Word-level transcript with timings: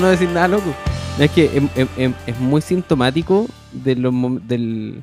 No, 0.00 0.08
decir 0.08 0.28
nada 0.28 0.46
loco. 0.46 0.74
Es 1.18 1.30
que 1.30 1.56
em, 1.56 1.68
em, 1.74 1.88
em, 1.96 2.14
es, 2.26 2.38
muy 2.38 2.60
sintomático 2.60 3.46
de 3.72 3.96
lo, 3.96 4.12
del, 4.42 5.02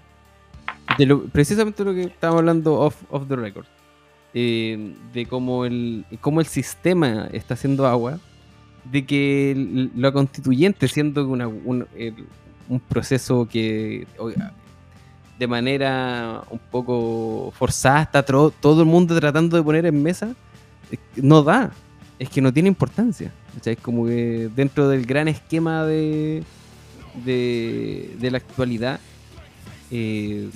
de 1.00 1.06
lo, 1.08 1.24
precisamente 1.26 1.84
lo 1.84 1.96
que 1.96 2.04
estábamos 2.04 2.42
hablando 2.42 2.80
off, 2.80 2.96
the 3.28 3.36
record. 3.36 3.66
Eh, 4.36 4.94
de 5.12 5.26
cómo 5.26 5.66
el, 5.66 6.06
cómo 6.22 6.42
el 6.42 6.46
sistema 6.46 7.28
está 7.32 7.56
haciendo 7.56 7.88
agua, 7.88 8.20
de 8.84 9.04
que 9.04 9.90
lo 9.96 10.14
constituyente, 10.14 10.88
siendo 10.88 11.28
una, 11.28 11.48
un, 11.48 11.88
un 12.70 12.80
proceso 12.80 13.48
que 13.48 14.06
de 15.40 15.48
manera 15.48 16.44
un 16.52 16.60
poco 16.60 17.52
forzada 17.56 18.04
está 18.04 18.24
todo 18.24 18.82
el 18.82 18.88
mundo 18.88 19.20
tratando 19.20 19.58
de 19.58 19.64
poner 19.64 19.88
en 19.88 20.04
mesa, 20.04 20.36
no 21.16 21.42
da, 21.42 21.72
es 22.20 22.30
que 22.30 22.42
no 22.42 22.54
tiene 22.54 22.70
importancia. 22.70 23.32
Es 23.64 23.78
como 23.78 24.06
que 24.06 24.50
dentro 24.56 24.90
del 24.90 25.06
gran 25.06 25.28
esquema 25.28 25.86
de, 25.86 26.44
de, 27.24 28.30
la 28.32 28.38
actualidad, 28.38 29.00
eh, 29.92 30.50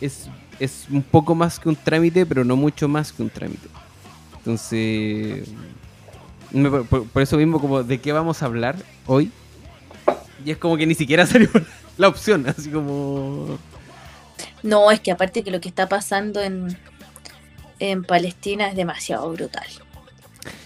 es, 0.00 0.28
es 0.58 0.86
un 0.90 1.02
poco 1.02 1.34
más 1.34 1.58
que 1.58 1.68
un 1.68 1.76
trámite, 1.76 2.26
pero 2.26 2.44
no 2.44 2.56
mucho 2.56 2.88
más 2.88 3.12
que 3.12 3.22
un 3.22 3.30
trámite. 3.30 3.68
Entonces, 4.38 5.48
por, 7.12 7.22
eso 7.22 7.36
mismo, 7.36 7.60
como 7.60 7.82
de 7.82 7.98
qué 7.98 8.12
vamos 8.12 8.42
a 8.42 8.46
hablar 8.46 8.76
hoy, 9.06 9.30
y 10.44 10.50
es 10.50 10.58
como 10.58 10.76
que 10.76 10.86
ni 10.86 10.94
siquiera 10.94 11.26
salió 11.26 11.48
la 11.96 12.08
opción, 12.08 12.46
así 12.46 12.70
como... 12.70 13.58
No, 14.62 14.90
es 14.90 15.00
que 15.00 15.10
aparte 15.10 15.42
que 15.42 15.50
lo 15.50 15.60
que 15.60 15.68
está 15.68 15.88
pasando 15.88 16.40
en, 16.42 16.76
en 17.78 18.04
Palestina 18.04 18.68
es 18.68 18.76
demasiado 18.76 19.30
brutal. 19.32 19.66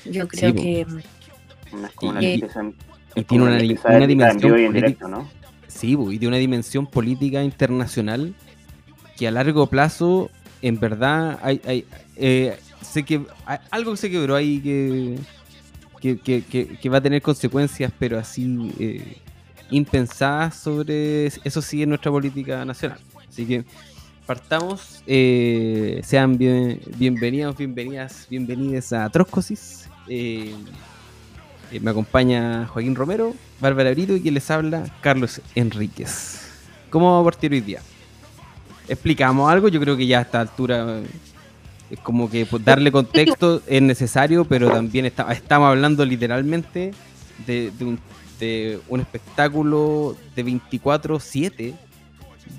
Yo 0.05 0.29
creo 0.29 0.55
que... 0.55 0.87
y, 2.21 3.25
tiene 3.25 3.45
una, 3.45 3.57
dimensión 4.07 4.53
política, 4.53 5.09
¿no? 5.09 5.29
Sí, 5.67 5.93
y 5.93 6.19
tiene 6.19 6.29
una 6.29 6.37
dimensión 6.37 6.87
política 6.87 7.43
internacional 7.43 8.35
que 9.17 9.29
a 9.29 9.31
largo 9.31 9.67
plazo, 9.67 10.31
en 10.63 10.79
verdad, 10.79 11.39
hay, 11.43 11.61
hay 11.67 11.85
eh, 12.17 12.59
sé 12.83 13.05
que 13.05 13.23
hay, 13.47 13.59
algo 13.71 13.93
que 13.93 13.97
se 13.97 14.11
quebró 14.11 14.35
ahí 14.35 14.61
que, 14.61 16.19
que, 16.19 16.77
que, 16.81 16.89
va 16.89 16.99
a 16.99 17.01
tener 17.01 17.21
consecuencias, 17.23 17.93
pero 17.99 18.19
así 18.19 18.73
eh, 18.79 19.19
impensadas 19.71 20.57
sobre 20.57 21.27
eso 21.27 21.61
sí 21.63 21.83
en 21.83 21.91
nuestra 21.91 22.11
política 22.11 22.65
nacional. 22.65 22.99
Así 23.29 23.45
que 23.45 23.65
partamos. 24.27 25.03
Eh, 25.07 26.01
sean 26.05 26.37
bien, 26.37 26.81
bienvenidos, 26.97 27.57
bienvenidas, 27.57 28.27
bienvenidas 28.29 28.93
a 28.93 29.09
Troscosis. 29.09 29.89
Eh, 31.71 31.77
eh, 31.77 31.81
me 31.81 31.91
acompaña 31.91 32.67
Joaquín 32.67 32.95
Romero, 32.95 33.35
Bárbara 33.61 33.91
Brito 33.91 34.15
y 34.17 34.21
quien 34.21 34.35
les 34.35 34.51
habla, 34.51 34.85
Carlos 35.01 35.41
Enríquez. 35.55 36.41
¿Cómo 36.91 37.15
va 37.15 37.21
a 37.21 37.25
partir 37.25 37.53
hoy 37.53 37.61
día? 37.61 37.81
¿Explicamos 38.89 39.51
algo? 39.51 39.69
Yo 39.69 39.81
creo 39.81 39.97
que 39.97 40.07
ya 40.07 40.21
a 40.21 40.23
esta 40.23 40.41
altura 40.41 41.01
es 41.91 41.99
como 42.01 42.31
que 42.31 42.47
pues, 42.47 42.65
darle 42.65 42.91
contexto 42.91 43.63
es 43.67 43.83
necesario, 43.83 44.45
pero 44.45 44.71
también 44.71 45.07
estamos 45.07 45.69
hablando 45.69 46.05
literalmente 46.05 46.93
de, 47.47 47.73
un, 47.81 47.99
de 48.41 48.81
un 48.89 49.01
espectáculo 49.01 50.17
de 50.35 50.45
24-7 50.45 51.75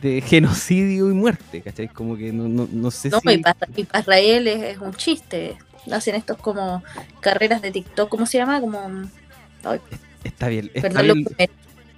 de 0.02 0.22
genocidio 0.22 1.10
y 1.10 1.14
muerte, 1.14 1.62
¿cachai? 1.62 1.88
Como 1.88 2.16
que 2.16 2.32
no, 2.32 2.48
no, 2.48 2.68
no 2.72 2.92
sé 2.92 3.10
no, 3.10 3.20
si... 3.20 3.30
y 3.32 3.38
para, 3.40 4.00
Israel 4.00 4.48
es, 4.48 4.78
un 4.78 4.94
chiste. 4.94 5.58
Hacen 5.92 6.16
estos 6.16 6.38
como 6.38 6.84
carreras 7.20 7.62
de 7.62 7.72
TikTok, 7.72 8.10
¿cómo 8.10 8.26
se 8.26 8.38
llama? 8.38 8.60
Como... 8.62 8.80
Está 10.24 10.48
bien. 10.48 10.70
Está 10.74 11.02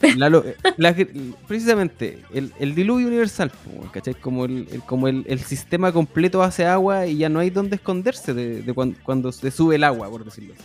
precisamente, 1.48 2.20
el, 2.34 2.52
el, 2.60 2.74
diluvio 2.76 3.08
universal, 3.08 3.52
¿cachai? 3.92 4.16
Como, 4.16 4.46
el, 4.46 4.68
como 4.86 5.08
el, 5.08 5.40
sistema 5.42 5.92
completo 5.92 6.42
hace 6.42 6.66
agua 6.66 7.06
y 7.08 7.18
ya 7.18 7.30
no 7.30 7.40
hay 7.40 7.50
donde 7.50 7.76
esconderse 7.76 8.34
de, 8.34 8.74
cuando, 9.04 9.32
se 9.32 9.52
sube 9.52 9.76
el 9.76 9.84
agua, 9.84 10.10
por 10.10 10.26
decirlo 10.26 10.54
así. 10.54 10.64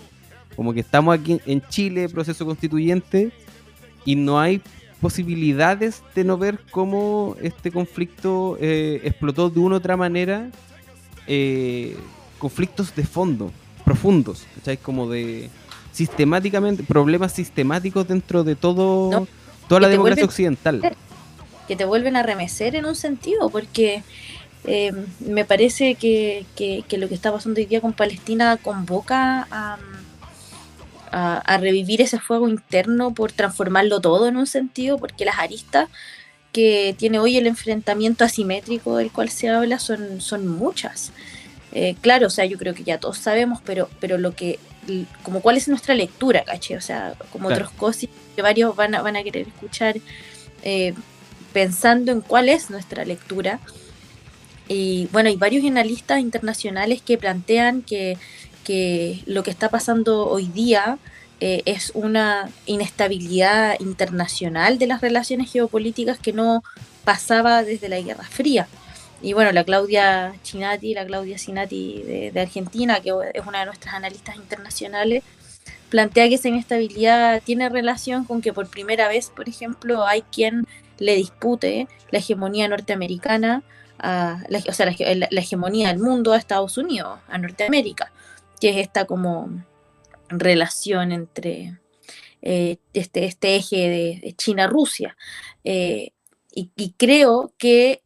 Como 0.54 0.72
que 0.72 0.80
estamos 0.80 1.18
aquí 1.18 1.40
en 1.44 1.60
Chile, 1.68 2.08
proceso 2.08 2.46
constituyente, 2.46 3.30
y 4.04 4.16
no 4.16 4.40
hay 4.40 4.62
posibilidades 5.00 6.02
de 6.14 6.24
no 6.24 6.38
ver 6.38 6.58
cómo 6.70 7.36
este 7.42 7.70
conflicto 7.70 8.56
eh, 8.60 9.00
explotó 9.04 9.50
de 9.50 9.60
una 9.60 9.74
u 9.74 9.78
otra 9.78 9.98
manera 9.98 10.50
eh, 11.26 11.96
conflictos 12.46 12.94
de 12.94 13.04
fondo, 13.04 13.50
profundos, 13.84 14.44
¿cachai? 14.54 14.76
Como 14.76 15.08
de 15.08 15.50
sistemáticamente, 15.92 16.82
problemas 16.82 17.32
sistemáticos 17.32 18.06
dentro 18.06 18.44
de 18.44 18.54
todo 18.54 19.26
toda 19.68 19.80
la 19.80 19.88
democracia 19.88 20.24
occidental. 20.24 20.96
Que 21.66 21.74
te 21.74 21.84
vuelven 21.84 22.14
a 22.14 22.22
remecer 22.22 22.76
en 22.76 22.84
un 22.84 22.94
sentido, 22.94 23.50
porque 23.50 24.04
eh, 24.64 24.92
me 25.18 25.44
parece 25.44 25.96
que, 25.96 26.46
que, 26.54 26.98
lo 26.98 27.08
que 27.08 27.14
está 27.16 27.32
pasando 27.32 27.58
hoy 27.58 27.66
día 27.66 27.80
con 27.80 27.92
Palestina 27.92 28.56
convoca 28.56 29.48
a 29.50 29.78
a, 31.12 31.58
revivir 31.58 32.02
ese 32.02 32.18
fuego 32.18 32.48
interno 32.48 33.14
por 33.14 33.32
transformarlo 33.32 34.00
todo 34.00 34.28
en 34.28 34.36
un 34.36 34.46
sentido, 34.46 34.98
porque 34.98 35.24
las 35.24 35.38
aristas 35.38 35.88
que 36.52 36.94
tiene 36.98 37.18
hoy 37.18 37.36
el 37.36 37.46
enfrentamiento 37.46 38.24
asimétrico 38.24 38.96
del 38.96 39.10
cual 39.10 39.30
se 39.30 39.48
habla 39.48 39.78
son, 39.78 40.20
son 40.20 40.46
muchas. 40.46 41.12
Eh, 41.78 41.94
claro, 42.00 42.28
o 42.28 42.30
sea, 42.30 42.46
yo 42.46 42.56
creo 42.56 42.72
que 42.72 42.84
ya 42.84 42.98
todos 42.98 43.18
sabemos, 43.18 43.60
pero, 43.62 43.90
pero 44.00 44.16
lo 44.16 44.34
que, 44.34 44.58
como 45.22 45.42
cuál 45.42 45.58
es 45.58 45.68
nuestra 45.68 45.94
lectura, 45.94 46.42
caché, 46.42 46.74
o 46.74 46.80
sea, 46.80 47.14
como 47.30 47.48
otros 47.48 47.70
cosas 47.72 48.08
que 48.34 48.40
varios 48.40 48.74
van 48.74 48.94
a, 48.94 49.02
van 49.02 49.16
a 49.16 49.22
querer 49.22 49.48
escuchar 49.48 49.96
eh, 50.62 50.94
pensando 51.52 52.12
en 52.12 52.22
cuál 52.22 52.48
es 52.48 52.70
nuestra 52.70 53.04
lectura. 53.04 53.60
Y 54.68 55.08
bueno, 55.12 55.28
hay 55.28 55.36
varios 55.36 55.64
analistas 55.66 56.20
internacionales 56.20 57.02
que 57.02 57.18
plantean 57.18 57.82
que 57.82 58.16
que 58.66 59.22
lo 59.26 59.44
que 59.44 59.52
está 59.52 59.68
pasando 59.68 60.26
hoy 60.28 60.46
día 60.46 60.98
eh, 61.38 61.62
es 61.66 61.92
una 61.94 62.50
inestabilidad 62.66 63.78
internacional 63.78 64.78
de 64.78 64.88
las 64.88 65.00
relaciones 65.00 65.52
geopolíticas 65.52 66.18
que 66.18 66.32
no 66.32 66.64
pasaba 67.04 67.62
desde 67.62 67.88
la 67.88 68.00
Guerra 68.00 68.24
Fría. 68.24 68.66
Y 69.22 69.32
bueno, 69.32 69.52
la 69.52 69.64
Claudia 69.64 70.34
Chinati, 70.42 70.94
la 70.94 71.06
Claudia 71.06 71.38
Cinati 71.38 72.02
de, 72.02 72.40
Argentina, 72.40 73.00
que 73.00 73.12
es 73.34 73.46
una 73.46 73.60
de 73.60 73.66
nuestras 73.66 73.94
analistas 73.94 74.36
internacionales, 74.36 75.24
plantea 75.88 76.28
que 76.28 76.34
esa 76.34 76.48
inestabilidad 76.48 77.42
tiene 77.42 77.68
relación 77.68 78.24
con 78.24 78.42
que 78.42 78.52
por 78.52 78.68
primera 78.68 79.08
vez, 79.08 79.30
por 79.34 79.48
ejemplo, 79.48 80.06
hay 80.06 80.22
quien 80.22 80.66
le 80.98 81.14
dispute 81.14 81.88
la 82.10 82.18
hegemonía 82.18 82.68
norteamericana, 82.68 83.62
a, 83.98 84.42
o 84.68 84.72
sea, 84.72 84.86
la, 84.86 85.28
hegemonía 85.30 85.88
del 85.88 85.98
mundo 85.98 86.32
a 86.32 86.36
Estados 86.36 86.76
Unidos, 86.76 87.18
a 87.28 87.38
Norteamérica 87.38 88.12
que 88.60 88.70
es 88.70 88.76
esta 88.76 89.04
como 89.04 89.64
relación 90.28 91.12
entre 91.12 91.78
eh, 92.42 92.78
este, 92.92 93.24
este, 93.24 93.56
eje 93.56 94.20
de, 94.22 94.34
China-Rusia. 94.36 95.16
Eh, 95.64 96.12
y, 96.52 96.94
creo 96.96 97.52
que 97.58 98.02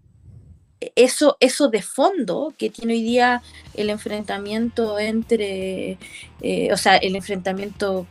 eso, 0.97 1.37
eso 1.41 1.69
de 1.69 1.83
fondo 1.83 2.55
que 2.57 2.71
tiene 2.71 2.95
hoy 2.95 3.03
día 3.03 3.43
el 3.75 3.91
enfrentamiento 3.91 4.99
entre, 4.99 5.99
eh, 6.41 6.73
o 6.73 6.77
sea, 6.77 6.97
el 6.97 7.17
enfrentamiento 7.17 8.07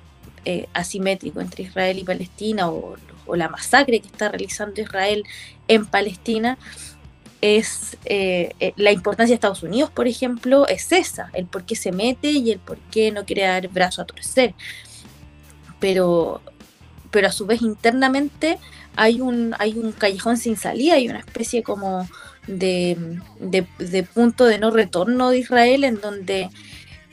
asimétrico 0.73 1.41
entre 1.41 1.63
Israel 1.63 1.99
y 1.99 2.03
Palestina 2.03 2.69
o, 2.69 2.95
la 3.35 3.49
masacre 3.49 3.99
que 3.99 4.07
está 4.07 4.29
realizando 4.29 4.81
Israel 4.81 5.23
en 5.67 5.85
Palestina, 5.85 6.57
es 7.41 7.97
eh, 8.05 8.53
eh, 8.59 8.73
la 8.75 8.91
importancia 8.91 9.31
de 9.31 9.35
Estados 9.35 9.63
Unidos, 9.63 9.89
por 9.89 10.07
ejemplo, 10.07 10.67
es 10.67 10.91
esa, 10.91 11.29
el 11.33 11.45
por 11.45 11.63
qué 11.63 11.75
se 11.75 11.91
mete 11.91 12.31
y 12.31 12.51
el 12.51 12.59
por 12.59 12.77
qué 12.91 13.11
no 13.11 13.25
quiere 13.25 13.43
dar 13.43 13.67
brazo 13.69 14.01
a 14.01 14.05
torcer. 14.05 14.53
Pero, 15.79 16.41
pero 17.11 17.27
a 17.27 17.31
su 17.31 17.45
vez 17.45 17.61
internamente 17.61 18.59
hay 18.95 19.21
un, 19.21 19.55
hay 19.57 19.77
un 19.77 19.93
callejón 19.93 20.37
sin 20.37 20.57
salida, 20.57 20.95
hay 20.95 21.07
una 21.07 21.19
especie 21.19 21.63
como 21.63 22.07
de, 22.47 24.05
punto 24.13 24.45
de 24.45 24.59
no 24.59 24.71
retorno 24.71 25.29
de 25.29 25.39
Israel 25.39 25.83
en 25.83 26.01
donde 26.01 26.49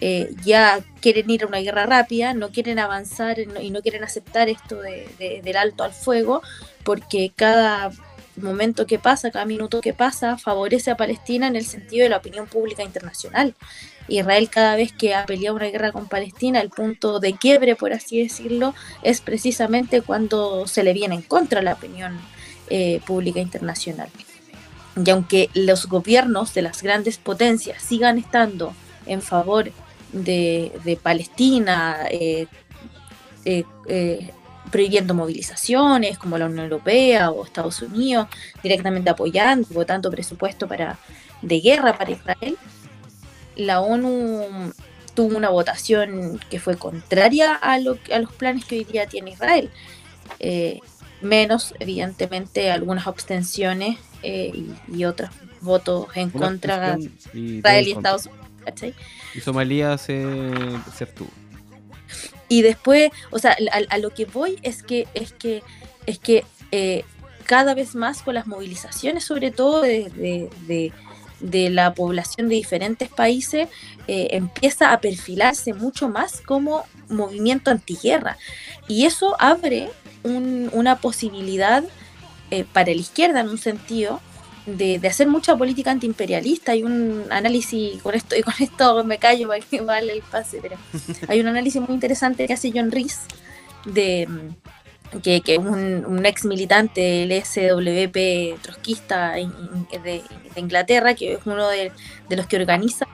eh, 0.00 0.30
ya 0.44 0.80
quieren 1.00 1.30
ir 1.30 1.44
a 1.44 1.46
una 1.46 1.60
guerra 1.60 1.86
rápida, 1.86 2.34
no 2.34 2.50
quieren 2.50 2.78
avanzar 2.78 3.38
y 3.38 3.70
no 3.70 3.80
quieren 3.82 4.04
aceptar 4.04 4.48
esto 4.48 4.80
del 4.80 5.56
alto 5.56 5.84
al 5.84 5.92
fuego, 5.92 6.42
porque 6.84 7.32
cada 7.34 7.90
momento 8.36 8.86
que 8.86 8.98
pasa, 8.98 9.30
cada 9.30 9.46
minuto 9.46 9.80
que 9.80 9.94
pasa, 9.94 10.36
favorece 10.36 10.90
a 10.90 10.96
Palestina 10.96 11.46
en 11.46 11.56
el 11.56 11.64
sentido 11.64 12.04
de 12.04 12.10
la 12.10 12.18
opinión 12.18 12.46
pública 12.46 12.82
internacional. 12.82 13.54
Israel 14.08 14.48
cada 14.50 14.76
vez 14.76 14.92
que 14.92 15.14
ha 15.14 15.26
peleado 15.26 15.56
una 15.56 15.66
guerra 15.66 15.92
con 15.92 16.08
Palestina, 16.08 16.60
el 16.60 16.70
punto 16.70 17.18
de 17.18 17.32
quiebre, 17.32 17.74
por 17.74 17.92
así 17.92 18.22
decirlo, 18.22 18.74
es 19.02 19.20
precisamente 19.20 20.02
cuando 20.02 20.66
se 20.66 20.84
le 20.84 20.92
viene 20.92 21.16
en 21.16 21.22
contra 21.22 21.62
la 21.62 21.72
opinión 21.72 22.20
eh, 22.68 23.00
pública 23.06 23.40
internacional. 23.40 24.08
Y 25.04 25.10
aunque 25.10 25.50
los 25.54 25.86
gobiernos 25.86 26.54
de 26.54 26.62
las 26.62 26.82
grandes 26.82 27.18
potencias 27.18 27.82
sigan 27.82 28.18
estando 28.18 28.72
en 29.06 29.20
favor 29.20 29.70
de, 30.12 30.98
Palestina, 31.02 32.06
eh, 32.10 32.46
prohibiendo 34.70 35.14
movilizaciones 35.14 36.18
como 36.18 36.38
la 36.38 36.46
Unión 36.46 36.64
Europea 36.64 37.30
o 37.30 37.44
Estados 37.44 37.82
Unidos, 37.82 38.28
directamente 38.62 39.10
apoyando, 39.10 39.68
votando 39.70 40.10
presupuesto 40.10 40.66
para, 40.66 40.98
de 41.42 41.60
guerra 41.60 41.96
para 41.96 42.12
Israel, 42.12 42.56
la 43.56 43.80
ONU 43.80 44.72
tuvo 45.14 45.36
una 45.36 45.48
votación 45.48 46.40
que 46.50 46.60
fue 46.60 46.76
contraria 46.76 47.58
a, 47.60 47.74
a 47.74 47.78
los 47.78 48.32
planes 48.36 48.64
que 48.64 48.78
hoy 48.78 48.84
día 48.84 49.06
tiene 49.06 49.30
Israel. 49.30 49.70
Eh, 50.40 50.80
menos, 51.22 51.74
evidentemente, 51.78 52.70
algunas 52.70 53.06
abstenciones 53.06 53.98
eh, 54.26 54.52
y, 54.92 55.04
otros 55.04 55.30
votos 55.60 56.08
en 56.14 56.30
contra 56.30 56.96
de 56.96 57.10
Israel 57.32 57.88
y 57.88 57.92
Estados 57.92 58.26
Unidos. 58.26 58.94
Y 59.34 59.40
Somalia 59.40 59.96
se, 59.96 60.24
se 60.96 61.06
Y 62.48 62.62
después, 62.62 63.10
o 63.30 63.38
sea, 63.38 63.56
a, 63.88 63.98
lo 63.98 64.10
que 64.10 64.24
voy 64.24 64.58
es 64.62 64.82
que 64.82 65.06
es 65.14 65.32
que 65.32 65.62
es 66.06 66.18
que 66.18 66.44
eh, 66.72 67.04
cada 67.44 67.74
vez 67.74 67.94
más 67.94 68.22
con 68.22 68.34
las 68.34 68.48
movilizaciones, 68.48 69.24
sobre 69.24 69.52
todo 69.52 69.82
de, 69.82 70.90
de 71.40 71.70
la 71.70 71.94
población 71.94 72.48
de 72.48 72.56
diferentes 72.56 73.08
países 73.08 73.68
eh, 74.08 74.28
empieza 74.32 74.92
a 74.92 75.00
perfilarse 75.00 75.74
mucho 75.74 76.08
más 76.08 76.40
como 76.40 76.84
movimiento 77.08 77.70
antiguerra. 77.70 78.38
Y 78.88 79.04
eso 79.04 79.36
abre 79.38 79.90
una 80.24 80.96
posibilidad 80.96 81.84
eh, 82.50 82.64
para 82.64 82.86
la 82.86 83.00
izquierda 83.00 83.40
en 83.40 83.48
un 83.48 83.58
sentido 83.58 84.20
de, 84.66 85.00
hacer 85.06 85.28
mucha 85.28 85.56
política 85.56 85.90
antiimperialista. 85.90 86.72
Hay 86.72 86.82
un 86.82 87.24
análisis, 87.30 88.02
con 88.02 88.14
esto, 88.14 88.36
y 88.36 88.42
con 88.42 88.54
esto 88.58 89.04
me 89.04 89.18
callo 89.18 89.48
para 89.48 89.60
que 89.60 89.80
vale 89.80 90.12
el 90.12 90.22
pase, 90.22 90.58
pero 90.60 90.76
hay 91.28 91.40
un 91.40 91.46
análisis 91.46 91.80
muy 91.80 91.94
interesante 91.94 92.46
que 92.46 92.52
hace 92.52 92.72
John 92.74 92.90
Rees 92.90 93.20
de 93.84 94.28
que, 95.22 95.42
es 95.46 95.58
un, 95.58 96.26
ex 96.26 96.44
militante 96.44 97.00
del 97.00 97.42
SWP 97.42 98.60
trotskista 98.62 99.32
de, 99.32 100.22
Inglaterra, 100.56 101.14
que 101.14 101.34
es 101.34 101.40
uno 101.44 101.68
de, 101.68 101.92
los 102.30 102.46
que 102.46 102.56
organiza 102.56 103.06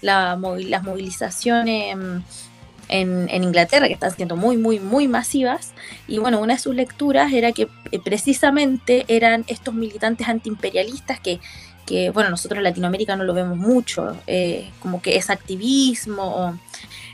las 0.00 0.38
movilizaciones 0.38 1.96
en, 2.90 3.42
Inglaterra, 3.42 3.86
que 3.86 3.94
están 3.94 4.14
siendo 4.14 4.36
muy, 4.36 4.56
muy, 4.56 4.80
muy 4.80 5.08
masivas. 5.08 5.72
Y 6.08 6.18
bueno, 6.18 6.40
una 6.40 6.54
de 6.54 6.60
sus 6.60 6.74
lecturas 6.74 7.32
era 7.32 7.52
que 7.52 7.68
eh, 7.92 7.98
precisamente 8.02 9.04
eran 9.08 9.44
estos 9.46 9.74
militantes 9.74 10.28
antiimperialistas 10.28 11.20
que, 11.20 11.40
que 11.86 12.10
bueno, 12.10 12.30
nosotros 12.30 12.58
en 12.58 12.64
Latinoamérica 12.64 13.16
no 13.16 13.24
lo 13.24 13.32
vemos 13.32 13.56
mucho, 13.56 14.16
eh, 14.26 14.70
como 14.80 15.00
que 15.00 15.16
es 15.16 15.30
activismo, 15.30 16.58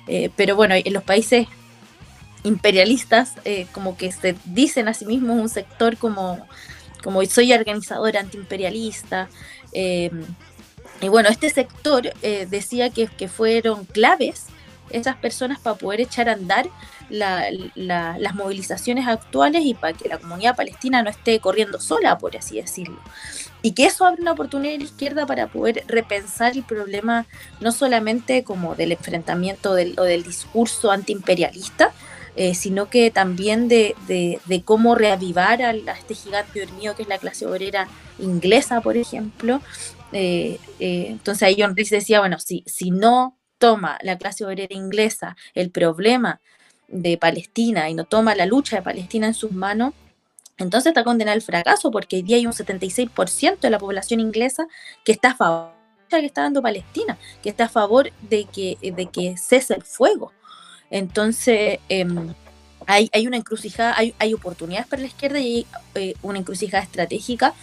eh, 0.09 0.31
pero 0.35 0.57
bueno, 0.57 0.75
en 0.75 0.93
los 0.93 1.03
países 1.03 1.47
imperialistas, 2.43 3.33
como 3.73 3.97
que 3.97 4.13
se 4.13 4.37
dicen 4.45 4.87
a 4.87 4.95
sí 4.95 5.05
mismos 5.05 5.37
un 5.37 5.49
sector 5.49 5.97
como, 5.97 6.47
como 7.03 7.25
soy 7.25 7.53
organizador 7.53 8.17
antiimperialista. 8.17 9.29
Y 9.73 11.09
bueno, 11.09 11.29
este 11.29 11.51
sector 11.51 12.13
decía 12.23 12.91
que, 12.91 13.27
fueron 13.27 13.85
claves 13.87 14.47
esas 14.91 15.17
personas 15.17 15.59
para 15.59 15.77
poder 15.77 16.01
echar 16.01 16.29
a 16.29 16.33
andar 16.33 16.69
las 17.09 18.35
movilizaciones 18.35 19.07
actuales 19.07 19.63
y 19.65 19.75
para 19.75 19.93
que 19.93 20.09
la 20.09 20.19
comunidad 20.19 20.57
palestina 20.57 21.03
no 21.03 21.11
esté 21.11 21.39
corriendo 21.41 21.81
sola, 21.81 22.19
por 22.19 22.37
así 22.37 22.57
decirlo. 22.61 22.99
Y 23.63 23.73
que 23.73 23.87
eso 23.87 24.05
abre 24.05 24.23
una 24.23 24.33
oportunidad 24.33 24.75
a 24.75 24.79
la 24.79 24.85
izquierda 24.85 25.27
para 25.27 25.47
poder 25.49 25.85
repensar 25.89 26.57
el 26.57 26.65
problema 26.65 27.27
no 27.61 27.73
solamente 27.73 28.45
como 28.45 28.75
del 28.75 28.93
enfrentamiento 28.93 29.75
del, 29.75 29.95
o 29.99 30.03
del 30.03 30.23
discurso 30.23 30.91
antiimperialista, 30.91 31.93
eh, 32.39 32.55
sino 32.55 32.91
que 32.91 33.11
también 33.11 33.67
de, 33.67 33.95
cómo 34.67 34.95
reavivar 34.95 35.63
a, 35.63 35.71
este 35.71 36.15
gigante 36.15 36.67
dormido 36.67 36.95
que 36.95 37.03
es 37.03 37.09
la 37.09 37.17
clase 37.17 37.47
obrera 37.47 37.89
inglesa, 38.19 38.83
por 38.83 38.99
ejemplo. 38.99 39.63
Eh, 40.13 40.59
eh, 40.79 41.07
entonces 41.09 41.43
ahí 41.45 41.57
John 41.59 41.75
Rees 41.75 41.89
decía, 41.89 42.21
bueno, 42.21 42.39
si, 42.39 42.63
si 42.67 42.91
no 42.91 43.36
toma 43.59 43.99
la 44.03 44.19
clase 44.19 44.45
obrera 44.45 44.75
inglesa 44.75 45.37
el 45.55 45.71
problema 45.71 46.41
de 46.89 47.19
Palestina 47.19 47.91
y 47.91 47.95
no 47.95 48.05
toma 48.05 48.35
la 48.35 48.47
lucha 48.47 48.77
de 48.77 48.83
Palestina 48.83 49.27
en 49.27 49.35
sus 49.35 49.53
manos, 49.53 49.93
entonces 50.59 50.91
está 50.91 51.05
condenada 51.05 51.35
al 51.35 51.43
fracaso 51.43 51.91
porque 51.91 52.17
hoy 52.17 52.23
día 52.23 52.37
hay 52.37 52.47
un 52.47 52.53
76% 52.53 53.61
de 53.61 53.71
la 53.71 53.79
población 53.79 54.21
inglesa 54.21 54.67
que 55.05 55.13
está 55.13 55.31
a 55.31 55.37
favor 55.37 55.77
que 56.09 56.25
está 56.25 56.43
dando 56.43 56.63
Palestina, 56.63 57.19
que 57.43 57.51
está 57.51 57.65
a 57.65 57.69
favor 57.69 58.11
de 58.23 58.45
que, 58.45 58.79
de 58.81 59.07
que 59.07 59.37
cese 59.37 59.75
el 59.75 59.83
fuego. 59.83 60.33
Entonces, 60.91 61.81
em, 61.89 62.33
hay, 62.87 63.27
una 63.27 63.37
encrucijada, 63.37 63.95
hay, 63.97 64.15
hay, 64.19 64.33
oportunidades 64.33 64.87
para 64.87 65.03
la 65.03 65.09
izquierda 65.09 65.41
y 65.41 65.43
hay 65.45 65.67
eh, 65.97 66.15
una 66.23 66.39
encrucijada 66.39 66.85
estratégica. 66.85 67.55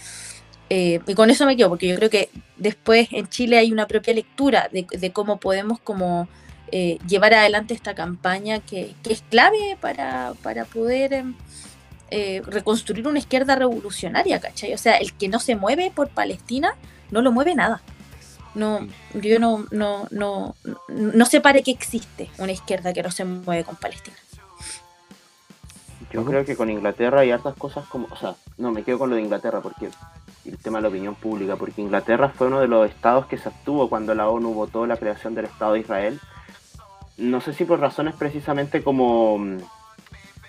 Eh, 0.70 1.00
y 1.06 1.14
con 1.14 1.30
eso 1.30 1.46
me 1.46 1.56
quedo, 1.56 1.68
porque 1.68 1.88
yo 1.88 1.96
creo 1.96 2.10
que 2.10 2.30
después 2.56 3.08
en 3.12 3.28
Chile 3.28 3.58
hay 3.58 3.72
una 3.72 3.86
propia 3.86 4.14
lectura 4.14 4.70
de, 4.72 5.12
cómo 5.12 5.38
podemos 5.38 5.78
como 5.78 6.26
eh, 6.72 6.98
llevar 7.06 7.34
adelante 7.34 7.74
esta 7.74 7.94
campaña 7.94 8.60
que, 8.60 8.94
es 9.08 9.22
clave 9.30 9.76
para, 9.80 10.34
poder 10.72 11.12
em, 11.12 11.34
reconstruir 12.46 13.06
una 13.06 13.18
izquierda 13.18 13.56
revolucionaria, 13.56 14.40
¿cachai? 14.40 14.72
O 14.72 14.78
sea, 14.78 14.96
el 14.96 15.12
que 15.12 15.28
no 15.28 15.38
se 15.38 15.54
mueve 15.54 15.92
por 15.94 16.08
Palestina 16.08 16.74
no 17.10 17.20
lo 17.22 17.30
mueve 17.30 17.54
nada. 17.54 17.82
No, 18.54 18.86
yo 19.14 19.40
no, 19.40 19.66
no, 19.72 20.06
no, 20.10 20.54
no 20.88 21.26
sé 21.26 21.40
para 21.40 21.60
qué 21.60 21.72
existe 21.72 22.30
una 22.38 22.52
izquierda 22.52 22.92
que 22.92 23.02
no 23.02 23.10
se 23.10 23.24
mueve 23.24 23.64
con 23.64 23.76
Palestina. 23.76 24.16
Yo 26.12 26.24
creo 26.24 26.44
que 26.44 26.54
con 26.54 26.70
Inglaterra 26.70 27.20
hay 27.20 27.32
hartas 27.32 27.56
cosas 27.56 27.86
como, 27.88 28.06
o 28.08 28.16
sea, 28.16 28.36
no, 28.56 28.70
me 28.70 28.84
quedo 28.84 29.00
con 29.00 29.10
lo 29.10 29.16
de 29.16 29.22
Inglaterra 29.22 29.60
porque 29.60 29.90
el 30.44 30.58
tema 30.58 30.78
de 30.78 30.82
la 30.82 30.88
opinión 30.88 31.14
pública, 31.14 31.56
porque 31.56 31.82
Inglaterra 31.82 32.28
fue 32.28 32.48
uno 32.48 32.60
de 32.60 32.68
los 32.68 32.88
estados 32.88 33.26
que 33.26 33.38
se 33.38 33.48
abstuvo 33.48 33.88
cuando 33.88 34.14
la 34.14 34.28
ONU 34.28 34.52
votó 34.52 34.86
la 34.86 34.96
creación 34.96 35.34
del 35.34 35.46
Estado 35.46 35.74
de 35.74 35.80
Israel. 35.80 36.20
No 37.16 37.40
sé 37.40 37.52
si 37.52 37.64
por 37.64 37.80
razones 37.80 38.14
precisamente 38.14 38.82
como 38.82 39.38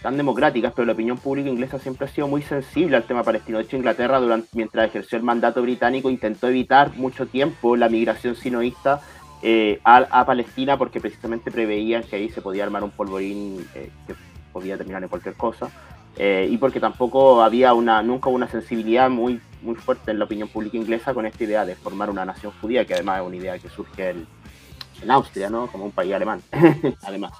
tan 0.01 0.17
democráticas, 0.17 0.71
pero 0.75 0.85
la 0.85 0.93
opinión 0.93 1.17
pública 1.17 1.49
inglesa 1.49 1.79
siempre 1.79 2.05
ha 2.05 2.09
sido 2.09 2.27
muy 2.27 2.43
sensible 2.43 2.95
al 2.95 3.03
tema 3.03 3.23
palestino. 3.23 3.57
De 3.57 3.63
hecho, 3.63 3.75
Inglaterra, 3.75 4.19
durante, 4.19 4.49
mientras 4.53 4.87
ejerció 4.87 5.17
el 5.17 5.23
mandato 5.23 5.61
británico, 5.63 6.11
intentó 6.11 6.47
evitar 6.47 6.95
mucho 6.95 7.25
tiempo 7.25 7.75
la 7.75 7.89
migración 7.89 8.35
sinoísta 8.35 9.01
eh, 9.41 9.79
a, 9.83 10.25
Palestina 10.25 10.77
porque 10.77 10.99
precisamente 10.99 11.51
preveían 11.51 12.03
que 12.03 12.17
ahí 12.17 12.29
se 12.29 12.41
podía 12.41 12.63
armar 12.63 12.83
un 12.83 12.91
polvorín 12.91 13.65
eh, 13.75 13.89
que 14.05 14.15
podía 14.53 14.77
terminar 14.77 15.01
en 15.01 15.09
cualquier 15.09 15.35
cosa. 15.35 15.69
Eh, 16.17 16.47
y 16.49 16.57
porque 16.57 16.79
tampoco 16.79 17.41
había 17.41 17.73
una, 17.73 18.01
nunca 18.01 18.29
una 18.29 18.47
sensibilidad 18.47 19.09
muy, 19.09 19.41
muy 19.65 19.75
fuerte 19.75 20.11
en 20.11 20.19
la 20.19 20.25
opinión 20.25 20.47
pública 20.47 20.77
inglesa 20.77 21.13
con 21.13 21.25
esta 21.25 21.43
idea 21.43 21.65
de 21.65 21.75
formar 21.75 22.09
una 22.09 22.25
nación 22.25 22.53
judía, 22.61 22.85
que 22.85 22.93
además 22.93 23.21
es 23.21 23.27
una 23.27 23.35
idea 23.35 23.59
que 23.59 23.69
surge 23.69 24.09
en 24.09 25.11
Austria, 25.11 25.49
¿no? 25.49 25.67
Como 25.67 25.85
un 25.85 25.91
país 25.91 26.13
alemán, 26.13 26.41
además. 27.03 27.33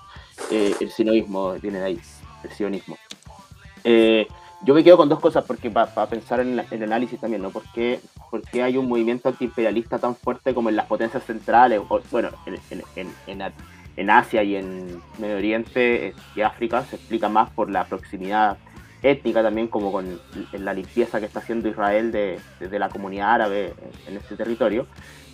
el 0.51 0.91
sinoísmo 0.91 1.53
viene 1.53 1.79
de 1.79 1.85
ahí 1.85 1.99
el 2.45 2.51
sionismo. 2.51 2.97
Eh, 3.83 4.27
yo 4.61 4.73
me 4.73 4.83
quedo 4.83 4.97
con 4.97 5.09
dos 5.09 5.19
cosas 5.19 5.43
porque 5.45 5.69
para 5.69 6.07
pensar 6.07 6.39
en, 6.39 6.59
el 6.59 6.83
análisis 6.83 7.19
también, 7.19 7.41
¿no? 7.41 7.51
¿Por 7.51 7.63
qué, 7.73 7.99
hay 8.53 8.77
un 8.77 8.87
movimiento 8.87 9.29
antiimperialista 9.29 9.99
tan 9.99 10.15
fuerte 10.15 10.53
como 10.53 10.69
en 10.69 10.75
las 10.75 10.85
potencias 10.87 11.23
centrales, 11.23 11.81
o, 11.87 12.01
bueno, 12.09 12.29
en, 12.95 14.09
Asia 14.09 14.43
y 14.43 14.55
en 14.55 15.01
Medio 15.19 15.37
Oriente 15.37 16.15
y 16.35 16.41
África? 16.41 16.83
Se 16.85 16.95
explica 16.95 17.29
más 17.29 17.49
por 17.51 17.69
la 17.69 17.85
proximidad 17.85 18.57
étnica 19.11 19.43
también, 19.43 19.67
como 19.67 19.91
con 19.91 20.19
la 20.53 20.73
limpieza 20.73 21.19
que 21.19 21.25
está 21.25 21.39
haciendo 21.39 21.69
Israel 21.69 22.11
de, 22.11 22.39
la 22.71 22.89
comunidad 22.89 23.33
árabe 23.33 23.73
en 24.07 24.17
este 24.17 24.35
territorio. 24.35 24.87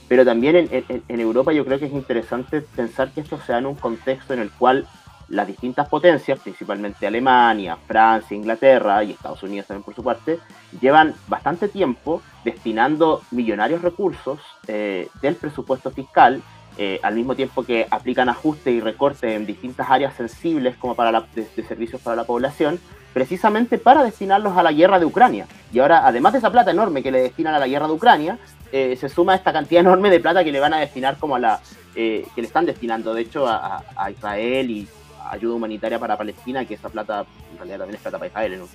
Pero 0.08 0.26
también 0.26 0.68
en, 0.70 1.20
Europa 1.22 1.54
yo 1.54 1.64
creo 1.64 1.80
que 1.80 1.86
es 1.86 1.94
interesante 1.94 2.62
pensar 2.62 3.12
que 3.12 3.22
esto 3.22 3.40
sea 3.40 3.60
en 3.60 3.66
un 3.66 3.76
contexto 3.76 4.34
en 4.34 4.42
el 4.42 4.52
cual 4.52 4.86
las 5.30 5.48
distintas 5.48 5.88
potencias, 5.88 6.38
principalmente 6.40 7.08
Alemania, 7.08 7.78
Francia, 7.88 8.36
Inglaterra 8.36 9.04
y 9.04 9.12
Estados 9.12 9.42
Unidos 9.44 9.68
también 9.68 9.84
por 9.84 9.96
su 9.96 10.04
parte, 10.04 10.40
llevan 10.82 11.16
bastante 11.30 11.70
tiempo 11.70 12.22
destinando 12.44 13.22
millonarios 13.32 13.82
recursos 13.82 14.40
eh, 14.68 15.08
del 15.22 15.36
presupuesto 15.36 15.92
fiscal, 15.92 16.42
eh, 16.78 17.00
al 17.04 17.16
mismo 17.16 17.36
tiempo 17.36 17.64
que 17.64 17.88
aplican 17.90 18.28
ajustes 18.28 18.74
y 18.74 18.82
recortes 18.82 19.24
en 19.24 19.46
distintas 19.46 19.90
áreas 19.90 20.14
sensibles 20.16 20.76
como 20.76 20.96
para 20.96 21.12
la, 21.12 21.26
de, 21.34 21.46
servicios 21.64 22.02
para 22.02 22.18
la 22.18 22.26
población, 22.26 22.80
precisamente 23.14 23.78
para 23.78 24.04
destinarlos 24.04 24.58
a 24.58 24.64
la 24.64 24.72
guerra 24.72 25.00
de 25.00 25.06
Ucrania. 25.06 25.48
Y 25.74 25.80
ahora, 25.80 26.06
además 26.06 26.34
de 26.34 26.40
esa 26.40 26.52
plata 26.52 26.72
enorme 26.72 27.04
que 27.04 27.12
le 27.12 27.22
destinan 27.22 27.54
a 27.56 27.60
la 27.60 27.68
guerra 27.68 27.88
de 27.88 27.94
Ucrania, 27.94 28.38
eh, 28.72 28.96
se 29.00 29.10
suma 29.10 29.36
esta 29.36 29.52
cantidad 29.52 29.82
enorme 29.86 30.10
de 30.10 30.20
plata 30.20 30.44
que 30.44 30.52
le 30.52 30.60
van 30.60 30.74
a 30.74 30.80
destinar 30.80 31.18
como 31.18 31.36
a 31.36 31.40
la 31.40 31.60
que 31.94 32.26
le 32.38 32.48
están 32.48 32.66
destinando 32.66 33.14
de 33.14 33.24
hecho 33.24 33.46
a, 33.46 33.84
a 33.98 34.10
Israel 34.10 34.72
y 34.72 34.88
ayuda 35.30 35.56
humanitaria 35.56 36.00
para 36.00 36.18
Palestina, 36.18 36.66
que 36.66 36.76
esa 36.76 36.90
plata 36.90 37.26
en 37.52 37.58
realidad 37.58 37.80
también 37.80 37.96
es 37.96 38.02
plata 38.02 38.18
para 38.18 38.28
Israel 38.28 38.54
en 38.54 38.62
un 38.62 38.70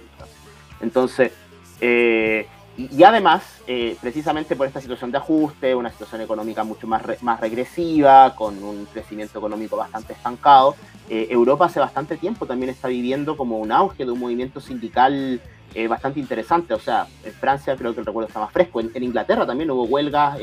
Entonces, 0.81 1.33
eh, 1.81 2.47
y, 2.78 3.02
además, 3.04 3.42
eh, 3.66 3.97
precisamente 4.02 4.54
por 4.54 4.66
esta 4.66 4.83
situación 4.83 5.11
de 5.11 5.16
ajuste, 5.16 5.75
una 5.75 5.90
situación 5.90 6.21
económica 6.21 6.62
mucho 6.62 6.87
más, 6.87 7.02
más 7.23 7.40
regresiva, 7.40 8.35
con 8.35 8.62
un 8.62 8.85
crecimiento 8.87 9.38
económico 9.38 9.76
bastante 9.76 10.12
estancado, 10.12 10.76
eh, 11.09 11.28
Europa 11.30 11.66
hace 11.66 11.80
bastante 11.80 12.18
tiempo 12.18 12.45
también 12.45 12.68
está 12.68 12.88
viviendo 12.88 13.37
como 13.37 13.59
un 13.59 13.73
auge 13.73 14.04
de 14.04 14.11
un 14.11 14.18
movimiento 14.18 14.61
sindical 14.61 15.40
eh, 15.75 15.88
bastante 15.88 16.21
interesante. 16.21 16.75
O 16.75 16.78
sea, 16.78 17.06
en 17.25 17.33
Francia 17.33 17.76
creo 17.76 17.95
que 17.95 18.00
el 18.00 18.06
recuerdo 18.06 18.28
está 18.28 18.40
más 18.40 18.52
fresco. 18.52 18.80
En, 18.80 19.02
Inglaterra 19.02 19.47
también 19.47 19.71
hubo 19.71 19.85
huelgas 19.85 20.38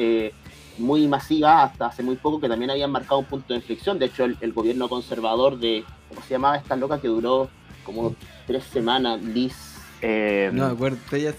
muy 0.79 1.07
masivas 1.07 1.69
hasta 1.69 1.85
hace 1.85 2.01
muy 2.01 2.15
poco 2.15 2.41
que 2.41 2.49
también 2.49 2.71
habían 2.71 2.89
marcado 2.89 3.19
un 3.19 3.25
punto 3.25 3.53
de 3.53 3.59
inflexión. 3.59 3.99
De 3.99 4.05
hecho, 4.05 4.23
el, 4.25 4.53
gobierno 4.53 4.89
conservador 4.89 5.59
de, 5.59 5.83
¿cómo 6.09 6.21
se 6.23 6.31
llamaba 6.31 6.57
esta 6.57 6.75
loca 6.75 6.99
que 6.99 7.09
duró 7.09 7.47
como 7.85 8.15
tres 8.47 8.63
semanas? 8.63 9.21
Liz. 9.21 9.75
no 10.01 10.65
me 10.65 10.73
acuerdo, 10.73 10.97
ella 11.11 11.35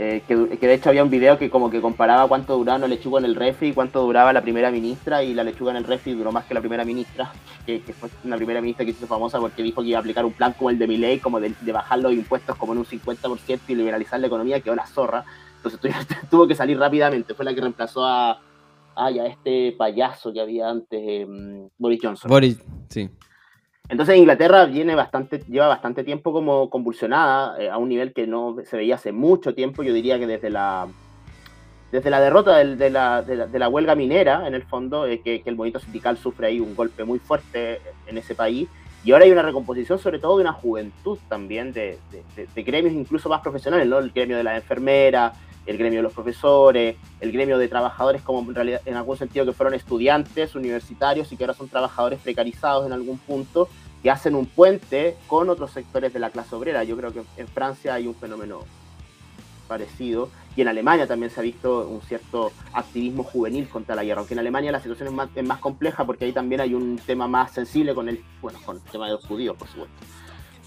eh, 0.00 0.22
que, 0.28 0.36
de 0.36 0.74
hecho 0.74 0.90
había 0.90 1.02
un 1.02 1.10
video 1.10 1.36
que 1.36 1.50
como 1.50 1.68
que 1.70 1.80
comparaba 1.80 2.28
cuánto 2.28 2.56
duraba 2.56 2.78
una 2.78 2.86
lechuga 2.86 3.18
en 3.18 3.24
el 3.24 3.34
refri 3.34 3.70
y 3.70 3.72
cuánto 3.72 4.00
duraba 4.02 4.32
la 4.32 4.42
primera 4.42 4.70
ministra 4.70 5.24
y 5.24 5.34
la 5.34 5.42
lechuga 5.42 5.72
en 5.72 5.78
el 5.78 5.84
refri 5.84 6.12
duró 6.12 6.30
más 6.30 6.44
que 6.44 6.54
la 6.54 6.60
primera 6.60 6.84
ministra, 6.84 7.32
que, 7.66 7.80
fue 7.98 8.08
una 8.22 8.36
primera 8.36 8.60
ministra 8.60 8.84
que 8.84 8.92
hizo 8.92 9.08
famosa 9.08 9.40
porque 9.40 9.60
dijo 9.60 9.82
que 9.82 9.88
iba 9.88 9.98
a 9.98 10.00
aplicar 10.00 10.24
un 10.24 10.32
plan 10.32 10.52
como 10.52 10.70
el 10.70 10.78
de 10.78 10.86
Milley, 10.86 11.18
como 11.18 11.40
de, 11.40 11.52
bajar 11.72 11.98
los 11.98 12.12
impuestos 12.12 12.54
como 12.54 12.74
en 12.74 12.78
un 12.78 12.84
50% 12.84 13.60
y 13.66 13.74
liberalizar 13.74 14.20
la 14.20 14.28
economía, 14.28 14.60
quedó 14.60 14.76
la 14.76 14.86
zorra. 14.86 15.24
Entonces 15.56 15.80
tuvo 16.30 16.46
que 16.46 16.54
salir 16.54 16.78
rápidamente, 16.78 17.34
fue 17.34 17.44
la 17.44 17.52
que 17.52 17.60
reemplazó 17.60 18.04
a, 18.04 18.40
a 18.94 19.10
este 19.10 19.74
payaso 19.76 20.32
que 20.32 20.40
había 20.40 20.70
antes, 20.70 21.00
em, 21.02 21.68
Boris 21.76 21.98
Johnson. 22.00 22.30
Boris, 22.30 22.62
sí. 22.88 23.10
Entonces 23.88 24.16
Inglaterra 24.16 24.66
viene 24.66 24.94
bastante, 24.94 25.42
lleva 25.48 25.66
bastante 25.66 26.04
tiempo 26.04 26.32
como 26.32 26.68
convulsionada, 26.68 27.60
eh, 27.60 27.70
a 27.70 27.78
un 27.78 27.88
nivel 27.88 28.12
que 28.12 28.26
no 28.26 28.56
se 28.64 28.76
veía 28.76 28.96
hace 28.96 29.12
mucho 29.12 29.54
tiempo, 29.54 29.82
yo 29.82 29.94
diría 29.94 30.18
que 30.18 30.26
desde 30.26 30.50
la, 30.50 30.86
desde 31.90 32.10
la 32.10 32.20
derrota 32.20 32.56
de, 32.56 32.90
la, 32.90 33.22
de, 33.22 33.58
la, 33.58 33.68
huelga 33.68 33.94
minera, 33.94 34.46
en 34.46 34.54
el 34.54 34.62
fondo, 34.64 35.06
eh, 35.06 35.20
que, 35.20 35.42
el 35.46 35.56
movimiento 35.56 35.80
sindical 35.80 36.18
sufre 36.18 36.48
ahí 36.48 36.60
un 36.60 36.76
golpe 36.76 37.04
muy 37.04 37.18
fuerte 37.18 37.80
en 38.06 38.18
ese 38.18 38.34
país, 38.34 38.68
y 39.04 39.12
ahora 39.12 39.24
hay 39.24 39.32
una 39.32 39.42
recomposición 39.42 39.98
sobre 39.98 40.18
todo 40.18 40.36
de 40.36 40.42
una 40.42 40.52
juventud 40.52 41.18
también, 41.28 41.72
de, 41.72 41.98
gremios 42.56 42.92
incluso 42.92 43.30
más 43.30 43.40
profesionales, 43.40 43.86
¿no? 43.86 43.98
el 43.98 44.10
gremio 44.10 44.36
de 44.36 44.44
la 44.44 44.56
enfermera, 44.56 45.32
el 45.68 45.76
gremio 45.76 45.98
de 45.98 46.02
los 46.02 46.14
profesores, 46.14 46.96
el 47.20 47.30
gremio 47.30 47.58
de 47.58 47.68
trabajadores 47.68 48.22
como 48.22 48.40
en 48.40 48.54
realidad 48.54 48.80
en 48.86 48.96
algún 48.96 49.18
sentido 49.18 49.44
que 49.44 49.52
fueron 49.52 49.74
estudiantes 49.74 50.54
universitarios 50.54 51.30
y 51.30 51.36
que 51.36 51.44
ahora 51.44 51.52
son 51.52 51.68
trabajadores 51.68 52.18
precarizados 52.20 52.86
en 52.86 52.92
algún 52.94 53.18
punto 53.18 53.68
que 54.02 54.10
hacen 54.10 54.34
un 54.34 54.46
puente 54.46 55.16
con 55.26 55.50
otros 55.50 55.72
sectores 55.72 56.12
de 56.14 56.20
la 56.20 56.30
clase 56.30 56.54
obrera. 56.54 56.84
Yo 56.84 56.96
creo 56.96 57.12
que 57.12 57.22
en 57.36 57.48
Francia 57.48 57.92
hay 57.92 58.06
un 58.06 58.14
fenómeno 58.14 58.60
parecido 59.68 60.30
y 60.56 60.62
en 60.62 60.68
Alemania 60.68 61.06
también 61.06 61.30
se 61.30 61.40
ha 61.40 61.42
visto 61.42 61.86
un 61.86 62.00
cierto 62.00 62.50
activismo 62.72 63.22
juvenil 63.22 63.68
contra 63.68 63.94
la 63.94 64.04
guerra, 64.04 64.20
aunque 64.20 64.32
en 64.32 64.40
Alemania 64.40 64.72
la 64.72 64.80
situación 64.80 65.08
es 65.08 65.14
más, 65.14 65.28
es 65.34 65.44
más 65.44 65.58
compleja 65.58 66.06
porque 66.06 66.24
ahí 66.24 66.32
también 66.32 66.62
hay 66.62 66.72
un 66.72 66.98
tema 66.98 67.28
más 67.28 67.52
sensible 67.52 67.94
con 67.94 68.08
el, 68.08 68.24
bueno, 68.40 68.58
con 68.64 68.76
el 68.76 68.82
tema 68.84 69.04
de 69.04 69.12
los 69.12 69.26
judíos, 69.26 69.54
por 69.54 69.68
supuesto. 69.68 69.94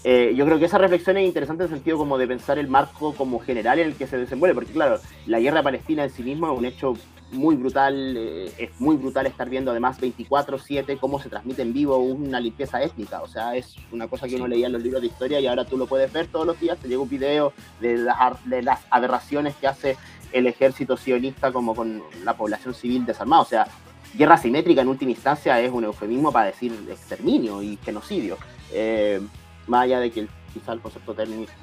Eh, 0.04 0.32
yo 0.34 0.44
creo 0.44 0.58
que 0.58 0.64
esa 0.64 0.78
reflexión 0.78 1.16
es 1.16 1.26
interesante 1.26 1.62
en 1.62 1.70
el 1.70 1.76
sentido 1.76 1.96
como 1.96 2.18
de 2.18 2.26
pensar 2.26 2.58
el 2.58 2.66
marco 2.66 3.14
como 3.14 3.38
general 3.38 3.78
en 3.78 3.88
el 3.88 3.94
que 3.94 4.06
se 4.06 4.18
desenvuelve, 4.18 4.54
porque 4.54 4.72
claro, 4.72 4.98
la 5.26 5.38
guerra 5.38 5.62
palestina 5.62 6.04
en 6.04 6.10
sí 6.10 6.22
misma 6.22 6.52
es 6.52 6.58
un 6.58 6.64
hecho 6.64 6.94
muy 7.30 7.54
brutal, 7.54 8.16
eh, 8.16 8.52
es 8.58 8.80
muy 8.80 8.96
brutal 8.96 9.26
estar 9.26 9.48
viendo 9.48 9.70
además 9.70 10.00
24/7 10.00 10.98
cómo 10.98 11.20
se 11.20 11.28
transmite 11.28 11.62
en 11.62 11.72
vivo 11.72 11.96
una 11.96 12.40
limpieza 12.40 12.82
étnica, 12.82 13.22
o 13.22 13.28
sea, 13.28 13.54
es 13.54 13.76
una 13.92 14.08
cosa 14.08 14.26
que 14.26 14.36
uno 14.36 14.48
leía 14.48 14.66
en 14.66 14.72
los 14.72 14.82
libros 14.82 15.00
de 15.00 15.08
historia 15.08 15.40
y 15.40 15.46
ahora 15.46 15.64
tú 15.64 15.78
lo 15.78 15.86
puedes 15.86 16.12
ver 16.12 16.26
todos 16.26 16.46
los 16.46 16.58
días, 16.58 16.78
te 16.78 16.88
llega 16.88 17.00
un 17.00 17.08
video 17.08 17.52
de 17.80 17.96
las, 17.96 18.16
de 18.44 18.62
las 18.62 18.80
aberraciones 18.90 19.54
que 19.54 19.68
hace 19.68 19.96
el 20.32 20.46
ejército 20.46 20.96
sionista 20.96 21.52
como 21.52 21.74
con 21.74 22.02
la 22.24 22.36
población 22.36 22.74
civil 22.74 23.06
desarmada, 23.06 23.42
o 23.42 23.46
sea, 23.46 23.66
guerra 24.14 24.36
simétrica 24.36 24.82
en 24.82 24.88
última 24.88 25.12
instancia 25.12 25.58
es 25.60 25.70
un 25.70 25.84
eufemismo 25.84 26.32
para 26.32 26.46
decir 26.46 26.72
exterminio 26.90 27.62
y 27.62 27.78
genocidio. 27.82 28.36
Eh, 28.72 29.20
más 29.66 29.84
allá 29.84 30.00
de 30.00 30.10
que 30.10 30.26
quizá 30.52 30.72
el 30.72 30.80
concepto 30.80 31.14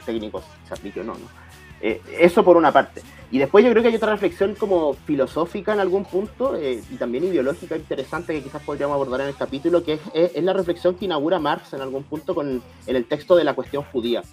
técnico 0.05 0.41
se 0.67 0.73
aplique 0.73 1.01
o 1.01 1.03
no, 1.03 1.13
¿no? 1.13 1.27
Eh, 1.81 2.01
eso 2.19 2.43
por 2.43 2.57
una 2.57 2.71
parte. 2.71 3.01
Y 3.31 3.37
después 3.37 3.63
yo 3.63 3.71
creo 3.71 3.83
que 3.83 3.89
hay 3.89 3.95
otra 3.95 4.11
reflexión 4.11 4.55
como 4.55 4.93
filosófica 4.93 5.73
en 5.73 5.79
algún 5.79 6.03
punto 6.03 6.55
eh, 6.55 6.83
y 6.89 6.95
también 6.95 7.23
ideológica 7.23 7.77
interesante 7.77 8.33
que 8.33 8.43
quizás 8.43 8.63
podríamos 8.63 8.95
abordar 8.95 9.21
en 9.21 9.27
el 9.27 9.35
capítulo, 9.35 9.83
que 9.83 9.99
es, 10.13 10.43
la 10.43 10.53
reflexión 10.53 10.95
que 10.95 11.05
inaugura 11.05 11.39
Marx 11.39 11.73
en 11.73 11.81
algún 11.81 12.03
punto 12.03 12.33
con, 12.35 12.61
en 12.87 12.95
el 12.95 13.05
texto 13.05 13.35
de 13.35 13.43
la 13.43 13.53
cuestión 13.53 13.83
judía. 13.83 14.23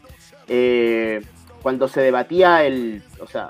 Eh, 0.48 1.20
cuando 1.62 1.88
se 1.88 2.00
debatía 2.00 2.64
el, 2.64 3.02
o 3.20 3.26
sea, 3.26 3.48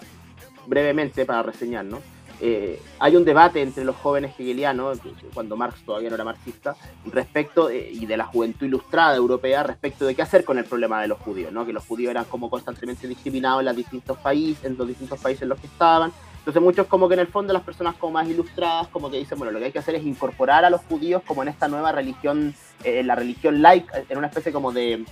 brevemente 0.66 1.24
para 1.24 1.42
reseñar, 1.42 1.84
¿no? 1.84 2.00
Eh, 2.40 2.80
hay 2.98 3.16
un 3.16 3.24
debate 3.24 3.62
entre 3.62 3.84
los 3.84 3.96
jóvenes 3.96 4.34
hegelianos, 4.38 4.98
cuando 5.32 5.56
Marx 5.56 5.82
todavía 5.84 6.10
no 6.10 6.16
era 6.16 6.24
marxista, 6.24 6.76
respecto, 7.06 7.70
eh, 7.70 7.90
y 7.92 8.06
de 8.06 8.16
la 8.16 8.26
juventud 8.26 8.66
ilustrada 8.66 9.16
europea, 9.16 9.62
respecto 9.62 10.04
de 10.04 10.14
qué 10.14 10.22
hacer 10.22 10.44
con 10.44 10.58
el 10.58 10.64
problema 10.64 11.00
de 11.00 11.08
los 11.08 11.18
judíos, 11.18 11.52
¿no? 11.52 11.64
que 11.64 11.72
los 11.72 11.84
judíos 11.84 12.10
eran 12.10 12.24
como 12.24 12.50
constantemente 12.50 13.08
discriminados 13.08 13.60
en 13.60 13.66
los 13.66 13.76
distintos 13.76 14.18
países, 14.18 14.64
en 14.64 14.76
los 14.76 14.86
distintos 14.86 15.18
países 15.18 15.42
en 15.42 15.48
los 15.48 15.58
que 15.58 15.66
estaban. 15.66 16.12
Entonces 16.38 16.62
muchos 16.62 16.86
como 16.86 17.08
que 17.08 17.14
en 17.14 17.20
el 17.20 17.26
fondo 17.26 17.52
las 17.52 17.62
personas 17.62 17.96
como 17.96 18.12
más 18.12 18.28
ilustradas 18.28 18.86
como 18.88 19.10
que 19.10 19.18
dicen, 19.18 19.36
bueno, 19.36 19.50
lo 19.50 19.58
que 19.58 19.64
hay 19.64 19.72
que 19.72 19.80
hacer 19.80 19.96
es 19.96 20.04
incorporar 20.04 20.64
a 20.64 20.70
los 20.70 20.80
judíos 20.82 21.22
como 21.26 21.42
en 21.42 21.48
esta 21.48 21.66
nueva 21.66 21.90
religión, 21.90 22.54
eh, 22.84 23.02
la 23.02 23.16
religión 23.16 23.62
laica, 23.62 24.02
en 24.08 24.18
una 24.18 24.28
especie 24.28 24.52
como 24.52 24.70
de, 24.70 25.04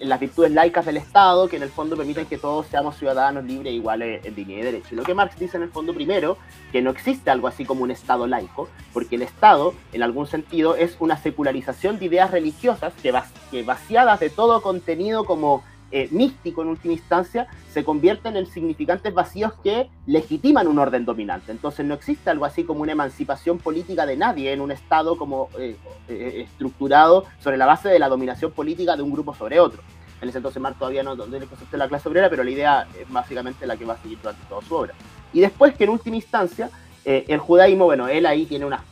las 0.00 0.20
virtudes 0.20 0.50
laicas 0.52 0.86
del 0.86 0.96
Estado, 0.96 1.48
que 1.48 1.56
en 1.56 1.62
el 1.62 1.70
fondo 1.70 1.96
permiten 1.96 2.26
que 2.26 2.38
todos 2.38 2.66
seamos 2.66 2.96
ciudadanos 2.96 3.44
libres, 3.44 3.72
iguales 3.72 4.24
en 4.24 4.34
dignidad 4.34 4.60
y 4.60 4.64
derecho. 4.64 4.88
Y 4.92 4.96
lo 4.96 5.02
que 5.02 5.14
Marx 5.14 5.38
dice 5.38 5.56
en 5.56 5.64
el 5.64 5.70
fondo 5.70 5.94
primero, 5.94 6.36
que 6.72 6.82
no 6.82 6.90
existe 6.90 7.30
algo 7.30 7.48
así 7.48 7.64
como 7.64 7.82
un 7.82 7.90
Estado 7.90 8.26
laico, 8.26 8.68
porque 8.92 9.16
el 9.16 9.22
Estado, 9.22 9.74
en 9.92 10.02
algún 10.02 10.26
sentido, 10.26 10.76
es 10.76 10.96
una 11.00 11.16
secularización 11.16 11.98
de 11.98 12.06
ideas 12.06 12.30
religiosas 12.30 12.92
que, 13.02 13.12
que 13.50 13.62
vaciadas 13.62 14.20
de 14.20 14.30
todo 14.30 14.62
contenido 14.62 15.24
como 15.24 15.62
eh, 15.90 16.08
místico 16.10 16.60
en 16.60 16.68
última 16.68 16.92
instancia, 16.92 17.46
se 17.72 17.82
convierten 17.82 18.36
en 18.36 18.44
significantes 18.46 19.14
vacíos 19.14 19.54
que 19.62 19.88
legitiman 20.06 20.66
un 20.66 20.78
orden 20.78 21.06
dominante. 21.06 21.50
Entonces 21.50 21.86
no 21.86 21.94
existe 21.94 22.28
algo 22.28 22.44
así 22.44 22.64
como 22.64 22.82
una 22.82 22.92
emancipación 22.92 23.58
política 23.58 24.04
de 24.04 24.16
nadie 24.16 24.52
en 24.52 24.60
un 24.60 24.70
Estado 24.70 25.16
como 25.16 25.48
eh, 25.58 25.76
eh, 26.08 26.42
estructurado 26.44 27.24
sobre 27.40 27.56
la 27.56 27.64
base 27.64 27.88
de 27.88 27.98
la 27.98 28.08
dominación 28.08 28.52
política 28.52 28.96
de 28.96 29.02
un 29.02 29.12
grupo 29.12 29.34
sobre 29.34 29.60
otro. 29.60 29.82
En 30.20 30.28
ese 30.28 30.38
entonces 30.38 30.60
Marx 30.60 30.78
todavía 30.78 31.02
no 31.02 31.16
tiene 31.16 31.38
el 31.38 31.48
concepto 31.48 31.72
de 31.72 31.78
la 31.78 31.88
clase 31.88 32.08
obrera, 32.08 32.28
pero 32.28 32.44
la 32.44 32.50
idea 32.50 32.88
es 33.00 33.10
básicamente 33.10 33.66
la 33.66 33.76
que 33.76 33.86
va 33.86 33.94
a 33.94 33.98
seguir 33.98 34.18
durante 34.20 34.44
toda 34.46 34.60
su 34.62 34.74
obra. 34.74 34.92
Y 35.32 35.40
después 35.40 35.74
que 35.74 35.84
en 35.84 35.90
última 35.90 36.16
instancia 36.16 36.70
el 37.04 37.38
judaísmo, 37.38 37.86
bueno, 37.86 38.06
él 38.08 38.26
ahí 38.26 38.44
tiene 38.44 38.66
unas, 38.66 38.82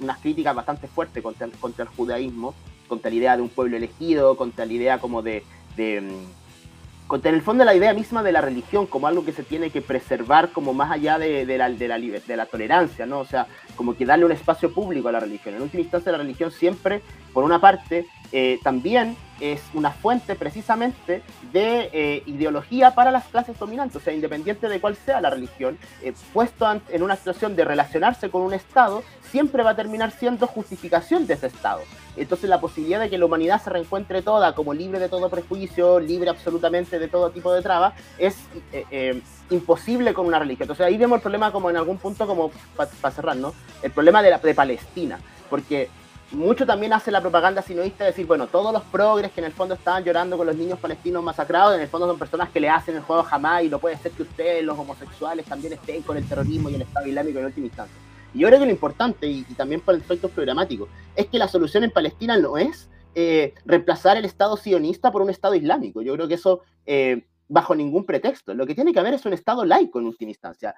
unas 0.00 0.18
críticas 0.18 0.56
bastante 0.56 0.88
fuertes 0.88 1.22
contra, 1.22 1.46
contra 1.60 1.84
el 1.84 1.90
judaísmo, 1.90 2.52
contra 2.88 3.10
la 3.10 3.16
idea 3.16 3.36
de 3.36 3.42
un 3.42 3.48
pueblo 3.48 3.76
elegido, 3.76 4.36
contra 4.36 4.66
la 4.66 4.72
idea 4.72 4.98
como 4.98 5.22
de, 5.22 5.44
de 5.76 6.02
en 7.28 7.34
el 7.34 7.42
fondo 7.42 7.64
la 7.64 7.74
idea 7.74 7.92
misma 7.92 8.22
de 8.22 8.32
la 8.32 8.40
religión 8.40 8.86
como 8.86 9.06
algo 9.06 9.24
que 9.24 9.32
se 9.32 9.42
tiene 9.42 9.70
que 9.70 9.82
preservar 9.82 10.50
como 10.50 10.72
más 10.72 10.90
allá 10.90 11.18
de, 11.18 11.44
la, 11.44 11.68
de, 11.70 11.88
la, 11.88 11.98
de 11.98 12.36
la 12.36 12.46
tolerancia, 12.46 13.06
¿no? 13.06 13.20
O 13.20 13.26
sea, 13.26 13.46
como 13.76 13.96
que 13.96 14.06
darle 14.06 14.24
un 14.24 14.32
espacio 14.32 14.72
público 14.72 15.08
a 15.08 15.12
la 15.12 15.20
religión. 15.20 15.54
En 15.54 15.62
última 15.62 15.82
instancia 15.82 16.12
la 16.12 16.18
religión 16.18 16.50
siempre, 16.50 17.02
por 17.32 17.44
una 17.44 17.60
parte, 17.60 18.06
eh, 18.32 18.58
también 18.62 19.16
es 19.40 19.60
una 19.74 19.90
fuente 19.90 20.34
precisamente 20.34 21.22
de 21.52 21.90
eh, 21.92 22.22
ideología 22.26 22.94
para 22.94 23.10
las 23.10 23.24
clases 23.26 23.58
dominantes, 23.58 23.96
o 23.96 24.00
sea, 24.00 24.12
independiente 24.12 24.68
de 24.68 24.80
cuál 24.80 24.96
sea 24.96 25.20
la 25.20 25.30
religión, 25.30 25.78
eh, 26.02 26.12
puesto 26.32 26.66
en 26.88 27.02
una 27.02 27.16
situación 27.16 27.54
de 27.56 27.64
relacionarse 27.64 28.30
con 28.30 28.42
un 28.42 28.54
Estado, 28.54 29.02
siempre 29.30 29.62
va 29.62 29.70
a 29.70 29.76
terminar 29.76 30.10
siendo 30.12 30.46
justificación 30.46 31.26
de 31.26 31.34
ese 31.34 31.48
Estado. 31.48 31.80
Entonces 32.16 32.48
la 32.48 32.60
posibilidad 32.60 33.00
de 33.00 33.10
que 33.10 33.18
la 33.18 33.26
humanidad 33.26 33.62
se 33.62 33.70
reencuentre 33.70 34.22
toda 34.22 34.54
como 34.54 34.72
libre 34.72 35.00
de 35.00 35.08
todo 35.08 35.28
prejuicio, 35.28 35.98
libre 35.98 36.30
absolutamente 36.30 36.98
de 36.98 37.08
todo 37.08 37.30
tipo 37.30 37.52
de 37.52 37.62
trabas, 37.62 37.94
es 38.18 38.36
imposible 39.50 40.14
con 40.14 40.26
una 40.26 40.38
religión. 40.38 40.64
Entonces 40.64 40.86
ahí 40.86 40.96
vemos 40.96 41.16
el 41.16 41.22
problema 41.22 41.52
como 41.52 41.70
en 41.70 41.76
algún 41.76 41.98
punto, 41.98 42.26
como 42.26 42.50
para 42.76 43.14
cerrar, 43.14 43.36
¿no? 43.36 43.54
El 43.82 43.90
problema 43.90 44.22
de, 44.22 44.30
la, 44.30 44.38
de 44.38 44.54
Palestina, 44.54 45.18
porque 45.50 45.90
mucho 46.32 46.66
también 46.66 46.92
hace 46.92 47.10
la 47.10 47.20
propaganda 47.20 47.62
sinoísta 47.62 48.04
de 48.04 48.10
decir, 48.10 48.26
bueno, 48.26 48.46
todos 48.46 48.72
los 48.72 48.82
progres 48.84 49.32
que 49.32 49.40
en 49.40 49.46
el 49.46 49.52
fondo 49.52 49.74
estaban 49.74 50.04
llorando 50.04 50.36
con 50.36 50.46
los 50.46 50.56
niños 50.56 50.78
palestinos 50.78 51.22
masacrados, 51.22 51.74
en 51.74 51.82
el 51.82 51.88
fondo 51.88 52.06
son 52.06 52.18
personas 52.18 52.48
que 52.50 52.60
le 52.60 52.68
hacen 52.68 52.96
el 52.96 53.02
juego 53.02 53.22
jamás 53.22 53.62
y 53.62 53.68
no 53.68 53.78
puede 53.78 53.96
ser 53.98 54.12
que 54.12 54.22
ustedes, 54.22 54.64
los 54.64 54.78
homosexuales, 54.78 55.46
también 55.46 55.74
estén 55.74 56.02
con 56.02 56.16
el 56.16 56.26
terrorismo 56.26 56.70
y 56.70 56.74
el 56.74 56.82
Estado 56.82 57.06
Islámico 57.06 57.38
en 57.38 57.44
última 57.46 57.66
instancia. 57.66 57.96
Y 58.32 58.40
yo 58.40 58.48
creo 58.48 58.58
que 58.58 58.66
lo 58.66 58.72
importante, 58.72 59.26
y, 59.26 59.42
también 59.56 59.80
por 59.80 59.94
el 59.94 60.00
efecto 60.00 60.28
programático, 60.28 60.88
es 61.14 61.26
que 61.26 61.38
la 61.38 61.46
solución 61.46 61.84
en 61.84 61.90
Palestina 61.90 62.36
no 62.36 62.58
es 62.58 62.88
eh, 63.14 63.54
reemplazar 63.64 64.16
el 64.16 64.24
Estado 64.24 64.56
sionista 64.56 65.12
por 65.12 65.22
un 65.22 65.30
Estado 65.30 65.54
islámico. 65.54 66.02
Yo 66.02 66.14
creo 66.14 66.28
que 66.28 66.34
eso... 66.34 66.62
Eh, 66.86 67.24
bajo 67.48 67.74
ningún 67.74 68.04
pretexto. 68.04 68.54
Lo 68.54 68.66
que 68.66 68.74
tiene 68.74 68.92
que 68.92 69.00
haber 69.00 69.14
es 69.14 69.24
un 69.26 69.32
Estado 69.32 69.64
laico 69.64 69.98
en 69.98 70.06
última 70.06 70.30
instancia. 70.30 70.74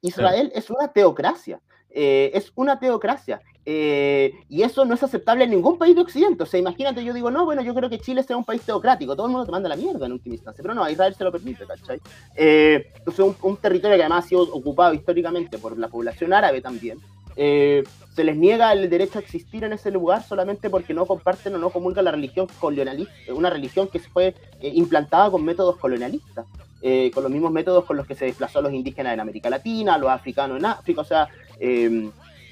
Israel 0.00 0.50
es 0.54 0.70
una 0.70 0.88
teocracia. 0.88 1.60
Eh, 1.96 2.32
es 2.34 2.50
una 2.56 2.78
teocracia. 2.78 3.40
Eh, 3.64 4.32
y 4.48 4.62
eso 4.62 4.84
no 4.84 4.94
es 4.94 5.02
aceptable 5.02 5.44
en 5.44 5.50
ningún 5.50 5.78
país 5.78 5.94
de 5.94 6.02
Occidente. 6.02 6.42
O 6.42 6.46
sea, 6.46 6.58
imagínate, 6.58 7.04
yo 7.04 7.14
digo, 7.14 7.30
no, 7.30 7.44
bueno, 7.44 7.62
yo 7.62 7.72
creo 7.72 7.88
que 7.88 8.00
Chile 8.00 8.24
sea 8.24 8.36
un 8.36 8.44
país 8.44 8.62
teocrático, 8.62 9.14
todo 9.14 9.26
el 9.26 9.32
mundo 9.32 9.46
te 9.46 9.52
manda 9.52 9.68
la 9.68 9.76
mierda 9.76 10.04
en 10.06 10.12
última 10.12 10.34
instancia, 10.34 10.60
pero 10.60 10.74
no, 10.74 10.82
a 10.82 10.90
Israel 10.90 11.14
se 11.14 11.22
lo 11.22 11.30
permite, 11.30 11.64
¿cachai? 11.64 12.00
Eh, 12.34 12.92
entonces, 12.98 13.36
un, 13.40 13.56
territorio 13.56 13.96
que 13.96 14.02
además 14.02 14.24
ha 14.24 14.28
sido 14.28 14.42
ocupado 14.42 14.92
históricamente 14.92 15.56
por 15.58 15.78
la 15.78 15.88
población 15.88 16.32
árabe 16.32 16.60
también, 16.60 16.98
eh, 17.36 17.84
se 18.14 18.24
les 18.24 18.36
niega 18.36 18.72
el 18.72 18.88
derecho 18.88 19.18
a 19.18 19.22
existir 19.22 19.64
en 19.64 19.72
ese 19.72 19.90
lugar 19.90 20.22
solamente 20.22 20.70
porque 20.70 20.94
no 20.94 21.06
comparten 21.06 21.54
o 21.54 21.58
no 21.58 21.70
comulgan 21.70 22.04
la 22.04 22.12
religión 22.12 22.46
colonialista, 22.60 23.12
una 23.34 23.50
religión 23.50 23.88
que 23.88 23.98
fue 23.98 24.34
implantada 24.60 25.30
con 25.30 25.44
métodos 25.44 25.76
colonialistas. 25.76 26.46
con 27.14 27.22
los 27.22 27.32
mismos 27.32 27.50
métodos 27.50 27.84
con 27.86 27.96
los 27.96 28.06
que 28.06 28.14
se 28.14 28.26
desplazó 28.26 28.58
a 28.58 28.62
los 28.62 28.72
indígenas 28.72 29.14
en 29.14 29.20
América 29.20 29.48
Latina, 29.48 29.94
a 29.94 29.98
los 29.98 30.10
africanos 30.10 30.58
en 30.58 30.66
África, 30.66 31.00
o 31.00 31.04
sea, 31.04 31.28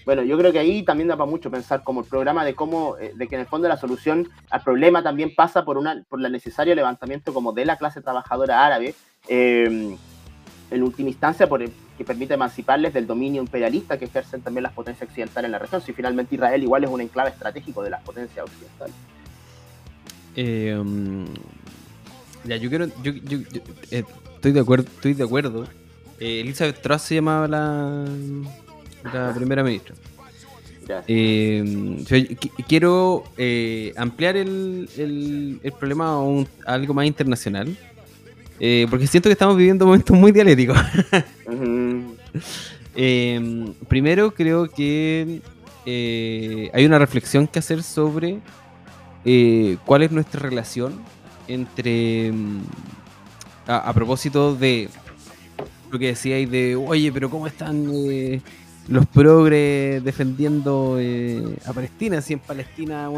bueno, 0.04 0.22
yo 0.22 0.36
creo 0.36 0.52
que 0.52 0.58
ahí 0.58 0.82
también 0.82 1.08
da 1.08 1.16
para 1.16 1.30
mucho 1.30 1.50
pensar 1.50 1.82
como 1.84 2.00
el 2.00 2.06
programa 2.06 2.44
de 2.44 2.54
cómo, 2.54 2.96
eh, 2.98 3.12
de 3.14 3.28
que 3.28 3.36
en 3.36 3.42
el 3.42 3.46
fondo 3.46 3.68
la 3.68 3.76
solución 3.76 4.28
al 4.50 4.62
problema 4.62 5.02
también 5.02 5.34
pasa 5.34 5.64
por 5.64 5.78
una, 5.78 6.02
por 6.08 6.24
el 6.24 6.32
necesario 6.32 6.74
levantamiento 6.74 7.32
como 7.32 7.52
de 7.52 7.64
la 7.64 7.76
clase 7.76 8.00
trabajadora 8.00 8.64
árabe, 8.64 8.94
em, 9.28 9.96
en 10.70 10.82
última 10.82 11.10
instancia, 11.10 11.48
por 11.48 11.62
que 12.02 12.06
permite 12.06 12.35
emanciparles 12.35 12.92
del 12.92 13.06
dominio 13.06 13.40
imperialista 13.40 13.99
que 13.99 14.06
ejercen 14.06 14.42
también 14.42 14.62
las 14.64 14.73
potencias 14.73 15.09
occidentales 15.09 15.47
en 15.47 15.52
la 15.52 15.59
región. 15.59 15.80
Si 15.80 15.92
finalmente 15.92 16.35
Israel 16.35 16.62
igual 16.62 16.85
es 16.85 16.90
un 16.90 17.00
enclave 17.00 17.30
estratégico 17.30 17.82
de 17.82 17.90
las 17.90 18.02
potencias 18.02 18.44
occidentales. 18.44 18.94
Em, 20.35 21.26
ya, 22.44 22.56
yo 22.56 22.68
quiero, 22.68 22.87
yo, 23.02 23.12
eh, 23.90 24.04
estoy 24.35 24.52
de 24.52 24.61
acuerdo, 24.61 24.87
estoy 24.88 25.14
de 25.14 25.25
acuerdo. 25.25 25.64
Eh, 26.18 26.40
Elizabeth 26.40 26.80
Truss 26.80 27.02
se 27.02 27.14
llamaba 27.16 27.49
la 27.49 28.04
la 29.12 29.35
primera 29.35 29.62
ministra. 29.62 29.94
Eh, 31.06 31.97
quiero 32.68 33.25
eh, 33.37 33.92
ampliar 33.97 34.37
el, 34.37 34.88
el, 34.97 35.73
problema 35.78 36.16
a, 36.66 36.75
algo 36.75 36.92
más 36.92 37.06
internacional, 37.06 37.76
eh, 38.61 38.87
porque 38.90 39.06
siento 39.06 39.28
que 39.28 39.32
estamos 39.32 39.56
viviendo 39.56 39.87
momentos 39.87 40.16
muy 40.16 40.32
dialécticos. 42.32 43.76
primero, 43.88 44.32
creo 44.32 44.68
que 44.68 45.40
hay 46.72 46.86
una 46.86 46.98
reflexión 46.98 47.46
que 47.46 47.58
hacer 47.58 47.82
sobre 47.82 48.40
cuál 49.84 50.02
es 50.02 50.12
nuestra 50.12 50.40
relación 50.40 51.00
entre, 51.48 52.32
mm, 52.32 52.60
a, 53.66 53.92
propósito 53.92 54.54
de 54.54 54.88
lo 55.90 55.98
que 55.98 56.06
decíais 56.08 56.50
de, 56.50 56.76
oye, 56.76 57.12
pero 57.12 57.28
¿cómo 57.30 57.46
están 57.46 57.90
los 58.88 59.06
progres 59.06 60.02
defendiendo 60.02 60.96
eh, 60.98 61.56
a 61.66 61.72
Palestina. 61.72 62.20
Si 62.20 62.32
en 62.32 62.40
Palestina, 62.40 63.08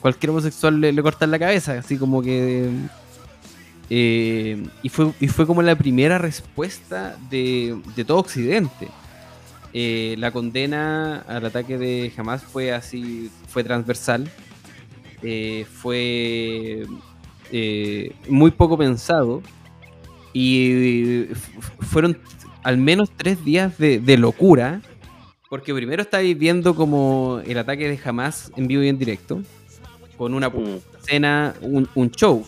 cualquier 0.00 0.30
homosexual 0.30 0.80
le, 0.80 1.02
cortan 1.02 1.30
la 1.30 1.38
cabeza, 1.38 1.78
así 1.78 1.96
como 1.96 2.22
que. 2.22 2.68
Eh, 3.90 4.62
y, 4.82 4.88
fue, 4.88 5.12
y 5.20 5.28
fue 5.28 5.46
como 5.46 5.62
la 5.62 5.76
primera 5.76 6.18
respuesta 6.18 7.16
de, 7.28 7.76
todo 8.06 8.18
Occidente. 8.18 8.88
Eh, 9.72 10.14
la 10.18 10.30
condena 10.32 11.24
al 11.28 11.44
ataque 11.44 11.76
de 11.76 12.12
Hamas 12.16 12.42
fue 12.42 12.72
así, 12.72 13.30
fue 13.48 13.62
transversal, 13.62 14.30
fue 15.80 16.86
muy 18.28 18.50
poco 18.52 18.78
pensado 18.78 19.42
y 20.32 21.26
fueron 21.80 22.18
al 22.62 22.76
menos 22.76 23.10
tres 23.16 23.44
días 23.44 23.78
de, 23.78 24.16
locura. 24.18 24.80
Porque 25.48 25.74
primero 25.74 26.02
estáis 26.02 26.38
viendo 26.38 26.74
como 26.74 27.40
el 27.44 27.58
ataque 27.58 27.88
de 27.88 27.98
Hamas 28.04 28.52
en 28.56 28.68
vivo 28.68 28.82
y 28.82 28.88
en 28.88 28.98
directo. 28.98 29.42
Con 30.16 30.34
una 30.34 30.48
mm. 30.48 30.80
escena, 31.00 31.54
un, 31.60 32.10
show. 32.10 32.44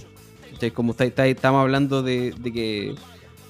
Como 0.71 0.95
estamos 0.99 1.61
hablando 1.61 2.03
de, 2.03 2.35
que 2.43 2.95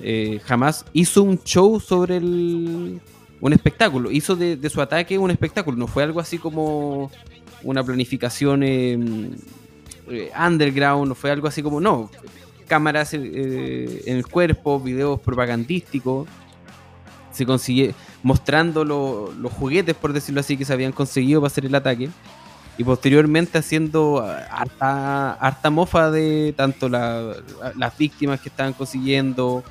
eh, 0.00 0.40
Hamas 0.48 0.84
hizo 0.92 1.22
un 1.22 1.42
show 1.42 1.78
sobre 1.80 2.16
el, 2.16 3.00
un 3.40 3.52
espectáculo. 3.52 4.10
Hizo 4.10 4.36
de, 4.36 4.70
su 4.70 4.80
ataque 4.80 5.18
un 5.18 5.30
espectáculo. 5.30 5.76
No 5.76 5.86
fue 5.86 6.02
algo 6.02 6.20
así 6.20 6.38
como 6.38 7.10
una 7.62 7.84
planificación 7.84 8.62
em, 8.62 9.32
eh, 10.08 10.30
underground. 10.38 11.08
No 11.08 11.14
fue 11.14 11.30
algo 11.30 11.48
así 11.48 11.62
como, 11.62 11.80
no. 11.80 12.10
Cámaras 12.66 13.12
eh, 13.14 14.02
en 14.06 14.16
el 14.16 14.26
cuerpo, 14.26 14.80
videos 14.80 15.20
propagandísticos 15.20 16.26
se 17.32 17.46
consigue 17.46 17.94
mostrando 18.22 18.84
los 18.84 19.52
juguetes, 19.52 19.94
por 19.96 20.12
decirlo 20.12 20.40
así, 20.40 20.56
que 20.56 20.64
se 20.64 20.72
habían 20.72 20.92
conseguido 20.92 21.40
para 21.40 21.48
hacer 21.48 21.66
el 21.66 21.74
ataque. 21.74 22.10
Y 22.78 22.84
posteriormente 22.84 23.58
haciendo 23.58 24.24
harta, 24.50 25.32
harta 25.34 25.70
mofa 25.70 26.10
de 26.10 26.54
tanto 26.56 26.88
las 26.88 27.98
víctimas 27.98 28.40
que 28.40 28.48
estaban 28.48 28.72
consiguiendo. 28.72 29.62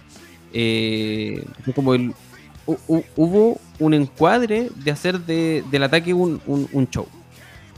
Eh, 0.54 1.46
como 1.74 1.94
el, 1.94 2.14
hubo 2.66 3.60
un 3.80 3.94
encuadre 3.94 4.70
de 4.76 4.92
hacer 4.92 5.20
del 5.20 5.84
ataque 5.84 6.14
un, 6.14 6.88
show. 6.92 7.08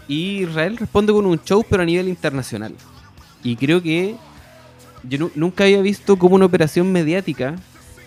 Y 0.07 0.43
Israel 0.43 0.77
responde 0.77 1.13
con 1.13 1.25
un 1.25 1.41
show, 1.41 1.65
pero 1.69 1.83
a 1.83 1.85
nivel 1.85 2.09
internacional. 2.09 2.75
Y 3.41 3.55
creo 3.55 3.81
que 3.81 4.15
yo 5.03 5.29
nunca 5.35 5.63
había 5.63 5.81
visto 5.81 6.17
como 6.17 6.35
una 6.35 6.45
operación 6.45 6.91
mediática. 6.91 7.55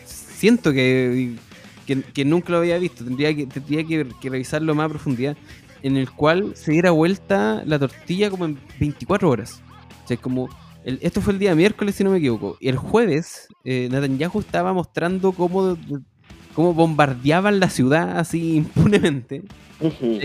Siento 0.05 0.72
que 0.72 1.37
que, 1.87 2.24
nunca 2.24 2.50
lo 2.50 2.59
había 2.59 2.79
visto, 2.79 3.05
tendría 3.05 3.35
que, 3.35 3.46
tendría 3.46 3.85
que, 3.85 4.29
revisarlo 4.29 4.74
más 4.74 4.87
a 4.87 4.88
profundidad, 4.90 5.37
en 5.87 5.96
el 5.96 6.11
cual 6.11 6.57
se 6.57 6.72
diera 6.72 6.90
vuelta 6.90 7.62
la 7.64 7.79
tortilla 7.79 8.29
como 8.29 8.44
en 8.44 8.59
24 8.81 9.31
horas. 9.31 9.62
O 10.05 10.09
sea, 10.09 10.16
como 10.16 10.49
esto 10.85 11.20
fue 11.20 11.33
el 11.33 11.38
día 11.38 11.55
miércoles, 11.55 11.94
si 11.94 12.03
no 12.03 12.11
me 12.11 12.18
equivoco. 12.18 12.57
Y 12.61 12.68
el 12.68 12.77
jueves, 12.77 13.46
eh, 13.64 13.88
Netanyahu 13.90 14.40
estaba 14.40 14.72
mostrando 14.72 15.31
cómo, 15.31 15.79
cómo 16.55 16.75
bombardeaban 16.75 17.61
la 17.61 17.70
ciudad 17.70 18.18
así 18.18 18.57
impunemente. 18.57 19.44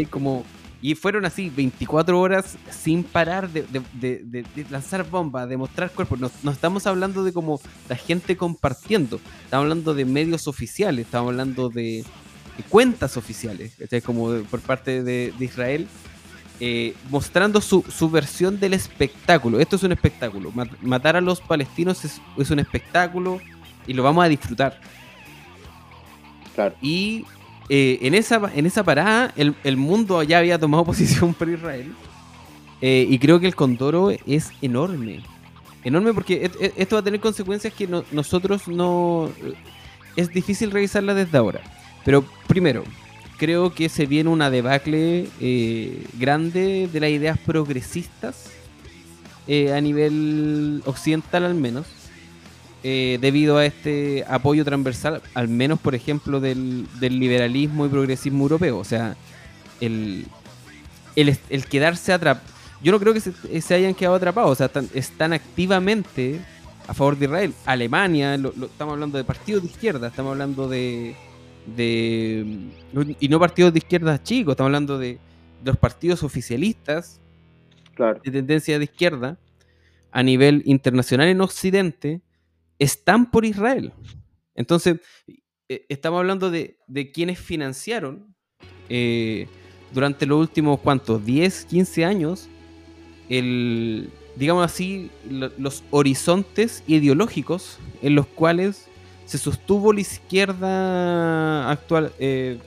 como 0.10 0.44
y 0.84 0.96
fueron 0.96 1.26
así 1.26 1.52
24 1.52 2.20
horas 2.20 2.58
sin 2.72 3.04
parar 3.04 3.50
de, 3.52 4.46
lanzar 4.72 5.08
bombas, 5.08 5.48
de 5.48 5.56
mostrar 5.56 5.92
cuerpos. 5.92 6.20
No, 6.42 6.52
estamos 6.52 6.88
hablando 6.88 7.24
de 7.24 7.34
como 7.34 7.62
la 7.88 7.96
gente 7.96 8.36
compartiendo, 8.36 9.20
estamos 9.44 9.66
hablando 9.66 9.94
de 9.94 10.06
medios 10.06 10.48
oficiales, 10.48 11.06
estamos 11.06 11.30
hablando 11.30 11.70
de, 11.70 12.04
cuentas 12.70 13.18
oficiales, 13.18 13.74
como 14.06 14.34
por 14.44 14.62
parte 14.62 15.04
de, 15.04 15.34
Israel, 15.40 15.88
eh, 16.60 16.94
mostrando 17.10 17.62
su, 17.62 18.10
versión 18.12 18.60
del 18.60 18.74
espectáculo. 18.74 19.60
Esto 19.60 19.76
es 19.76 19.84
un 19.84 19.92
espectáculo. 19.92 20.52
Matar 20.82 21.16
a 21.16 21.22
los 21.22 21.42
palestinos 21.42 22.06
es, 22.06 22.22
es 22.38 22.50
un 22.50 22.60
espectáculo 22.60 23.40
y 23.88 23.94
lo 23.94 24.04
vamos 24.04 24.24
a 24.24 24.28
disfrutar. 24.28 24.80
Claro. 26.56 26.76
Y 26.82 27.26
eh, 27.70 28.00
en, 28.02 28.14
esa, 28.16 28.42
en 28.54 28.66
esa 28.66 28.84
parada 28.84 29.34
el, 29.36 29.78
mundo 29.78 30.22
ya 30.24 30.40
había 30.40 30.60
tomado 30.60 30.84
posición 30.92 31.34
por 31.34 31.50
Israel. 31.50 31.94
Eh, 32.82 33.06
y 33.10 33.20
creo 33.20 33.40
que 33.40 33.48
el 33.48 33.56
Condoro 33.56 34.12
es 34.26 34.52
enorme. 34.62 35.24
Enorme 35.84 36.14
porque 36.14 36.52
esto 36.76 36.96
va 36.96 37.00
a 37.00 37.04
tener 37.04 37.20
consecuencias 37.20 37.74
que 37.74 37.88
nosotros 38.12 38.68
no... 38.68 39.30
Es 40.16 40.30
difícil 40.30 40.70
revisarla 40.70 41.14
desde 41.14 41.38
ahora. 41.38 41.62
Pero 42.06 42.26
primero, 42.48 42.84
creo 43.38 43.74
que 43.74 43.90
se 43.90 44.06
viene 44.06 44.30
una 44.30 44.50
debacle 44.50 45.28
eh, 45.40 46.06
grande 46.20 46.90
de 46.92 47.00
las 47.00 47.10
ideas 47.10 47.38
progresistas 47.38 48.50
a 49.74 49.82
nivel 49.82 50.82
occidental 50.86 51.44
al 51.44 51.56
menos. 51.56 51.86
Eh, 52.84 53.20
debido 53.22 53.58
a 53.58 53.66
este 53.66 54.26
apoyo 54.28 54.66
transversal, 54.66 55.22
al 55.36 55.48
menos 55.48 55.80
por 55.80 55.94
ejemplo 55.94 56.40
del, 56.40 56.88
liberalismo 57.00 57.86
y 57.86 57.90
progresismo 57.90 58.44
europeo. 58.44 58.80
O 58.80 58.84
sea, 58.84 59.16
el, 59.80 60.26
el, 61.16 61.66
quedarse 61.66 62.12
atrapado. 62.12 62.48
Yo 62.82 62.92
no 62.92 63.00
creo 63.00 63.14
que 63.14 63.62
se, 63.62 63.74
hayan 63.76 63.94
quedado 63.94 64.16
atrapados, 64.16 64.52
o 64.52 64.56
sea, 64.56 64.72
están, 64.96 65.34
activamente 65.34 66.42
a 66.88 66.96
favor 66.96 67.16
de 67.16 67.26
Israel. 67.26 67.54
Alemania, 67.68 68.34
estamos 68.34 68.94
hablando 68.94 69.20
de 69.20 69.24
partidos 69.24 69.62
de 69.62 69.70
izquierda, 69.70 70.08
estamos 70.08 70.32
hablando 70.32 70.68
de, 70.68 71.16
de. 71.66 72.70
Y 73.20 73.30
no 73.30 73.40
partidos 73.40 73.74
de 73.74 73.80
izquierda 73.80 74.22
chicos, 74.22 74.54
estamos 74.54 74.70
hablando 74.70 74.98
de, 74.98 75.20
los 75.64 75.78
partidos 75.78 76.24
oficialistas 76.24 77.20
de 78.24 78.32
tendencia 78.32 78.80
de 78.80 78.86
izquierda 78.86 79.38
a 80.12 80.24
nivel 80.24 80.64
internacional 80.66 81.28
en 81.28 81.42
Occidente 81.42 82.22
están 82.80 83.30
por 83.30 83.46
Israel. 83.46 83.94
Entonces, 84.56 85.00
eh, 85.70 85.86
estamos 85.88 86.20
hablando 86.20 86.50
de, 86.50 86.78
quienes 87.14 87.40
financiaron 87.40 88.36
eh, 88.90 89.48
durante 89.94 90.26
los 90.26 90.40
últimos, 90.40 90.80
¿cuántos? 90.80 91.24
10, 91.26 91.66
15 91.66 92.06
años, 92.06 92.50
el, 93.30 94.10
digamos 94.36 94.66
así, 94.66 95.12
los 95.30 95.84
horizontes 95.92 96.84
ideológicos 96.88 97.80
en 98.02 98.16
los 98.16 98.26
cuales 98.26 98.88
se 99.32 99.38
sostuvo 99.38 99.94
la 99.94 100.02
izquierda 100.02 101.72
actual, 101.72 102.12
eh, 102.20 102.58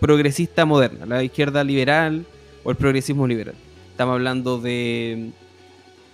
progresista 0.00 0.64
moderna, 0.64 1.04
la 1.04 1.22
izquierda 1.22 1.62
liberal 1.62 2.24
o 2.62 2.70
el 2.70 2.78
progresismo 2.78 3.26
liberal. 3.26 3.54
Estamos 3.90 4.14
hablando 4.14 4.58
de 4.58 5.32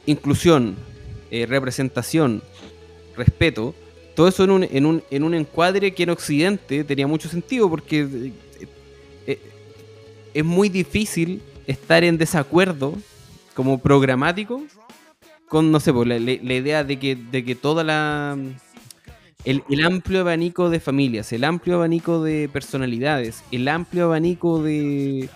inclusión, 0.07 0.75
eh, 1.31 1.47
representación, 1.47 2.43
respeto, 3.17 3.73
todo 4.17 4.27
eso 4.27 4.43
en 4.43 4.51
un, 4.51 4.65
en, 4.65 4.85
un, 4.85 5.05
en 5.13 5.23
un 5.23 5.33
encuadre 5.33 5.95
que 5.95 6.03
en 6.03 6.11
Occidente 6.11 6.83
tenía 6.83 7.07
mucho 7.07 7.29
sentido 7.29 7.71
porque 7.71 8.01
eh, 8.01 8.33
eh, 9.29 9.41
es 10.35 10.45
muy 10.45 10.69
difícil 10.69 11.41
estar 11.69 12.03
en 12.03 12.19
desacuerdo 12.19 12.95
como 13.55 13.79
programático 13.79 14.65
con, 15.47 15.71
no 15.71 15.79
sé, 15.79 15.93
pues, 15.93 16.09
la, 16.09 16.17
idea 16.17 16.83
de 16.83 16.99
que, 16.99 17.15
de 17.15 17.45
que 17.45 17.55
toda 17.55 17.85
la... 17.85 18.37
El, 19.45 19.63
amplio 19.85 20.21
abanico 20.21 20.69
de 20.69 20.81
familias, 20.81 21.33
el 21.33 21.45
amplio 21.45 21.77
abanico 21.77 22.23
de 22.23 22.49
personalidades, 22.49 23.43
el 23.51 23.69
amplio 23.69 24.05
abanico 24.05 24.63
de, 24.63 25.31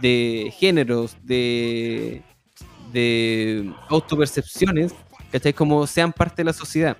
de 0.00 0.52
géneros, 0.56 1.16
de, 1.24 2.22
de 2.92 3.72
autopercepciones, 3.88 4.94
¿cachai? 5.32 5.52
Como 5.52 5.86
sean 5.86 6.12
parte 6.12 6.36
de 6.36 6.44
la 6.44 6.52
sociedad. 6.52 6.96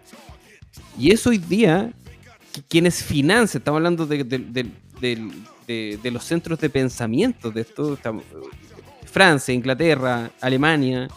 Y 0.99 1.13
eso 1.13 1.31
hoy 1.31 1.39
día, 1.39 1.93
quienes 2.69 3.03
financian, 3.05 3.61
estamos 3.61 3.79
hablando 3.79 4.07
de, 4.07 4.67
los 6.11 6.25
centros 6.25 6.59
de 6.59 6.71
pensamiento 6.71 7.51
de 7.51 7.61
esto, 7.61 7.97
Francia, 9.07 9.55
Inglaterra, 9.55 10.31
Alemania, 10.41 11.09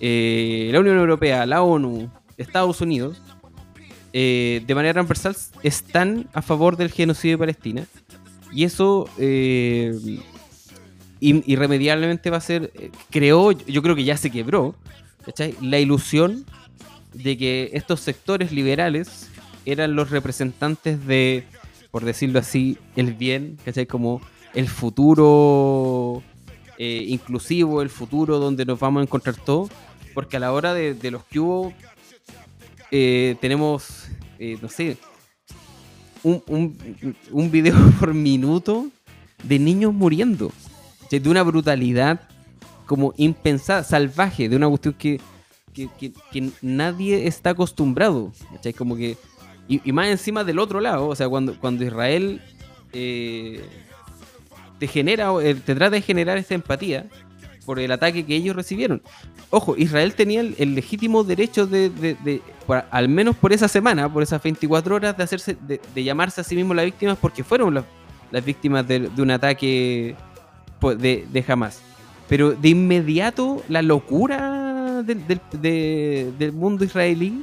eh, 0.00 0.68
la 0.72 0.80
Unión 0.80 0.98
Europea, 0.98 1.44
la 1.44 1.62
ONU, 1.62 2.10
Estados 2.36 2.80
Unidos, 2.80 3.20
eh, 4.18 4.62
de 4.66 4.74
manera 4.74 4.94
transversal 4.94 5.36
están 5.62 6.26
a 6.32 6.40
favor 6.40 6.78
del 6.78 6.90
genocidio 6.90 7.34
de 7.34 7.38
Palestina. 7.38 7.86
Y 8.50 8.64
eso 8.64 9.10
eh, 9.18 9.92
irremediablemente 11.20 12.30
va 12.30 12.38
a 12.38 12.40
ser, 12.40 12.72
creó, 13.10 13.52
yo 13.52 13.82
creo 13.82 13.94
que 13.94 14.04
ya 14.04 14.16
se 14.16 14.30
quebró, 14.30 14.74
la 15.60 15.78
ilusión 15.78 16.46
de 17.12 17.36
que 17.36 17.70
estos 17.74 18.00
sectores 18.00 18.52
liberales 18.52 19.28
eran 19.66 19.94
los 19.96 20.10
representantes 20.10 21.04
de, 21.06 21.44
por 21.90 22.04
decirlo 22.04 22.38
así, 22.38 22.78
el 22.94 23.12
bien, 23.12 23.58
¿cachai? 23.64 23.86
Como 23.86 24.22
el 24.54 24.68
futuro 24.68 26.22
eh, 26.78 27.04
inclusivo, 27.08 27.82
el 27.82 27.90
futuro 27.90 28.38
donde 28.38 28.64
nos 28.64 28.78
vamos 28.78 29.00
a 29.00 29.02
encontrar 29.04 29.36
todos, 29.36 29.70
porque 30.14 30.36
a 30.36 30.40
la 30.40 30.52
hora 30.52 30.74
de, 30.74 31.10
los 31.10 31.24
que 31.24 31.40
hubo, 31.40 31.72
eh, 32.90 33.36
tenemos, 33.40 34.05
eh, 34.38 34.58
no 34.60 34.68
sé, 34.68 34.96
un, 36.22 36.42
un, 36.46 37.16
un, 37.30 37.50
video 37.50 37.76
por 38.00 38.14
minuto 38.14 38.88
de 39.42 39.58
niños 39.58 39.92
muriendo, 39.92 40.52
de 41.10 41.28
una 41.28 41.42
brutalidad 41.42 42.20
como 42.86 43.14
impensada, 43.16 43.84
salvaje, 43.84 44.48
de 44.48 44.56
una 44.56 44.68
cuestión 44.68 44.94
que 44.94 45.20
que, 45.76 46.50
nadie 46.62 47.26
está 47.26 47.50
acostumbrado. 47.50 48.32
Como 48.76 48.96
que. 48.96 49.16
Y, 49.68 49.92
más 49.92 50.08
encima 50.08 50.44
del 50.44 50.58
otro 50.58 50.80
lado, 50.80 51.08
o 51.08 51.14
sea, 51.16 51.28
cuando, 51.28 51.58
cuando 51.58 51.84
Israel 51.84 52.40
eh, 52.92 53.64
te 54.78 54.86
genera, 54.86 55.32
eh, 55.42 55.54
te 55.54 55.74
trata 55.74 55.90
de 55.90 56.02
generar 56.02 56.38
esta 56.38 56.54
empatía 56.54 57.06
por 57.66 57.78
el 57.78 57.90
ataque 57.90 58.24
que 58.24 58.36
ellos 58.36 58.56
recibieron. 58.56 59.02
Ojo, 59.50 59.76
Israel 59.76 60.14
tenía 60.14 60.40
el, 60.40 60.74
legítimo 60.74 61.24
derecho 61.24 61.66
de, 61.66 62.40
al 62.90 63.08
menos 63.08 63.36
por 63.36 63.52
esa 63.52 63.68
semana, 63.68 64.10
por 64.10 64.22
esas 64.22 64.42
24 64.42 64.94
horas, 64.94 65.16
de 65.16 65.22
hacerse, 65.24 65.56
de, 65.66 66.04
llamarse 66.04 66.40
a 66.40 66.44
sí 66.44 66.54
mismo 66.56 66.72
las 66.72 66.84
víctimas 66.84 67.18
porque 67.20 67.44
fueron 67.44 67.74
las, 67.74 68.44
víctimas 68.44 68.86
de, 68.86 69.10
un 69.18 69.30
ataque 69.30 70.14
de, 70.80 71.26
de 71.30 71.44
Hamas. 71.46 71.82
Pero 72.28 72.52
de 72.52 72.68
inmediato 72.70 73.62
la 73.68 73.82
locura 73.82 75.02
del, 75.02 76.52
mundo 76.52 76.84
israelí 76.84 77.42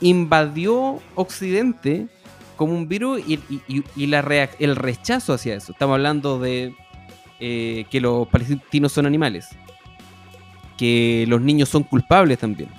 invadió 0.00 1.00
Occidente 1.14 2.08
como 2.56 2.74
un 2.74 2.88
virus 2.88 3.20
y, 3.26 4.06
la 4.06 4.20
el 4.58 4.76
rechazo 4.76 5.34
hacia 5.34 5.54
eso. 5.54 5.72
Estamos 5.72 5.94
hablando 5.94 6.38
de 6.38 6.74
eh, 7.40 7.86
que 7.90 8.00
los 8.00 8.26
palestinos 8.28 8.92
son 8.92 9.06
animales, 9.06 9.48
que 10.76 11.24
los 11.28 11.40
niños 11.40 11.68
son 11.68 11.82
culpables 11.82 12.38
también. 12.38 12.70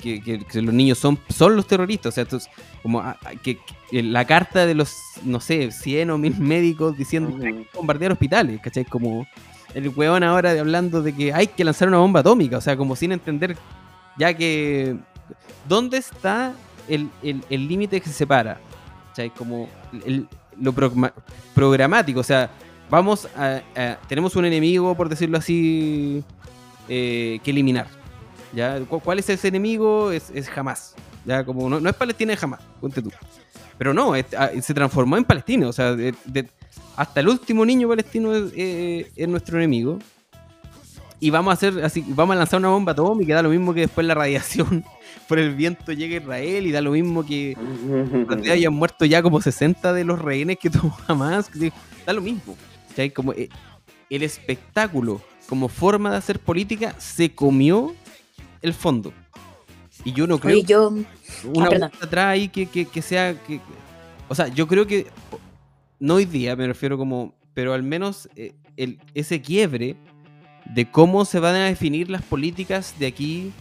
que, 0.00 0.40
los 0.54 0.74
niños 0.74 0.98
son, 0.98 1.18
son 1.28 1.56
los 1.56 1.66
terroristas. 1.66 2.16
O 2.16 2.24
sea, 2.24 2.40
como 2.82 3.00
ah, 3.00 3.16
ah, 3.24 3.32
que, 3.42 3.58
la 3.90 4.24
carta 4.24 4.66
de 4.66 4.74
los, 4.74 4.94
no 5.24 5.40
sé, 5.40 5.70
100 5.70 6.10
o 6.10 6.18
1000 6.18 6.38
médicos 6.38 6.96
diciendo 6.96 7.36
que 7.38 7.46
hay 7.46 7.52
que 7.52 7.68
bombardear 7.74 8.12
hospitales, 8.12 8.60
¿cachai? 8.60 8.84
Como 8.84 9.26
el 9.74 9.88
weón 9.88 10.22
ahora 10.22 10.52
hablando 10.52 11.02
de 11.02 11.14
que 11.14 11.32
hay 11.32 11.46
que 11.46 11.64
lanzar 11.64 11.88
una 11.88 11.98
bomba 11.98 12.20
atómica, 12.20 12.58
o 12.58 12.60
sea, 12.60 12.76
como 12.76 12.96
sin 12.96 13.12
entender 13.12 13.56
ya 14.16 14.34
que... 14.34 14.96
¿Dónde 15.68 15.98
está 15.98 16.54
el 16.88 17.08
límite 17.50 18.00
que 18.00 18.08
se 18.08 18.14
separa? 18.14 18.58
O 19.12 19.14
sea, 19.14 19.28
como 19.30 19.68
lo 20.58 20.74
programático, 21.54 22.20
o 22.20 22.24
sea, 22.24 22.50
vamos 22.92 23.26
a, 23.34 23.62
Tenemos 24.06 24.36
un 24.36 24.44
enemigo, 24.44 24.94
por 24.94 25.08
decirlo 25.08 25.38
así, 25.38 26.22
eh, 26.90 27.40
que 27.42 27.50
eliminar. 27.50 27.86
¿ya? 28.52 28.78
¿Cuál 28.80 29.18
es 29.18 29.30
ese 29.30 29.48
enemigo? 29.48 30.12
Es, 30.12 30.30
es 30.30 30.48
jamás. 30.48 30.94
¿ya? 31.24 31.42
Como 31.42 31.70
no, 31.70 31.88
es 31.88 31.96
Palestina, 31.96 32.34
es 32.34 32.38
jamás, 32.38 32.60
ponte 32.80 33.00
tú. 33.00 33.10
Pero 33.78 33.94
no, 33.94 34.12
ah, 34.12 34.50
se 34.60 34.74
transformó 34.74 35.16
en 35.16 35.24
Palestina, 35.24 35.66
o 35.68 35.72
sea, 35.72 35.96
de, 35.96 36.14
hasta 36.94 37.20
el 37.20 37.28
último 37.28 37.64
niño 37.64 37.88
palestino 37.88 38.34
es, 38.34 39.28
nuestro 39.28 39.56
enemigo. 39.56 39.98
Y 41.18 41.30
vamos 41.30 41.52
a 41.52 41.54
hacer 41.54 41.82
así, 41.84 42.04
vamos 42.08 42.34
a 42.34 42.40
lanzar 42.40 42.58
una 42.58 42.68
bomba 42.68 42.92
atómica, 42.92 43.36
da 43.36 43.42
lo 43.42 43.48
mismo 43.48 43.72
que 43.72 43.82
después 43.82 44.06
la 44.06 44.14
radiación 44.14 44.84
por 45.28 45.38
el 45.38 45.54
viento 45.54 45.92
llegue 45.92 46.16
a 46.16 46.20
Israel 46.20 46.66
y 46.66 46.72
da 46.72 46.82
lo 46.82 46.90
mismo 46.90 47.24
que 47.24 47.56
hayan 48.50 48.74
muerto 48.74 49.06
ya 49.06 49.22
como 49.22 49.40
60 49.40 49.94
de 49.94 50.04
los 50.04 50.20
rehenes 50.20 50.58
que 50.58 50.68
tomó 50.68 50.90
jamás. 50.90 51.50
Da 52.04 52.12
lo 52.12 52.20
mismo. 52.20 52.54
Como 53.14 53.32
eh, 53.32 53.48
el 54.10 54.22
espectáculo 54.22 55.20
como 55.48 55.68
forma 55.68 56.10
de 56.10 56.16
hacer 56.16 56.38
política 56.38 56.94
se 56.98 57.34
comió 57.34 57.94
el 58.62 58.74
fondo. 58.74 59.12
Y 60.04 60.12
yo 60.12 60.26
no 60.26 60.38
creo 60.38 60.62
yo... 60.62 60.94
una 61.44 61.68
ah, 61.86 61.90
atrás 62.00 62.26
ahí 62.26 62.48
que, 62.48 62.66
que 62.66 63.02
sea 63.02 63.34
que, 63.42 63.60
o 64.28 64.34
sea, 64.34 64.48
yo 64.48 64.66
creo 64.66 64.86
que 64.86 65.06
no 66.00 66.14
hoy 66.14 66.24
día, 66.24 66.56
me 66.56 66.66
refiero 66.66 66.98
como, 66.98 67.34
pero 67.54 67.74
al 67.74 67.82
menos 67.82 68.28
eh, 68.34 68.54
el, 68.76 68.98
ese 69.14 69.40
quiebre 69.40 69.96
de 70.74 70.90
cómo 70.90 71.24
se 71.24 71.38
van 71.38 71.54
a 71.54 71.66
definir 71.66 72.10
las 72.10 72.22
políticas 72.22 72.94
de 72.98 73.06
aquí 73.06 73.52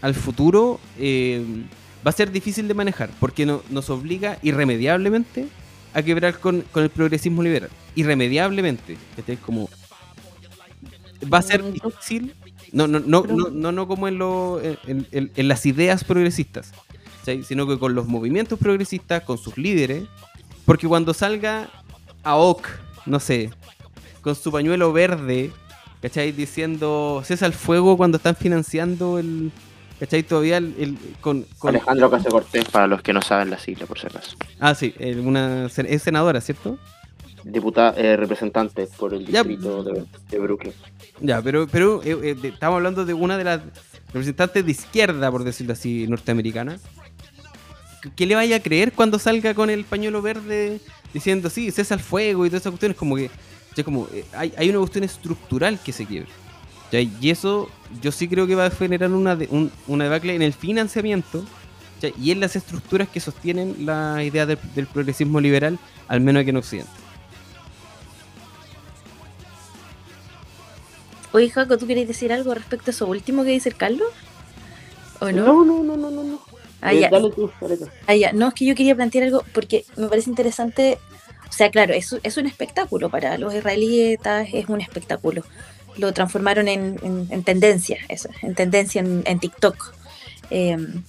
al 0.00 0.14
futuro 0.14 0.78
eh, 0.98 1.44
va 2.06 2.10
a 2.10 2.12
ser 2.12 2.30
difícil 2.30 2.68
de 2.68 2.74
manejar, 2.74 3.10
porque 3.20 3.44
no, 3.44 3.62
nos 3.70 3.90
obliga 3.90 4.38
irremediablemente 4.42 5.48
a 5.98 6.02
quebrar 6.02 6.38
con, 6.38 6.64
el 6.74 6.90
progresismo 6.90 7.42
liberal. 7.42 7.70
Irremediablemente. 7.94 8.96
Este 9.16 9.34
es 9.34 9.38
como. 9.38 9.68
Va 11.32 11.38
a 11.38 11.42
ser 11.42 11.62
mm, 11.62 11.72
difícil. 11.72 12.34
No, 12.72 12.86
no, 12.86 13.00
no, 13.00 13.22
no, 13.22 13.72
no, 13.72 13.88
como 13.88 14.08
en, 14.08 14.18
lo, 14.18 14.60
en, 14.62 15.48
las 15.48 15.64
ideas 15.64 16.04
progresistas, 16.04 16.72
sino 17.46 17.66
que 17.66 17.78
con 17.78 17.94
los 17.94 18.06
movimientos 18.06 18.58
progresistas, 18.58 19.22
con 19.22 19.38
sus 19.38 19.56
líderes, 19.56 20.04
porque 20.66 20.86
cuando 20.86 21.14
salga 21.14 21.70
AOC, 22.24 22.68
no 23.06 23.20
sé, 23.20 23.48
con 24.20 24.34
su 24.34 24.52
pañuelo 24.52 24.92
verde, 24.92 25.50
¿cachai? 26.02 26.32
Diciendo 26.32 27.22
cesa 27.24 27.46
el 27.46 27.54
fuego 27.54 27.96
cuando 27.96 28.18
están 28.18 28.36
financiando 28.36 29.18
el. 29.18 29.50
¿Cachai? 29.98 30.22
Todavía 30.22 30.58
el, 30.58 30.96
con, 31.20 31.46
Alejandro 31.62 32.10
Casio 32.10 32.30
Cortés, 32.30 32.64
para 32.66 32.86
los 32.86 33.02
que 33.02 33.12
no 33.12 33.22
saben 33.22 33.50
la 33.50 33.58
sigla, 33.58 33.86
por 33.86 33.98
si 33.98 34.06
acaso. 34.06 34.36
Ah, 34.60 34.74
sí, 34.74 34.94
una, 35.22 35.66
es 35.66 36.02
senadora, 36.02 36.40
¿cierto? 36.40 36.78
Diputada, 37.44 37.94
eh, 37.96 38.16
representante 38.16 38.88
por 38.98 39.14
el 39.14 39.24
distrito 39.24 39.84
de, 39.84 40.38
Brooklyn. 40.38 40.72
Ya, 41.20 41.40
pero, 41.40 41.66
pero 41.66 42.02
eh, 42.02 42.18
eh, 42.22 42.36
estamos 42.42 42.76
hablando 42.76 43.04
de 43.04 43.14
una 43.14 43.38
de 43.38 43.44
las 43.44 43.60
representantes 44.12 44.64
de 44.64 44.70
izquierda, 44.70 45.30
por 45.30 45.44
decirlo 45.44 45.72
así, 45.72 46.06
norteamericana, 46.08 46.78
¿qué 48.16 48.26
le 48.26 48.34
vaya 48.34 48.56
a 48.56 48.60
creer 48.60 48.92
cuando 48.92 49.18
salga 49.18 49.54
con 49.54 49.70
el 49.70 49.84
pañuelo 49.84 50.22
verde 50.22 50.80
diciendo, 51.12 51.50
sí, 51.50 51.70
cesa 51.70 51.94
el 51.94 52.00
fuego 52.00 52.44
y 52.44 52.48
todas 52.48 52.62
esas 52.62 52.72
cuestiones? 52.72 52.96
Como 52.96 53.16
que 53.16 53.30
ya 53.78 53.84
como, 53.84 54.08
eh, 54.12 54.24
hay, 54.32 54.52
hay, 54.56 54.70
una 54.70 54.80
cuestión 54.80 55.04
estructural 55.04 55.78
que 55.78 55.92
se 55.92 56.04
quiebra. 56.04 56.30
Y 56.92 57.30
eso 57.30 57.68
yo 58.02 58.12
sí 58.12 58.28
creo 58.28 58.46
que 58.46 58.54
va 58.54 58.66
a 58.66 58.70
generar 58.70 59.12
una, 59.12 59.38
una 59.86 60.04
debacle 60.04 60.34
en 60.34 60.42
el 60.42 60.52
financiamiento 60.52 61.44
y 62.18 62.30
en 62.30 62.40
las 62.40 62.56
estructuras 62.56 63.08
que 63.08 63.20
sostienen 63.20 63.74
la 63.84 64.22
idea 64.22 64.46
del, 64.46 64.86
progresismo 64.86 65.40
liberal, 65.40 65.78
al 66.06 66.20
menos 66.20 66.42
aquí 66.42 66.50
en 66.50 66.56
Occidente. 66.56 66.90
Oye, 71.32 71.50
Jaco, 71.50 71.76
¿tú 71.76 71.86
querías 71.86 72.08
decir 72.08 72.32
algo 72.32 72.54
respecto 72.54 72.90
a 72.90 72.92
eso 72.92 73.06
último 73.06 73.44
que 73.44 73.50
dice 73.50 73.68
el 73.68 73.76
Carlos? 73.76 74.08
¿O 75.20 75.30
no? 75.30 75.64
No, 75.64 75.64
no, 75.64 75.96
no, 75.96 76.10
no, 76.10 76.22
no. 76.22 76.40
Ah, 76.80 76.94
eh, 76.94 77.10
ah, 78.06 78.14
ya. 78.14 78.32
No, 78.32 78.48
es 78.48 78.54
que 78.54 78.64
yo 78.64 78.74
quería 78.76 78.94
plantear 78.94 79.24
algo 79.24 79.44
porque 79.52 79.84
me 79.96 80.06
parece 80.06 80.30
interesante 80.30 80.98
O 81.48 81.52
sea, 81.52 81.72
claro, 81.72 81.92
es, 81.92 82.14
es 82.22 82.36
un 82.36 82.46
espectáculo 82.46 83.10
para 83.10 83.36
los 83.36 83.52
israelíes, 83.52 84.20
es 84.52 84.68
un 84.68 84.80
espectáculo. 84.80 85.42
Lo 85.98 86.12
transformaron 86.12 86.68
en, 86.68 87.42
tendencia, 87.44 87.98
eso, 88.08 88.30
en 88.42 88.54
tendencia 88.54 89.00
en, 89.02 89.38
TikTok. 89.38 89.94
Em, 90.50 91.02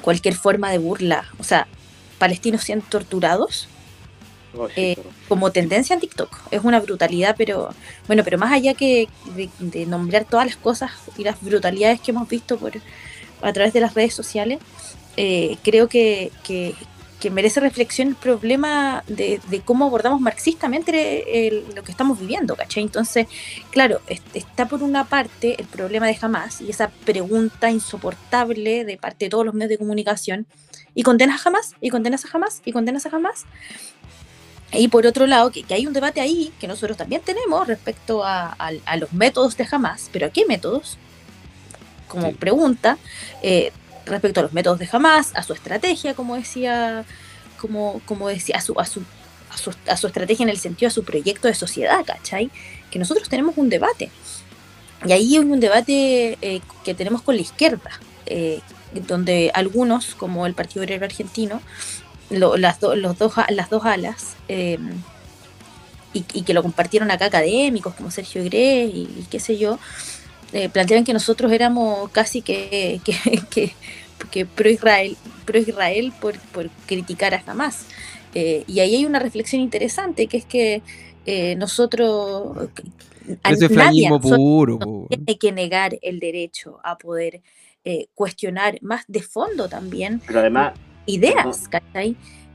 cualquier 0.00 0.34
forma 0.34 0.70
de 0.70 0.78
burla, 0.78 1.24
o 1.38 1.44
sea, 1.44 1.66
palestinos 2.18 2.62
siendo 2.64 2.84
torturados, 2.86 3.68
oh, 4.56 4.68
eh, 4.76 4.96
como 5.28 5.52
tendencia 5.52 5.94
en 5.94 6.00
TikTok. 6.00 6.36
Es 6.50 6.64
una 6.64 6.80
brutalidad, 6.80 7.34
pero 7.36 7.70
bueno, 8.06 8.24
pero 8.24 8.38
más 8.38 8.52
allá 8.52 8.74
que 8.74 9.08
de, 9.34 9.86
nombrar 9.86 10.24
todas 10.24 10.46
las 10.46 10.56
cosas 10.56 10.92
y 11.16 11.24
las 11.24 11.40
brutalidades 11.40 12.00
que 12.00 12.10
hemos 12.10 12.28
visto 12.28 12.58
por 12.58 12.72
a 13.42 13.52
través 13.52 13.72
de 13.72 13.80
las 13.80 13.94
redes 13.94 14.14
sociales, 14.14 14.60
eh, 15.16 15.56
creo 15.62 15.88
que, 15.88 16.32
que, 16.42 16.74
merece 17.30 17.60
reflexión 17.60 18.08
el 18.08 18.14
problema 18.14 19.04
de, 19.06 19.40
cómo 19.64 19.86
abordamos 19.86 20.20
marxistamente 20.20 21.62
lo 21.74 21.82
que 21.82 21.90
estamos 21.90 22.18
viviendo, 22.20 22.56
¿cachai? 22.56 22.82
Entonces, 22.82 23.26
claro, 23.70 24.00
está 24.34 24.66
por 24.66 24.82
una 24.82 25.04
parte 25.04 25.56
el 25.58 25.66
problema 25.66 26.06
de 26.06 26.18
Hamas 26.20 26.60
y 26.60 26.70
esa 26.70 26.88
pregunta 26.88 27.70
insoportable 27.70 28.84
de 28.84 28.96
parte 28.96 29.26
de 29.26 29.30
todos 29.30 29.44
los 29.44 29.54
medios 29.54 29.70
de 29.70 29.78
comunicación, 29.78 30.46
y 30.94 31.02
condenas 31.02 31.44
a 31.44 31.48
Hamas, 31.48 31.74
y 31.80 31.90
condenas 31.90 32.24
a 32.24 32.28
Hamas, 32.32 32.62
y 32.64 32.72
condenas 32.72 33.06
a 33.06 33.14
Hamas. 33.14 33.44
Y 34.72 34.88
por 34.88 35.06
otro 35.06 35.26
lado, 35.26 35.52
que, 35.52 35.64
hay 35.70 35.86
un 35.86 35.92
debate 35.92 36.20
ahí 36.20 36.52
que 36.58 36.66
nosotros 36.66 36.96
también 36.96 37.22
tenemos 37.22 37.66
respecto 37.66 38.22
a, 38.24 38.56
los 38.98 39.12
métodos 39.12 39.56
de 39.56 39.66
Hamas, 39.70 40.08
pero 40.12 40.26
¿a 40.26 40.30
qué 40.30 40.44
métodos? 40.46 40.98
Como 42.08 42.32
pregunta, 42.32 42.98
eh, 43.42 43.72
respecto 44.06 44.40
a 44.40 44.44
los 44.44 44.52
métodos 44.52 44.78
de 44.78 44.88
Hamas, 44.90 45.32
a 45.34 45.42
su 45.42 45.52
estrategia, 45.52 46.14
como 46.14 46.36
decía, 46.36 47.04
como, 47.58 48.00
como 48.06 48.28
decía, 48.28 48.56
a 48.56 48.60
su, 48.60 48.78
a 48.80 48.86
su, 48.86 49.02
a 49.88 49.96
su, 49.96 50.06
estrategia 50.06 50.44
en 50.44 50.50
el 50.50 50.58
sentido 50.58 50.88
a 50.88 50.90
su 50.90 51.04
proyecto 51.04 51.48
de 51.48 51.54
sociedad, 51.54 52.04
¿cachai? 52.04 52.50
Que 52.90 52.98
nosotros 52.98 53.28
tenemos 53.28 53.56
un 53.58 53.68
debate. 53.68 54.10
Y 55.04 55.12
ahí 55.12 55.36
hay 55.36 55.38
un 55.38 55.60
debate 55.60 56.38
eh, 56.40 56.60
que 56.84 56.94
tenemos 56.94 57.22
con 57.22 57.36
la 57.36 57.42
izquierda, 57.42 57.90
eh, 58.26 58.60
donde 59.06 59.50
algunos, 59.54 60.14
como 60.14 60.46
el 60.46 60.54
Partido 60.54 60.84
Obrero 60.84 61.04
Argentino, 61.04 61.60
las, 62.30 62.80
los 62.80 63.18
dos, 63.18 63.34
las 63.50 63.70
dos 63.70 63.84
alas, 63.84 64.36
eh, 64.48 64.78
y, 66.12 66.22
que 66.22 66.54
lo 66.54 66.62
compartieron 66.62 67.10
acá 67.10 67.26
académicos 67.26 67.94
como 67.94 68.10
Sergio 68.10 68.42
Grés 68.42 68.90
y 68.94 69.26
qué 69.30 69.38
sé 69.38 69.58
yo, 69.58 69.78
eh, 70.52 70.68
planteaban 70.68 71.04
que 71.04 71.12
nosotros 71.12 71.52
éramos 71.52 72.10
casi 72.10 72.42
que, 72.42 73.00
que, 73.04 74.46
pro-Israel 74.54 75.16
pro 75.44 75.58
-Israel 75.58 76.12
por, 76.12 76.38
por, 76.38 76.70
criticar 76.86 77.34
a 77.34 77.42
Hamas. 77.46 77.86
Eh, 78.34 78.64
y 78.66 78.80
ahí 78.80 78.96
hay 78.96 79.06
una 79.06 79.18
reflexión 79.18 79.62
interesante, 79.62 80.26
que 80.26 80.36
es 80.36 80.44
que 80.44 80.82
eh, 81.24 81.54
nosotros... 81.56 82.68
Ese 83.42 83.68
nadie, 83.70 84.08
puro. 84.20 85.08
Hay 85.26 85.36
que 85.36 85.50
negar 85.50 85.98
el 86.02 86.20
derecho 86.20 86.78
a 86.84 86.96
poder 86.96 87.42
eh, 87.88 88.08
cuestionar 88.14 88.78
más 88.82 89.04
de 89.06 89.22
fondo 89.22 89.68
también 89.68 90.20
Pero 90.26 90.40
además, 90.40 90.74
ideas, 91.06 91.68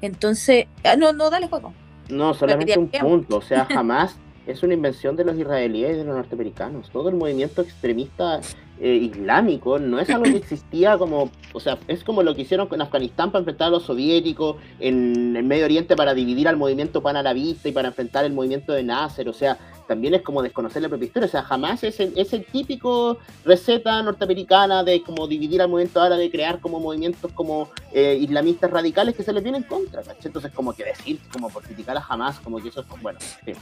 Entonces, 0.01 0.65
ah, 0.83 0.97
no, 0.97 1.13
no, 1.13 1.29
dale 1.29 1.47
juego. 1.47 1.73
No, 2.09 2.33
solamente 2.33 2.77
un 2.77 2.89
punto, 2.89 3.37
o 3.37 3.41
sea, 3.41 3.65
jamás 3.69 4.17
es 4.47 4.63
una 4.63 4.73
invención 4.73 5.15
de 5.15 5.25
los 5.25 5.37
israelíes 5.37 5.91
y 5.91 5.97
de 5.99 6.05
los 6.05 6.15
norteamericanos. 6.15 6.89
Todo 6.89 7.09
el 7.09 7.15
movimiento 7.15 7.61
extremista 7.61 8.41
eh, 8.83 8.95
islámico 8.95 9.77
no 9.77 9.99
es 9.99 10.09
algo 10.09 10.23
que 10.23 10.37
existía 10.37 10.97
como, 10.97 11.29
o 11.53 11.59
sea, 11.59 11.77
es 11.87 12.03
como 12.03 12.23
lo 12.23 12.35
que 12.35 12.41
hicieron 12.41 12.67
en 12.71 12.81
Afganistán 12.81 13.31
para 13.31 13.41
enfrentar 13.41 13.67
a 13.67 13.71
los 13.71 13.83
soviéticos, 13.83 14.55
en 14.79 15.35
el 15.35 15.43
Medio 15.43 15.65
Oriente 15.65 15.95
para 15.95 16.15
dividir 16.15 16.47
al 16.47 16.57
movimiento 16.57 17.01
panarabista 17.01 17.69
y 17.69 17.71
para 17.71 17.89
enfrentar 17.89 18.25
el 18.25 18.33
movimiento 18.33 18.73
de 18.73 18.83
Nasser, 18.83 19.29
o 19.29 19.33
sea, 19.33 19.57
también 19.87 20.13
es 20.13 20.21
como 20.21 20.41
desconocer 20.41 20.81
la 20.81 20.89
propia 20.89 21.05
historia, 21.07 21.27
o 21.27 21.29
sea, 21.29 21.43
jamás 21.43 21.83
es 21.83 21.99
el, 21.99 22.13
es 22.15 22.33
el 22.33 22.45
típico 22.45 23.17
receta 23.43 24.01
norteamericana 24.01 24.83
de 24.83 25.03
como 25.03 25.27
dividir 25.27 25.61
al 25.61 25.69
movimiento 25.69 26.01
árabe, 26.01 26.31
crear 26.31 26.59
como 26.59 26.79
movimientos 26.79 27.31
como 27.33 27.69
eh, 27.93 28.17
islamistas 28.19 28.71
radicales 28.71 29.15
que 29.15 29.23
se 29.23 29.33
les 29.33 29.43
viene 29.43 29.59
en 29.59 29.63
contra, 29.65 30.01
Entonces 30.23 30.51
como 30.53 30.73
que 30.73 30.85
decir, 30.85 31.19
como 31.31 31.49
por 31.49 31.61
criticar 31.63 31.97
a 31.97 32.01
jamás, 32.01 32.39
como 32.39 32.59
que 32.59 32.69
eso 32.69 32.81
es, 32.81 33.01
bueno, 33.01 33.19
eh, 33.45 33.55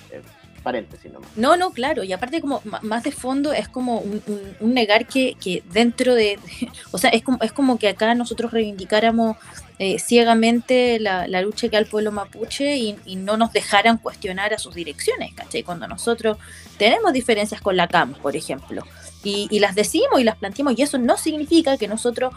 paréntesis 0.60 1.12
nomás. 1.12 1.29
No, 1.36 1.58
no, 1.58 1.71
claro, 1.71 2.03
y 2.03 2.13
aparte 2.13 2.41
como 2.41 2.62
más 2.84 3.03
de 3.03 3.12
fondo 3.12 3.51
es 3.51 3.67
como 3.67 3.99
un, 3.99 4.73
negar 4.73 5.08
que, 5.10 5.36
que, 5.36 5.63
dentro 5.72 6.15
de, 6.15 6.39
o 6.91 6.98
sea, 6.98 7.10
es 7.10 7.24
como, 7.24 7.39
es 7.41 7.52
como 7.52 7.78
que 7.78 7.89
acá 7.89 8.15
nosotros 8.15 8.52
reivindicáramos 8.52 9.38
eh, 9.82 9.98
ciegamente 9.98 11.00
la, 11.00 11.26
lucha 11.41 11.69
que 11.69 11.78
al 11.78 11.86
pueblo 11.86 12.12
mapuche 12.12 12.76
y, 12.76 13.15
no 13.15 13.38
nos 13.38 13.54
dejaran 13.54 13.98
cuestionar 13.98 14.54
a 14.54 14.60
sus 14.60 14.76
direcciones, 14.76 15.34
¿cachai? 15.34 15.63
Cuando 15.63 15.88
nosotros 15.88 16.38
tenemos 16.78 17.13
diferencias 17.13 17.62
con 17.62 17.78
la 17.78 17.88
CAM, 17.88 18.13
por 18.15 18.36
ejemplo, 18.36 18.84
y, 19.24 19.58
las 19.60 19.76
decimos 19.76 20.19
y 20.19 20.26
las 20.26 20.36
planteamos, 20.36 20.78
y 20.78 20.82
eso 20.82 20.98
no 20.98 21.17
significa 21.17 21.78
que 21.78 21.88
nosotros 21.88 22.34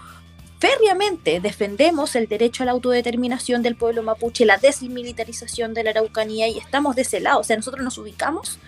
férreamente 0.61 1.41
defendemos 1.41 2.15
el 2.15 2.29
derecho 2.29 2.63
a 2.63 2.67
la 2.67 2.73
autodeterminación 2.73 3.61
del 3.63 3.75
pueblo 3.75 4.05
mapuche, 4.05 4.45
la 4.45 4.59
desmilitarización 4.59 5.75
de 5.75 5.83
la 5.83 5.91
Araucanía, 5.91 6.47
y 6.47 6.59
estamos 6.59 6.95
de 6.95 7.03
ese 7.03 7.19
lado, 7.19 7.41
o 7.41 7.45
sea, 7.45 7.57
nosotros 7.57 7.83
nos 7.83 7.99
ubicamos 7.99 8.61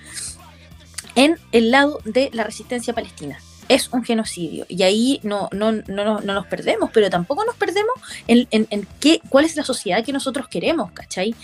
en 1.15 1.39
el 1.53 1.71
lado 1.71 2.01
de 2.05 2.31
la 2.33 2.43
resistencia 2.43 2.93
palestina 2.93 3.39
es 3.69 3.89
un 3.93 4.05
genocidio. 4.05 4.67
Y 4.69 4.83
ahí 4.83 5.21
no, 5.23 5.49
no, 5.53 5.73
no, 5.73 5.85
no, 5.87 6.21
nos 6.21 6.47
perdemos, 6.47 6.91
pero 6.93 7.11
tampoco 7.11 7.45
nos 7.45 7.57
perdemos 7.57 7.95
en, 8.27 8.47
en, 8.51 8.87
qué, 9.01 9.21
cuál 9.29 9.45
es 9.45 9.57
la 9.57 9.65
sociedad 9.65 10.05
que 10.05 10.13
nosotros 10.13 10.49
queremos, 10.49 10.93
¿cachai? 10.93 11.35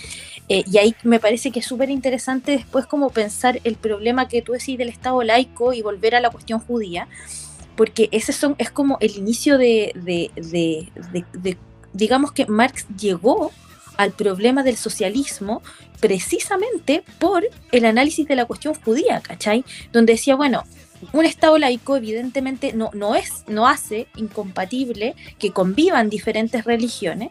Eh, 0.49 0.65
y 0.71 0.79
ahí 0.79 0.95
me 1.05 1.21
parece 1.21 1.51
que 1.51 1.61
es 1.61 1.67
súper 1.67 1.91
interesante 1.91 2.53
después 2.53 2.87
como 2.87 3.11
pensar 3.11 3.61
el 3.65 3.77
problema 3.77 4.29
que 4.29 4.43
tú 4.43 4.53
decís 4.53 4.77
del 4.79 4.89
Estado 4.89 5.23
laico 5.23 5.73
y 5.73 5.83
volver 5.83 6.15
a 6.15 6.21
la 6.21 6.31
cuestión 6.31 6.61
judía, 6.61 7.09
porque 7.77 8.09
ese 8.13 8.33
son, 8.33 8.57
es 8.59 8.71
como 8.71 8.99
el 9.01 9.17
inicio 9.17 9.59
de, 9.59 9.93
de, 9.95 10.31
de, 10.35 11.25
de 11.33 11.57
digamos 11.93 12.33
que 12.33 12.47
Marx 12.47 12.87
llegó 12.99 13.53
al 13.97 14.13
problema 14.13 14.63
del 14.63 14.77
socialismo 14.77 15.63
precisamente 16.01 17.05
por 17.19 17.45
el 17.71 17.85
análisis 17.85 18.27
de 18.27 18.35
la 18.35 18.47
cuestión 18.47 18.75
judía, 18.75 19.21
¿cachai? 19.21 19.65
Donde 19.93 20.15
decía, 20.15 20.35
bueno, 20.35 20.65
un 21.13 21.25
Estado 21.25 21.59
laico 21.59 21.97
evidentemente 21.97 22.73
no, 22.73 22.91
no, 22.93 23.15
es, 23.15 23.45
no 23.47 23.67
hace 23.67 24.07
incompatible 24.17 25.15
que 25.39 25.51
convivan 25.51 26.11
diferentes 26.11 26.65
religiones 26.65 27.31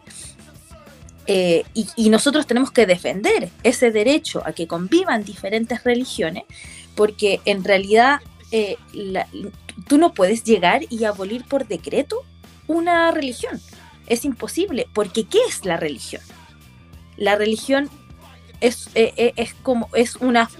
eh, 1.26 1.64
y, 1.74 2.10
nosotros 2.10 2.46
tenemos 2.46 2.72
que 2.72 2.86
defender 2.86 3.50
ese 3.62 3.92
derecho 3.92 4.42
a 4.44 4.52
que 4.52 4.66
convivan 4.66 5.22
diferentes 5.22 5.84
religiones 5.84 6.42
porque 6.96 7.40
en 7.44 7.62
realidad 7.62 8.20
eh, 8.50 8.76
tú 9.86 9.98
no 9.98 10.12
puedes 10.12 10.42
llegar 10.42 10.82
y 10.88 11.04
abolir 11.04 11.44
por 11.44 11.68
decreto 11.68 12.24
una 12.66 13.10
religión. 13.12 13.60
Es 14.06 14.24
imposible, 14.24 14.88
porque 14.92 15.24
¿qué 15.24 15.38
es 15.48 15.64
la 15.64 15.76
religión? 15.76 16.22
La 17.16 17.36
religión 17.36 17.88
es, 18.60 18.90
eh, 18.94 19.12
eh, 19.16 19.32
es 19.36 19.54
como, 19.54 19.88
es 19.94 20.16
una, 20.16 20.50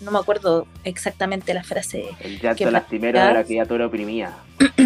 no, 0.00 0.10
me 0.10 0.18
acuerdo 0.18 0.66
exactamente 0.84 1.54
la 1.54 1.62
frase. 1.62 2.04
El 2.20 2.40
llanto 2.40 2.70
lastimero 2.70 3.20
de 3.20 3.34
la 3.34 3.44
criatura 3.44 3.86
oprimida. 3.86 4.38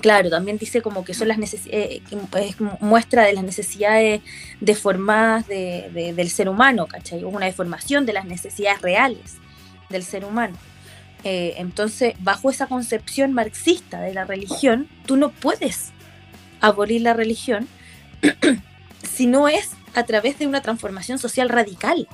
Claro, 0.00 0.28
también 0.28 0.58
dice 0.58 0.82
como 0.82 1.02
que 1.02 1.14
son 1.14 1.28
las 1.28 1.38
necesidades, 1.38 2.02
eh, 2.10 2.26
es 2.42 2.56
muestra 2.82 3.22
de 3.22 3.32
las 3.32 3.42
necesidades 3.42 4.20
deformadas 4.60 5.48
de, 5.48 6.12
del 6.14 6.28
ser 6.28 6.50
humano, 6.50 6.86
¿cachai? 6.86 7.24
Una 7.24 7.46
deformación 7.46 8.04
de 8.04 8.12
las 8.12 8.26
necesidades 8.26 8.82
reales 8.82 9.36
del 9.88 10.02
ser 10.02 10.26
humano. 10.26 10.58
entonces, 11.22 12.12
bajo 12.18 12.50
esa 12.50 12.66
concepción 12.66 13.32
marxista 13.32 14.02
de 14.02 14.12
la 14.12 14.26
religión, 14.26 14.88
tú 15.06 15.16
no 15.16 15.30
puedes 15.30 15.92
abolir 16.60 17.00
la 17.00 17.14
religión 17.14 17.66
si 19.10 19.26
no 19.26 19.48
es 19.48 19.70
a 19.94 20.04
través 20.04 20.38
de 20.38 20.46
una 20.46 20.62
transformación 20.62 21.18
social 21.18 21.48
radical. 21.48 22.08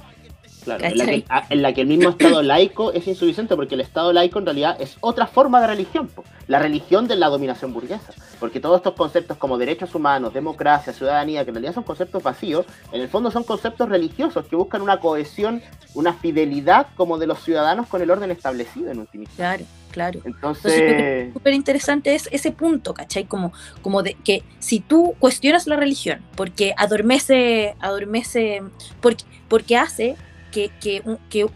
Claro, 0.64 0.84
en 0.84 1.62
la, 1.62 1.72
que, 1.72 1.80
el 1.80 1.86
mismo 1.86 2.10
Estado 2.10 2.42
laico 2.42 2.92
es 2.92 3.06
insuficiente 3.06 3.56
porque 3.56 3.74
el 3.74 3.80
Estado 3.80 4.12
laico 4.12 4.38
en 4.38 4.44
realidad 4.44 4.76
es 4.80 4.96
otra 5.00 5.26
forma 5.26 5.60
de 5.60 5.68
religión, 5.68 6.10
la 6.48 6.58
religión 6.58 7.08
de 7.08 7.16
la 7.16 7.28
dominación 7.28 7.72
burguesa, 7.72 8.12
porque 8.38 8.60
todos 8.60 8.76
estos 8.76 8.94
conceptos 8.94 9.38
como 9.38 9.58
derechos 9.58 9.94
humanos, 9.94 10.34
democracia, 10.34 10.92
ciudadanía, 10.92 11.44
que 11.44 11.50
en 11.50 11.56
realidad 11.56 11.74
son 11.74 11.84
conceptos 11.84 12.22
vacíos, 12.22 12.66
en 12.92 13.00
el 13.00 13.08
fondo 13.08 13.30
son 13.30 13.44
conceptos 13.44 13.88
religiosos 13.88 14.46
que 14.46 14.56
buscan 14.56 14.82
una 14.82 15.00
cohesión, 15.00 15.62
una 15.94 16.12
fidelidad 16.12 16.88
como 16.94 17.18
de 17.18 17.26
los 17.26 17.42
ciudadanos 17.42 17.86
con 17.86 18.02
el 18.02 18.10
orden 18.10 18.30
establecido 18.30 18.90
en 18.90 18.98
última 19.00 19.24
Claro. 19.36 19.64
Claro. 19.90 20.20
Entonces, 20.24 21.32
súper 21.32 21.54
interesante 21.54 22.14
es 22.14 22.28
ese 22.30 22.52
punto, 22.52 22.94
¿cachai? 22.94 23.24
Como, 23.24 23.52
como 23.82 24.02
de 24.02 24.14
que 24.14 24.44
si 24.60 24.80
tú 24.80 25.14
cuestionas 25.18 25.66
la 25.66 25.76
religión 25.76 26.22
porque 26.36 26.74
adormece, 26.76 27.74
adormece, 27.80 28.62
porque, 29.00 29.24
porque 29.48 29.76
hace 29.76 30.16
que, 30.52 30.70
que, 30.80 31.02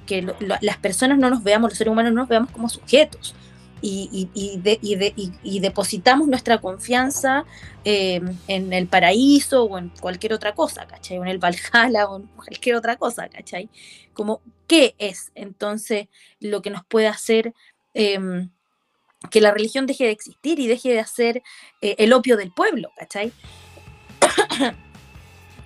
que, 0.07 0.35
las 0.61 0.77
personas 0.79 1.19
no 1.19 1.31
nos 1.31 1.43
veamos, 1.43 1.71
los 1.71 1.79
seres 1.79 1.93
humanos 1.93 2.13
no 2.13 2.23
nos 2.23 2.29
veamos 2.29 2.51
como 2.51 2.69
sujetos 2.69 3.35
y, 3.87 4.31
y, 5.43 5.61
depositamos 5.61 6.27
nuestra 6.27 6.59
confianza 6.59 7.45
eh, 7.85 8.21
en 8.49 8.73
el 8.73 8.87
paraíso 8.87 9.65
o 9.65 9.79
en 9.79 9.91
cualquier 10.01 10.33
otra 10.33 10.55
cosa, 10.55 10.87
¿cachai? 10.87 11.19
O 11.19 11.23
en 11.23 11.29
el 11.29 11.39
Valhalla 11.39 12.07
o 12.09 12.17
en 12.17 12.27
cualquier 12.29 12.77
otra 12.77 12.97
cosa, 12.97 13.29
¿cachai? 13.29 13.69
Como, 14.15 14.41
¿qué 14.67 14.95
es 14.99 15.33
entonces 15.35 16.09
lo 16.41 16.63
que 16.63 16.71
nos 16.71 16.85
puede 16.87 17.09
hacer 17.09 17.53
em, 17.95 18.51
que 19.31 19.41
la 19.41 19.53
religión 19.53 19.87
deje 19.87 20.05
de 20.05 20.11
existir 20.11 20.61
y 20.61 20.67
deje 20.67 20.91
de 20.91 21.01
hacer 21.01 21.43
eh, 21.81 21.95
el 21.99 22.13
opio 22.13 22.37
del 22.37 22.53
pueblo, 22.53 22.91
¿cachai? 22.97 23.33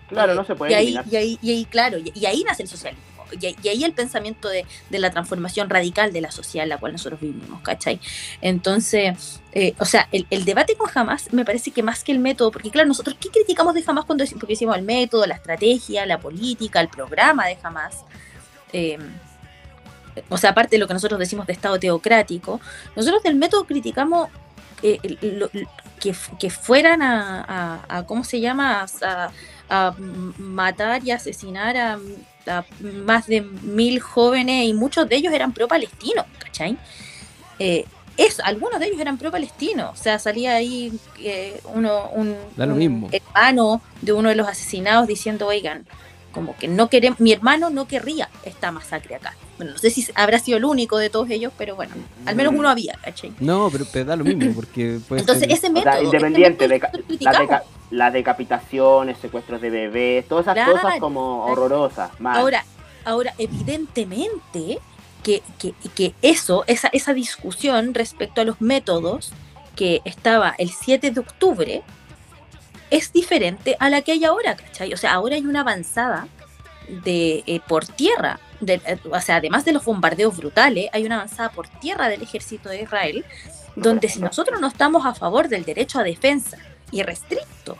Claro, 0.08 0.34
no 0.34 0.42
se 0.42 0.54
puede. 0.54 0.72
Y 0.72 0.74
ahí, 0.74 0.98
y 1.10 1.16
ahí, 1.16 1.38
y 1.42 1.50
ahí, 1.50 1.64
claro, 1.66 1.98
y 1.98 2.24
ahí 2.24 2.42
nace 2.42 2.62
el 2.62 2.68
socialismo 2.70 3.04
y, 3.32 3.68
ahí 3.68 3.84
el 3.84 3.92
pensamiento 3.92 4.48
de, 4.48 4.66
la 4.90 5.10
transformación 5.10 5.68
radical 5.68 6.12
de 6.12 6.20
la 6.20 6.30
sociedad 6.30 6.64
en 6.64 6.70
la 6.70 6.78
cual 6.78 6.92
nosotros 6.92 7.20
vivimos, 7.20 7.60
¿cachai? 7.62 8.00
Entonces, 8.40 9.40
eh, 9.52 9.74
o 9.78 9.84
sea, 9.84 10.08
el, 10.12 10.44
debate 10.44 10.76
con 10.76 10.90
Hamas 10.94 11.32
me 11.32 11.44
parece 11.44 11.70
que 11.70 11.82
más 11.82 12.04
que 12.04 12.12
el 12.12 12.18
método, 12.18 12.50
porque 12.50 12.70
claro, 12.70 12.88
nosotros, 12.88 13.16
¿qué 13.20 13.28
criticamos 13.28 13.74
de 13.74 13.84
Hamas 13.86 14.04
cuando 14.04 14.24
porque 14.38 14.54
decimos 14.54 14.76
el 14.76 14.82
método, 14.82 15.26
la 15.26 15.34
estrategia, 15.34 16.06
la 16.06 16.18
política, 16.18 16.80
el 16.80 16.88
programa 16.88 17.46
de 17.46 17.58
Hamas? 17.62 18.04
Em, 18.72 19.00
o 20.28 20.38
sea, 20.38 20.50
aparte 20.50 20.76
de 20.76 20.78
lo 20.80 20.86
que 20.86 20.94
nosotros 20.94 21.18
decimos 21.18 21.46
de 21.46 21.52
Estado 21.52 21.78
teocrático, 21.78 22.60
nosotros 22.96 23.22
del 23.22 23.34
método 23.34 23.64
criticamos 23.64 24.28
eh, 24.82 24.98
que, 26.00 26.50
fueran 26.50 27.02
a, 27.02 28.04
¿cómo 28.06 28.24
se 28.24 28.40
llama? 28.40 28.86
A, 29.02 29.30
a 29.68 29.94
matar 30.38 31.04
y 31.04 31.10
asesinar 31.10 31.76
a 31.76 31.98
más 33.04 33.26
de 33.26 33.42
mil 33.42 34.00
jóvenes 34.00 34.66
y 34.66 34.74
muchos 34.74 35.08
de 35.08 35.16
ellos 35.16 35.32
eran 35.32 35.52
pro-palestinos, 35.52 36.24
¿cachai? 36.38 36.76
Eh, 37.58 37.84
eso, 38.16 38.42
algunos 38.44 38.80
de 38.80 38.86
ellos 38.86 39.00
eran 39.00 39.18
pro-palestinos, 39.18 39.98
o 39.98 40.02
sea, 40.02 40.18
salía 40.18 40.54
ahí 40.54 40.98
eh, 41.20 41.60
uno, 41.74 42.08
un, 42.10 42.36
hermano 43.12 43.80
de 44.02 44.12
uno 44.12 44.28
de 44.28 44.34
los 44.34 44.48
asesinados 44.48 45.06
diciendo, 45.06 45.46
oigan, 45.46 45.86
como 46.32 46.56
que 46.56 46.66
no 46.68 46.88
queremos, 46.88 47.20
mi 47.20 47.32
hermano 47.32 47.70
no 47.70 47.86
querría 47.86 48.28
esta 48.44 48.72
masacre 48.72 49.16
acá. 49.16 49.34
Bueno, 49.58 49.72
no 49.72 49.78
sé 49.78 49.90
si 49.90 50.06
habrá 50.14 50.38
sido 50.38 50.56
el 50.56 50.64
único 50.64 50.98
de 50.98 51.10
todos 51.10 51.28
ellos, 51.30 51.52
pero 51.58 51.74
bueno, 51.76 51.92
al 52.24 52.36
menos 52.36 52.54
uno 52.56 52.68
había, 52.68 52.94
¿cachai? 53.04 53.32
No, 53.40 53.70
pero, 53.70 53.84
da 54.04 54.16
lo 54.16 54.24
mismo, 54.24 54.52
porque 54.54 55.00
Entonces, 55.10 55.48
ese 55.50 55.68
método... 55.68 56.00
independiente, 56.02 56.68
de, 56.68 56.80
la, 57.90 58.10
decapitación, 58.10 59.14
secuestros 59.20 59.60
de 59.60 59.70
bebés, 59.70 60.28
todas 60.28 60.46
esas 60.46 60.70
cosas 60.70 61.00
como 61.00 61.44
horrorosas. 61.46 62.12
Ahora, 62.24 62.64
ahora, 63.04 63.34
evidentemente 63.36 64.78
que, 65.24 65.42
que, 65.58 65.74
que 65.94 66.14
eso, 66.22 66.64
esa, 66.68 66.88
esa 66.92 67.12
discusión 67.12 67.94
respecto 67.94 68.40
a 68.40 68.44
los 68.44 68.60
métodos 68.60 69.32
que 69.74 70.00
estaba 70.04 70.54
el 70.58 70.70
7 70.70 71.10
de 71.10 71.20
octubre, 71.20 71.82
es 72.90 73.12
diferente 73.12 73.76
a 73.80 73.90
la 73.90 74.02
que 74.02 74.12
hay 74.12 74.24
ahora, 74.24 74.56
¿cachai? 74.56 74.92
O 74.92 74.96
sea, 74.96 75.12
ahora 75.12 75.36
hay 75.36 75.44
una 75.46 75.60
avanzada 75.60 76.28
de, 77.04 77.42
eh, 77.46 77.60
por 77.66 77.86
tierra, 77.86 78.40
eh, 78.66 78.98
o 79.10 79.20
sea, 79.20 79.36
además 79.36 79.64
de 79.64 79.72
los 79.72 79.84
bombardeos 79.84 80.36
brutales, 80.36 80.88
hay 80.92 81.04
una 81.04 81.16
avanzada 81.16 81.50
por 81.50 81.68
tierra 81.68 82.08
del 82.08 82.22
ejército 82.22 82.68
de 82.68 82.82
Israel, 82.82 83.24
donde 83.76 84.08
si 84.08 84.20
nosotros 84.20 84.60
no 84.60 84.68
estamos 84.68 85.06
a 85.06 85.14
favor 85.14 85.48
del 85.48 85.64
derecho 85.64 85.98
a 85.98 86.02
defensa 86.02 86.58
y 86.90 87.02
restricto 87.02 87.78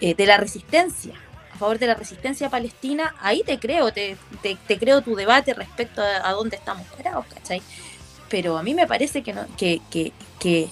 eh, 0.00 0.14
de 0.14 0.26
la 0.26 0.36
resistencia, 0.36 1.14
a 1.52 1.58
favor 1.58 1.78
de 1.78 1.86
la 1.86 1.94
resistencia 1.94 2.48
palestina, 2.50 3.14
ahí 3.20 3.42
te 3.44 3.58
creo, 3.58 3.92
te, 3.92 4.16
te, 4.42 4.78
creo 4.78 5.02
tu 5.02 5.14
debate 5.14 5.54
respecto 5.54 6.02
a, 6.02 6.32
dónde 6.32 6.56
estamos 6.56 6.86
parados, 6.96 7.26
¿cachai? 7.26 7.62
Pero 8.28 8.58
a 8.58 8.62
mí 8.62 8.74
me 8.74 8.86
parece 8.86 9.22
que, 9.22 9.32
no, 9.32 9.46
que, 9.56 9.80
que, 9.90 10.12
que 10.40 10.68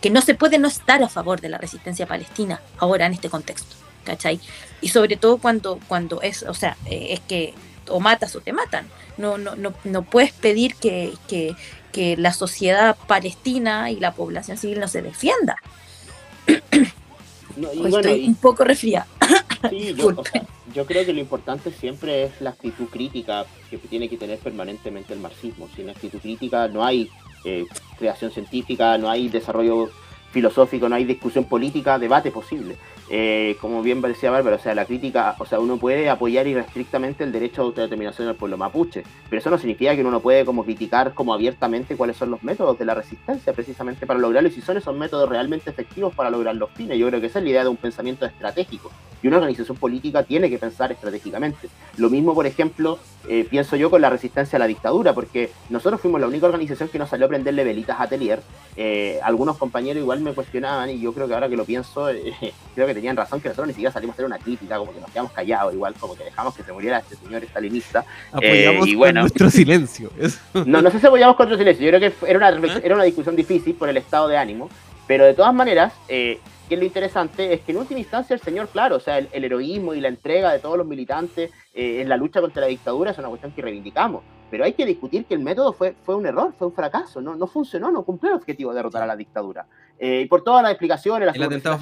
que, 0.00 0.10
no 0.10 0.20
se 0.20 0.34
puede 0.34 0.58
no 0.58 0.68
estar 0.68 1.02
a 1.02 1.08
favor 1.08 1.40
de 1.40 1.48
la 1.48 1.58
resistencia 1.58 2.06
palestina 2.06 2.60
ahora 2.78 3.06
en 3.06 3.14
este 3.14 3.30
contexto, 3.30 3.76
¿cachai? 4.04 4.40
Y 4.80 4.88
sobre 4.88 5.16
todo 5.16 5.38
cuando, 5.38 5.80
cuando 5.88 6.20
es, 6.22 6.42
o 6.42 6.54
sea, 6.54 6.76
eh, 6.86 7.08
es 7.10 7.20
que 7.20 7.54
o 7.88 8.00
matas 8.00 8.34
o 8.36 8.40
te 8.40 8.52
matan. 8.52 8.86
No, 9.16 9.38
no, 9.38 9.54
no, 9.56 9.74
no 9.84 10.02
puedes 10.02 10.32
pedir 10.32 10.74
que, 10.76 11.12
que, 11.28 11.54
que 11.92 12.16
la 12.16 12.32
sociedad 12.32 12.96
palestina 13.06 13.90
y 13.90 14.00
la 14.00 14.12
población 14.12 14.56
civil 14.56 14.80
no 14.80 14.88
se 14.88 15.02
defienda. 15.02 15.56
Estoy 17.56 18.26
un 18.26 18.34
poco 18.34 18.64
resfriada. 18.64 19.06
Sí, 19.70 19.94
yo, 19.96 20.14
yo, 20.74 20.86
creo 20.86 21.06
que 21.06 21.12
lo 21.12 21.20
importante 21.20 21.70
siempre 21.70 22.24
es 22.24 22.40
la 22.40 22.50
actitud 22.50 22.86
crítica 22.86 23.46
que 23.70 23.78
tiene 23.78 24.08
que 24.08 24.16
tener 24.16 24.38
permanentemente 24.38 25.14
el 25.14 25.20
marxismo. 25.20 25.68
Sin 25.74 25.88
actitud 25.88 26.18
crítica 26.18 26.68
no 26.68 26.84
hay 26.84 27.08
eh, 27.44 27.64
creación 27.98 28.30
científica, 28.30 28.98
no 28.98 29.08
hay 29.08 29.28
desarrollo 29.28 29.90
filosófico, 30.34 30.88
no 30.88 30.96
hay 30.96 31.04
discusión 31.04 31.44
política, 31.44 31.98
debate 31.98 32.32
posible. 32.32 32.76
Eh, 33.08 33.56
como 33.60 33.82
bien 33.82 34.00
decía 34.02 34.30
Bárbara, 34.30 34.56
o 34.56 34.58
sea, 34.58 34.74
la 34.74 34.84
crítica, 34.84 35.36
o 35.38 35.46
sea, 35.46 35.60
uno 35.60 35.76
puede 35.76 36.10
apoyar 36.10 36.46
irrestrictamente 36.46 37.22
el 37.22 37.30
derecho 37.32 37.62
a 37.62 37.64
autodeterminación 37.66 38.26
del 38.26 38.36
pueblo 38.36 38.56
mapuche, 38.56 39.04
pero 39.30 39.40
eso 39.40 39.50
no 39.50 39.58
significa 39.58 39.94
que 39.94 40.00
uno 40.00 40.10
no 40.10 40.20
puede 40.20 40.44
como 40.44 40.64
criticar 40.64 41.14
como 41.14 41.32
abiertamente 41.32 41.96
cuáles 41.96 42.16
son 42.16 42.30
los 42.30 42.42
métodos 42.42 42.78
de 42.78 42.84
la 42.84 42.94
resistencia 42.94 43.52
precisamente 43.52 44.06
para 44.06 44.18
lograrlo 44.18 44.48
y 44.48 44.52
si 44.52 44.60
son 44.60 44.76
esos 44.76 44.96
métodos 44.96 45.28
realmente 45.28 45.70
efectivos 45.70 46.14
para 46.14 46.30
lograr 46.30 46.56
los 46.56 46.70
fines. 46.70 46.98
Yo 46.98 47.06
creo 47.08 47.20
que 47.20 47.28
esa 47.28 47.38
es 47.38 47.44
la 47.44 47.50
idea 47.50 47.62
de 47.62 47.68
un 47.68 47.76
pensamiento 47.76 48.26
estratégico 48.26 48.90
y 49.22 49.28
una 49.28 49.38
organización 49.38 49.78
política 49.78 50.22
tiene 50.22 50.50
que 50.50 50.58
pensar 50.58 50.92
estratégicamente. 50.92 51.68
Lo 51.96 52.10
mismo, 52.10 52.34
por 52.34 52.46
ejemplo, 52.46 52.98
eh, 53.26 53.46
pienso 53.48 53.74
yo 53.74 53.90
con 53.90 54.02
la 54.02 54.10
resistencia 54.10 54.56
a 54.56 54.60
la 54.60 54.66
dictadura, 54.66 55.14
porque 55.14 55.50
nosotros 55.70 56.00
fuimos 56.02 56.20
la 56.20 56.26
única 56.26 56.44
organización 56.44 56.90
que 56.90 56.98
nos 56.98 57.08
salió 57.08 57.24
a 57.24 57.28
prenderle 57.30 57.64
velitas 57.64 57.98
a 57.98 58.02
Atelier. 58.02 58.42
Eh, 58.76 59.20
algunos 59.22 59.56
compañeros 59.56 60.02
igual 60.02 60.20
me 60.24 60.32
cuestionaban 60.32 60.90
y 60.90 61.00
yo 61.00 61.12
creo 61.12 61.28
que 61.28 61.34
ahora 61.34 61.48
que 61.48 61.56
lo 61.56 61.64
pienso, 61.64 62.06
creo 62.74 62.86
que 62.86 62.94
tenían 62.94 63.16
razón 63.16 63.40
que 63.40 63.48
nosotros 63.48 63.68
ni 63.68 63.74
siquiera 63.74 63.92
salimos 63.92 64.14
a 64.14 64.16
hacer 64.16 64.26
una 64.26 64.38
crítica, 64.38 64.78
como 64.78 64.92
que 64.92 65.00
nos 65.00 65.10
quedamos 65.10 65.32
callados, 65.32 65.74
igual 65.74 65.94
como 65.94 66.16
que 66.16 66.24
dejamos 66.24 66.54
que 66.54 66.62
se 66.62 66.72
muriera 66.72 66.98
este 66.98 67.16
señor 67.16 67.44
estalinista. 67.44 68.04
Apoyamos 68.32 68.88
eh, 68.88 68.96
con 68.96 69.14
nuestro 69.14 69.50
silencio. 69.50 70.10
no, 70.66 70.82
no 70.82 70.90
sé 70.90 70.98
si 70.98 71.06
apoyamos 71.06 71.36
con 71.36 71.48
nuestro 71.48 71.58
silencio, 71.58 71.90
yo 71.90 71.98
creo 71.98 72.10
que 72.10 72.30
era 72.30 72.38
una, 72.38 72.76
era 72.78 72.94
una 72.94 73.04
discusión 73.04 73.36
difícil 73.36 73.74
por 73.74 73.88
el 73.88 73.96
estado 73.96 74.28
de 74.28 74.36
ánimo, 74.36 74.68
pero 75.06 75.24
de 75.24 75.34
todas 75.34 75.54
maneras, 75.54 75.92
eh, 76.08 76.40
que 76.68 76.76
lo 76.76 76.84
interesante 76.84 77.52
es 77.52 77.60
que 77.60 77.72
en 77.72 77.78
última 77.78 78.00
instancia 78.00 78.34
el 78.34 78.40
señor, 78.40 78.68
claro, 78.68 78.96
o 78.96 79.00
sea, 79.00 79.18
el, 79.18 79.44
heroísmo 79.44 79.94
y 79.94 80.00
la 80.00 80.08
entrega 80.08 80.52
de 80.52 80.58
todos 80.58 80.78
los 80.78 80.86
militantes 80.86 81.50
eh, 81.74 82.00
en 82.00 82.08
la 82.08 82.16
lucha 82.16 82.40
contra 82.40 82.62
la 82.62 82.68
dictadura 82.68 83.10
es 83.10 83.18
una 83.18 83.28
cuestión 83.28 83.52
que 83.52 83.62
reivindicamos. 83.62 84.22
Pero 84.50 84.64
hay 84.64 84.72
que 84.72 84.86
discutir 84.86 85.24
que 85.26 85.34
el 85.34 85.40
método 85.40 85.72
fue, 85.72 85.94
fue 86.04 86.14
un 86.14 86.26
error, 86.26 86.54
fue 86.58 86.68
un 86.68 86.74
fracaso, 86.74 87.20
no, 87.20 87.34
no 87.34 87.46
funcionó, 87.46 87.90
no 87.90 88.02
cumplió 88.02 88.32
el 88.32 88.38
objetivo 88.38 88.70
de 88.70 88.76
derrotar 88.76 89.02
a 89.02 89.06
la 89.06 89.16
dictadura. 89.16 89.66
Y 90.00 90.26
por 90.26 90.42
todas 90.42 90.62
las 90.62 90.72
explicaciones, 90.72 91.26
las 91.26 91.36
el 91.36 91.42
atentado 91.42 91.78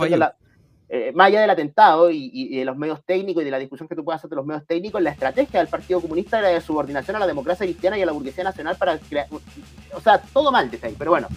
eh, 0.95 1.11
más 1.15 1.29
allá 1.29 1.41
del 1.41 1.49
atentado 1.49 2.11
y, 2.11 2.55
de 2.55 2.67
los 2.67 2.77
medios 2.77 3.03
técnicos 3.07 3.41
y 3.41 3.47
de 3.47 3.51
la 3.51 3.59
discusión 3.59 3.89
que 3.89 3.97
tú 3.97 4.05
puedas 4.05 4.21
hacer 4.21 4.29
de 4.29 4.37
los 4.37 4.45
medios 4.45 4.67
técnicos, 4.67 5.01
la 5.01 5.09
estrategia 5.09 5.59
del 5.59 5.69
Partido 5.69 6.03
Comunista 6.03 6.39
era 6.39 6.49
de 6.49 6.61
subordinación 6.61 7.17
a 7.17 7.19
la 7.19 7.27
democracia 7.27 7.65
cristiana 7.65 7.97
y 7.97 8.03
a 8.03 8.07
la 8.07 8.13
burguesía 8.13 8.45
nacional 8.45 8.77
para 8.77 8.99
crear. 8.99 9.27
O 9.95 10.01
sea, 10.03 10.21
todo 10.21 10.53
mal 10.53 10.71
desde 10.71 10.89
ahí, 10.89 10.95
pero 10.99 11.13
bueno, 11.13 11.29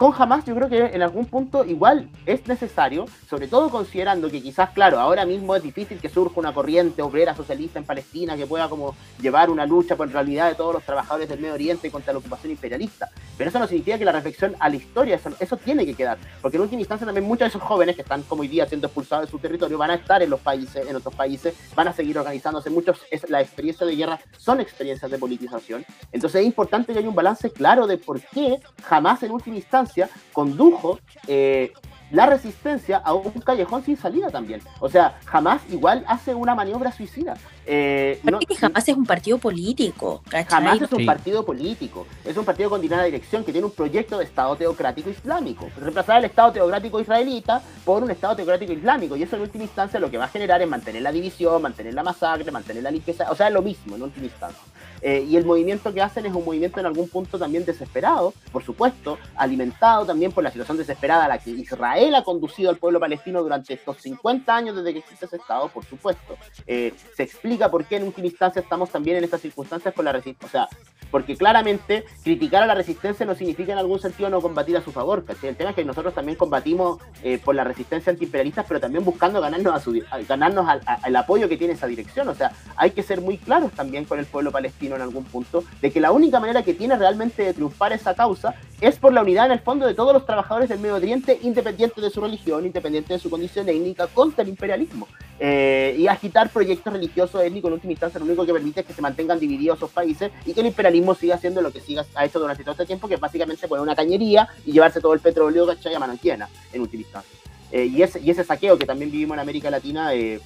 con 0.00 0.14
Hamas 0.16 0.46
yo 0.46 0.54
creo 0.54 0.70
que 0.70 0.78
en 0.78 1.02
algún 1.02 1.26
punto 1.26 1.62
igual 1.62 2.08
es 2.24 2.48
necesario, 2.48 3.04
sobre 3.28 3.48
todo 3.48 3.68
considerando 3.68 4.30
que 4.30 4.40
quizás, 4.40 4.70
claro, 4.70 4.98
ahora 4.98 5.26
mismo 5.26 5.54
es 5.54 5.62
difícil 5.62 5.98
que 5.98 6.08
surja 6.08 6.40
una 6.40 6.54
corriente 6.54 7.02
obrera 7.02 7.36
socialista 7.36 7.78
en 7.78 7.84
Palestina 7.84 8.34
que 8.34 8.46
pueda 8.46 8.70
como 8.70 8.96
llevar 9.20 9.50
una 9.50 9.66
lucha 9.66 9.96
por 9.96 10.10
realidad 10.10 10.48
de 10.48 10.54
todos 10.54 10.72
los 10.72 10.84
trabajadores 10.84 11.28
del 11.28 11.40
Medio 11.40 11.52
Oriente 11.52 11.90
contra 11.90 12.14
la 12.14 12.18
ocupación 12.18 12.50
imperialista. 12.50 13.10
Pero 13.36 13.50
eso 13.50 13.58
no 13.58 13.66
significa 13.66 13.98
que 13.98 14.06
la 14.06 14.12
reflexión 14.12 14.56
a 14.58 14.70
la 14.70 14.76
historia, 14.76 15.20
eso, 15.38 15.56
tiene 15.58 15.84
que 15.84 15.92
quedar. 15.92 16.16
Porque 16.40 16.56
en 16.56 16.62
última 16.62 16.80
instancia 16.80 17.04
también 17.04 17.26
muchos 17.26 17.40
de 17.40 17.48
esos 17.48 17.62
jóvenes 17.62 17.94
que 17.94 18.00
están 18.00 18.22
como 18.22 18.40
hoy 18.40 18.48
día 18.48 18.66
siendo 18.66 18.86
expulsados 18.86 19.26
de 19.26 19.30
su 19.30 19.38
territorio 19.38 19.76
van 19.76 19.90
a 19.90 19.96
estar 19.96 20.22
en 20.22 20.30
los 20.30 20.40
países, 20.40 20.88
en 20.88 20.96
otros 20.96 21.14
países, 21.14 21.54
van 21.74 21.88
a 21.88 21.92
seguir 21.92 22.16
organizándose. 22.18 22.70
Muchos, 22.70 23.02
es, 23.10 23.28
la 23.28 23.42
experiencia 23.42 23.86
de 23.86 23.96
guerra 23.96 24.18
son 24.38 24.60
experiencias 24.60 25.10
de 25.10 25.18
politización. 25.18 25.84
Entonces 26.10 26.40
es 26.40 26.46
importante 26.46 26.94
que 26.94 27.00
haya 27.00 27.08
un 27.08 27.14
balance 27.14 27.50
claro 27.50 27.86
de 27.86 27.98
por 27.98 28.18
qué 28.18 28.60
jamás 28.82 29.22
en 29.22 29.32
última 29.32 29.56
instancia 29.56 29.89
condujo 30.32 30.98
eh, 31.26 31.72
la 32.10 32.26
resistencia 32.26 32.98
a 32.98 33.14
un 33.14 33.30
callejón 33.40 33.84
sin 33.84 33.96
salida 33.96 34.30
también. 34.30 34.60
O 34.80 34.88
sea, 34.88 35.18
jamás 35.24 35.62
igual 35.70 36.04
hace 36.08 36.34
una 36.34 36.54
maniobra 36.54 36.92
suicida. 36.92 37.36
Eh, 37.66 38.20
que 38.48 38.54
jamás 38.56 38.88
es 38.88 38.96
un 38.96 39.06
partido 39.06 39.38
político. 39.38 40.22
Jamás 40.48 40.82
es 40.82 40.92
un 40.92 41.06
partido 41.06 41.44
político. 41.44 42.06
Es 42.24 42.36
un 42.36 42.44
partido 42.44 42.68
con 42.68 42.80
dinera 42.80 43.04
dirección 43.04 43.44
que 43.44 43.52
tiene 43.52 43.66
un 43.66 43.72
proyecto 43.72 44.18
de 44.18 44.24
Estado 44.24 44.56
teocrático 44.56 45.10
islámico. 45.10 45.68
Reemplazar 45.78 46.18
el 46.18 46.24
Estado 46.24 46.52
teocrático 46.52 47.00
israelita 47.00 47.62
por 47.84 48.02
un 48.02 48.10
Estado 48.10 48.36
teocrático 48.36 48.72
islámico. 48.72 49.16
Y 49.16 49.22
eso 49.22 49.36
en 49.36 49.42
última 49.42 49.64
instancia 49.64 50.00
lo 50.00 50.10
que 50.10 50.18
va 50.18 50.24
a 50.24 50.28
generar 50.28 50.60
es 50.60 50.68
mantener 50.68 51.02
la 51.02 51.12
división, 51.12 51.62
mantener 51.62 51.94
la 51.94 52.02
masacre, 52.02 52.50
mantener 52.50 52.82
la 52.82 52.90
limpieza. 52.90 53.30
O 53.30 53.36
sea, 53.36 53.48
es 53.48 53.52
lo 53.52 53.62
mismo 53.62 53.94
en 53.94 54.02
última 54.02 54.26
instancia. 54.26 54.60
Eh, 55.02 55.26
y 55.28 55.36
el 55.36 55.44
movimiento 55.44 55.92
que 55.92 56.02
hacen 56.02 56.26
es 56.26 56.34
un 56.34 56.44
movimiento 56.44 56.80
en 56.80 56.86
algún 56.86 57.08
punto 57.08 57.38
también 57.38 57.64
desesperado, 57.64 58.34
por 58.52 58.62
supuesto, 58.62 59.18
alimentado 59.36 60.06
también 60.06 60.32
por 60.32 60.44
la 60.44 60.50
situación 60.50 60.76
desesperada 60.76 61.24
a 61.24 61.28
la 61.28 61.38
que 61.38 61.50
Israel 61.50 62.14
ha 62.14 62.24
conducido 62.24 62.70
al 62.70 62.76
pueblo 62.76 63.00
palestino 63.00 63.42
durante 63.42 63.74
estos 63.74 63.98
50 63.98 64.54
años 64.54 64.76
desde 64.76 64.92
que 64.92 64.98
existe 65.00 65.26
ese 65.26 65.36
Estado, 65.36 65.68
por 65.68 65.84
supuesto. 65.84 66.36
Eh, 66.66 66.92
se 67.16 67.22
explica 67.22 67.70
por 67.70 67.84
qué 67.84 67.96
en 67.96 68.04
última 68.04 68.26
instancia 68.26 68.60
estamos 68.60 68.90
también 68.90 69.16
en 69.16 69.24
estas 69.24 69.40
circunstancias 69.40 69.94
con 69.94 70.04
la 70.04 70.12
resistencia. 70.12 70.46
O 70.46 70.50
sea, 70.50 70.68
porque 71.10 71.36
claramente 71.36 72.04
criticar 72.22 72.62
a 72.62 72.66
la 72.66 72.74
resistencia 72.74 73.26
no 73.26 73.34
significa 73.34 73.72
en 73.72 73.78
algún 73.78 73.98
sentido 73.98 74.30
no 74.30 74.40
combatir 74.40 74.76
a 74.76 74.82
su 74.82 74.92
favor, 74.92 75.24
El 75.42 75.56
tema 75.56 75.70
es 75.70 75.76
que 75.76 75.84
nosotros 75.84 76.14
también 76.14 76.36
combatimos 76.36 77.00
eh, 77.22 77.38
por 77.42 77.54
la 77.54 77.64
resistencia 77.64 78.10
antiimperialista, 78.10 78.64
pero 78.64 78.80
también 78.80 79.04
buscando 79.04 79.40
ganarnos, 79.40 79.74
a 79.74 79.80
su, 79.80 80.00
ganarnos 80.28 80.66
al, 80.68 81.16
apoyo 81.16 81.48
que 81.48 81.56
tiene 81.56 81.74
esa 81.74 81.86
dirección, 81.86 82.28
o 82.28 82.34
sea, 82.34 82.52
hay 82.76 82.92
que 82.92 83.02
ser 83.02 83.20
muy 83.20 83.38
claros 83.38 83.72
también 83.72 84.04
con 84.04 84.18
el 84.18 84.26
pueblo 84.26 84.52
palestino 84.52 84.89
en 84.96 85.02
algún 85.02 85.24
punto, 85.24 85.64
de 85.80 85.90
que 85.90 86.00
la 86.00 86.12
única 86.12 86.40
manera 86.40 86.62
que 86.62 86.74
tiene 86.74 86.96
realmente 86.96 87.42
de 87.42 87.54
triunfar 87.54 87.92
esa 87.92 88.14
causa 88.14 88.54
es 88.80 88.96
por 88.98 89.12
la 89.12 89.22
unidad 89.22 89.46
en 89.46 89.52
el 89.52 89.60
fondo 89.60 89.86
de 89.86 89.94
todos 89.94 90.12
los 90.12 90.24
trabajadores 90.24 90.68
del 90.68 90.80
Medio 90.80 90.96
Oriente, 90.96 91.38
independiente 91.42 92.00
de 92.00 92.10
su 92.10 92.20
religión, 92.20 92.64
independiente 92.64 93.12
de 93.12 93.18
su 93.18 93.28
condición 93.28 93.68
étnica, 93.68 94.06
contra 94.06 94.42
el 94.42 94.48
imperialismo. 94.48 95.06
Eh, 95.42 95.96
y 95.98 96.06
agitar 96.06 96.50
proyectos 96.50 96.92
religiosos 96.92 97.42
étnicos 97.42 97.68
en 97.68 97.72
última 97.72 97.92
instancia 97.92 98.18
lo 98.18 98.26
único 98.26 98.44
que 98.44 98.52
permite 98.52 98.80
es 98.80 98.86
que 98.86 98.92
se 98.92 99.00
mantengan 99.00 99.40
divididos 99.40 99.78
esos 99.78 99.90
países 99.90 100.30
y 100.44 100.52
que 100.52 100.60
el 100.60 100.66
imperialismo 100.66 101.14
siga 101.14 101.36
haciendo 101.36 101.62
lo 101.62 101.72
que 101.72 101.80
siga, 101.80 102.04
ha 102.14 102.26
hecho 102.26 102.38
durante 102.38 102.62
todo 102.62 102.72
este 102.72 102.84
tiempo, 102.84 103.08
que 103.08 103.14
es 103.14 103.20
básicamente 103.20 103.66
poner 103.66 103.82
una 103.82 103.96
cañería 103.96 104.48
y 104.66 104.72
llevarse 104.72 105.00
todo 105.00 105.14
el 105.14 105.20
petróleo, 105.20 105.66
¿cachai? 105.66 105.94
A 105.94 105.98
mano 105.98 106.18
en 106.22 106.80
última 106.80 107.02
instancia. 107.02 107.38
Eh, 107.72 107.86
y, 107.86 108.02
ese, 108.02 108.44
saqueo 108.44 108.76
que 108.76 108.84
también 108.84 109.10
vivimos 109.10 109.34
en 109.36 109.40
América 109.40 109.70
Latina 109.70 110.12
eh, 110.12 110.40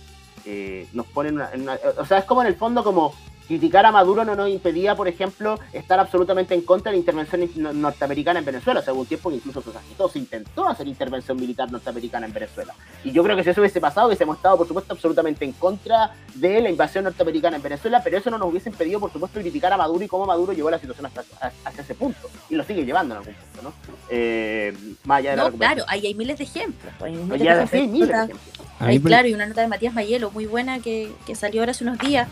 nos 0.92 1.07
pone 1.07 1.30
en 1.30 1.40
una, 1.40 1.78
O 1.99 2.05
sea, 2.05 2.18
es 2.18 2.24
como 2.24 2.42
en 2.42 2.49
el 2.49 2.55
fondo 2.55 2.84
como 2.84 3.14
criticar 3.47 3.84
a 3.86 3.92
Maduro 3.92 4.24
no 4.24 4.34
nos 4.34 4.49
impedía, 4.49 4.95
por 4.95 5.09
ejemplo, 5.09 5.59
estar 5.72 5.99
absolutamente 6.01 6.55
en 6.55 6.62
contra 6.62 6.90
de 6.90 6.97
la 6.97 7.01
intervención 7.01 7.80
norteamericana 7.80 8.38
en 8.38 8.45
Venezuela. 8.45 8.80
Hace 8.80 8.90
algún 8.90 9.07
tiempo 9.07 9.30
que 9.30 9.36
incluso 9.36 9.62
se 10.11 10.18
intentó 10.18 10.68
hacer 10.68 10.88
intervención 10.88 11.38
militar 11.38 11.70
norteamericana 11.70 12.26
en 12.26 12.32
Venezuela. 12.32 12.74
Y 13.03 13.12
yo 13.12 13.22
creo 13.22 13.36
que 13.36 13.45
si 13.45 13.51
eso 13.51 13.61
hubiese 13.61 13.80
pasado, 13.80 14.09
hubiésemos 14.09 14.36
estado, 14.36 14.57
por 14.57 14.66
supuesto, 14.66 14.92
absolutamente 14.92 15.45
en 15.45 15.53
contra 15.53 16.12
de 16.34 16.61
la 16.61 16.70
invasión 16.70 17.05
norteamericana 17.05 17.57
en 17.57 17.62
Venezuela, 17.62 18.03
pero 18.03 18.18
eso 18.18 18.30
no 18.30 18.38
nos 18.38 18.49
hubiese 18.49 18.70
impedido, 18.70 19.01
por 19.01 19.12
supuesto, 19.12 19.40
criticar 19.40 19.72
a 19.72 19.76
Maduro 19.76 20.05
y 20.05 20.09
cómo 20.09 20.26
Maduro 20.26 20.53
llevó 20.53 20.70
la 20.70 20.78
situación 20.78 21.07
hasta, 21.07 21.82
ese 21.82 21.95
punto. 21.95 22.28
Y 22.49 22.55
lo 22.55 22.64
sigue 22.64 22.84
llevando 22.84 23.14
en 23.14 23.18
algún 23.18 23.34
punto, 23.34 23.62
¿no? 23.62 23.72
Eh, 24.09 24.76
más 25.05 25.18
allá 25.18 25.30
de 25.32 25.36
no, 25.36 25.53
claro, 25.53 25.84
ahí 25.88 26.07
hay 26.07 26.14
miles 26.14 26.38
de 26.38 26.45
ejemplos. 26.45 26.92
Hay 27.01 27.12
miles, 27.12 27.57
de, 27.57 27.62
ejemplos. 27.62 28.30
Hay, 28.78 29.01
claro, 29.01 29.28
y 29.28 29.34
una 29.34 29.47
nota 29.47 29.61
de 29.61 29.68
Matías 29.68 29.95
Mayelo 29.95 30.30
muy 30.30 30.47
buena 30.47 30.80
que, 30.80 31.12
que 31.26 31.34
salió 31.34 31.62
ahora 31.62 31.72
hace 31.72 31.84
unos 31.84 31.99
días 31.99 32.28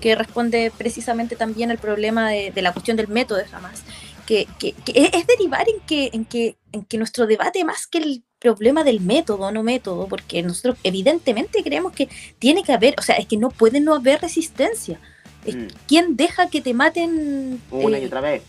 que 0.00 0.14
responde 0.14 0.72
precisamente 0.76 1.36
también 1.36 1.70
al 1.70 1.78
problema 1.78 2.30
de, 2.30 2.52
la 2.62 2.72
cuestión 2.72 2.96
del 2.96 3.08
método 3.08 3.38
de 3.38 3.46
Hamas, 3.52 3.82
que, 4.26 4.46
es, 4.60 5.26
derivar 5.26 5.66
en 5.68 5.80
que, 5.86 6.10
en, 6.12 6.24
que, 6.24 6.56
en 6.72 6.84
que 6.84 6.98
nuestro 6.98 7.26
debate 7.26 7.64
más 7.64 7.86
que 7.86 7.98
el 7.98 8.22
problema 8.38 8.84
del 8.84 9.00
método, 9.00 9.50
no 9.50 9.62
método, 9.62 10.06
porque 10.06 10.42
nosotros 10.42 10.76
evidentemente 10.84 11.62
creemos 11.62 11.92
que 11.92 12.08
tiene 12.38 12.62
que 12.62 12.72
haber, 12.72 12.94
o 12.98 13.02
sea, 13.02 13.16
es 13.16 13.26
que 13.26 13.36
no 13.36 13.50
puede 13.50 13.80
no 13.80 13.94
haber 13.94 14.20
resistencia. 14.20 15.00
Mm. 15.46 15.66
¿Quién 15.86 16.16
deja 16.16 16.48
que 16.48 16.60
te 16.60 16.74
maten 16.74 17.60
una 17.70 17.98
y 17.98 18.04
eh, 18.04 18.06
otra 18.06 18.20
vez? 18.20 18.42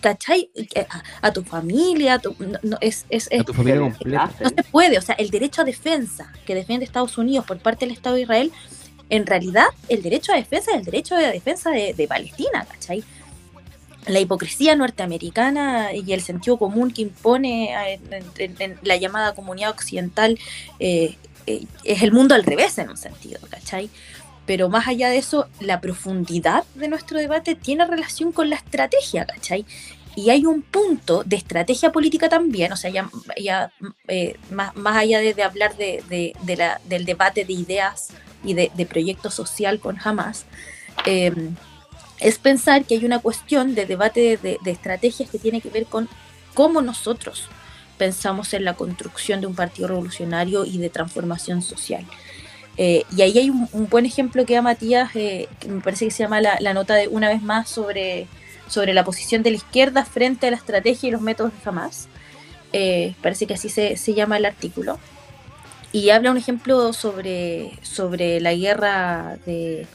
¿Cachai? 0.00 0.50
A, 1.20 1.32
tu 1.32 1.42
familia, 1.42 2.14
a 2.14 2.18
tu, 2.18 2.34
no, 2.62 2.78
es, 2.80 3.04
es, 3.10 3.28
a 3.32 3.44
tu 3.44 3.52
familia 3.52 3.80
completa. 3.80 4.30
No 4.40 4.48
se 4.48 4.62
puede, 4.70 4.96
o 4.96 5.02
sea, 5.02 5.16
el 5.16 5.30
derecho 5.30 5.62
a 5.62 5.64
defensa 5.64 6.32
que 6.46 6.54
defiende 6.54 6.84
Estados 6.84 7.18
Unidos 7.18 7.44
por 7.44 7.58
parte 7.58 7.84
del 7.84 7.94
Estado 7.94 8.16
de 8.16 8.22
Israel 8.22 8.52
en 9.10 9.26
realidad 9.26 9.66
el 9.88 10.02
derecho 10.02 10.32
a 10.32 10.36
defensa 10.36 10.72
es 10.72 10.78
el 10.78 10.84
derecho 10.84 11.16
de 11.16 11.32
defensa 11.32 11.70
de, 11.70 12.06
Palestina, 12.08 12.66
¿cachai? 12.70 13.04
La 14.06 14.20
hipocresía 14.20 14.76
norteamericana 14.76 15.92
y 15.92 16.12
el 16.12 16.20
sentido 16.20 16.58
común 16.58 16.92
que 16.92 17.02
impone 17.02 17.98
en, 18.38 18.78
la 18.82 18.96
llamada 18.96 19.34
comunidad 19.34 19.70
occidental 19.70 20.38
eh, 20.78 21.16
eh, 21.46 21.64
es 21.84 22.02
el 22.02 22.12
mundo 22.12 22.34
al 22.34 22.44
revés 22.44 22.78
en 22.78 22.90
un 22.90 22.96
sentido, 22.96 23.40
¿cachai? 23.50 23.90
Pero 24.46 24.68
más 24.68 24.86
allá 24.86 25.10
de 25.10 25.18
eso, 25.18 25.48
la 25.60 25.80
profundidad 25.80 26.64
de 26.74 26.88
nuestro 26.88 27.18
debate 27.18 27.56
tiene 27.56 27.84
relación 27.84 28.30
con 28.30 28.48
la 28.48 28.56
estrategia, 28.56 29.26
¿cachai? 29.26 29.64
Y 30.14 30.30
hay 30.30 30.46
un 30.46 30.62
punto 30.62 31.24
de 31.24 31.36
estrategia 31.36 31.92
política 31.92 32.28
también, 32.28 32.72
o 32.72 32.76
sea, 32.76 32.90
ya, 32.90 33.10
eh, 34.08 34.36
más, 34.50 34.72
allá 34.84 35.18
de, 35.18 35.42
hablar 35.42 35.76
de, 35.76 36.32
la, 36.56 36.80
del 36.84 37.04
debate 37.04 37.44
de 37.44 37.52
ideas 37.52 38.08
y 38.46 38.54
de, 38.54 38.86
proyecto 38.86 39.30
social 39.30 39.80
con 39.80 39.98
Hamas, 40.02 40.46
eh, 41.04 41.32
es 42.20 42.38
pensar 42.38 42.84
que 42.84 42.94
hay 42.94 43.04
una 43.04 43.18
cuestión 43.18 43.74
de 43.74 43.84
debate 43.84 44.38
de, 44.38 44.58
estrategias 44.64 45.28
que 45.28 45.38
tiene 45.38 45.60
que 45.60 45.68
ver 45.68 45.84
con 45.86 46.08
cómo 46.54 46.80
nosotros 46.80 47.48
pensamos 47.98 48.54
en 48.54 48.64
la 48.64 48.74
construcción 48.74 49.40
de 49.40 49.48
un 49.48 49.54
partido 49.54 49.88
revolucionario 49.88 50.64
y 50.64 50.78
de 50.78 50.88
transformación 50.88 51.60
social. 51.60 52.04
Eh, 52.78 53.04
y 53.14 53.22
ahí 53.22 53.38
hay 53.38 53.50
un, 53.50 53.68
buen 53.88 54.06
ejemplo 54.06 54.46
que 54.46 54.54
da 54.54 54.62
Matías, 54.62 55.10
eh, 55.14 55.48
que 55.58 55.68
me 55.68 55.80
parece 55.80 56.04
que 56.06 56.10
se 56.10 56.22
llama 56.22 56.40
la, 56.40 56.74
nota 56.74 56.94
de 56.94 57.08
una 57.08 57.28
vez 57.28 57.42
más 57.42 57.68
sobre, 57.68 58.28
sobre 58.68 58.94
la 58.94 59.04
posición 59.04 59.42
de 59.42 59.50
la 59.50 59.56
izquierda 59.56 60.04
frente 60.04 60.46
a 60.46 60.50
la 60.50 60.56
estrategia 60.56 61.08
y 61.08 61.12
los 61.12 61.20
métodos 61.20 61.52
de 61.52 61.68
Hamas. 61.68 62.08
parece 63.22 63.46
que 63.46 63.54
así 63.54 63.68
se, 63.68 63.96
se 63.96 64.14
llama 64.14 64.36
el 64.36 64.44
artículo 64.44 64.98
y 65.92 66.10
habla 66.10 66.30
un 66.30 66.36
ejemplo 66.36 66.92
sobre, 66.92 67.78
sobre 67.82 68.40
la 68.40 68.54
guerra 68.54 69.38
de, 69.46 69.86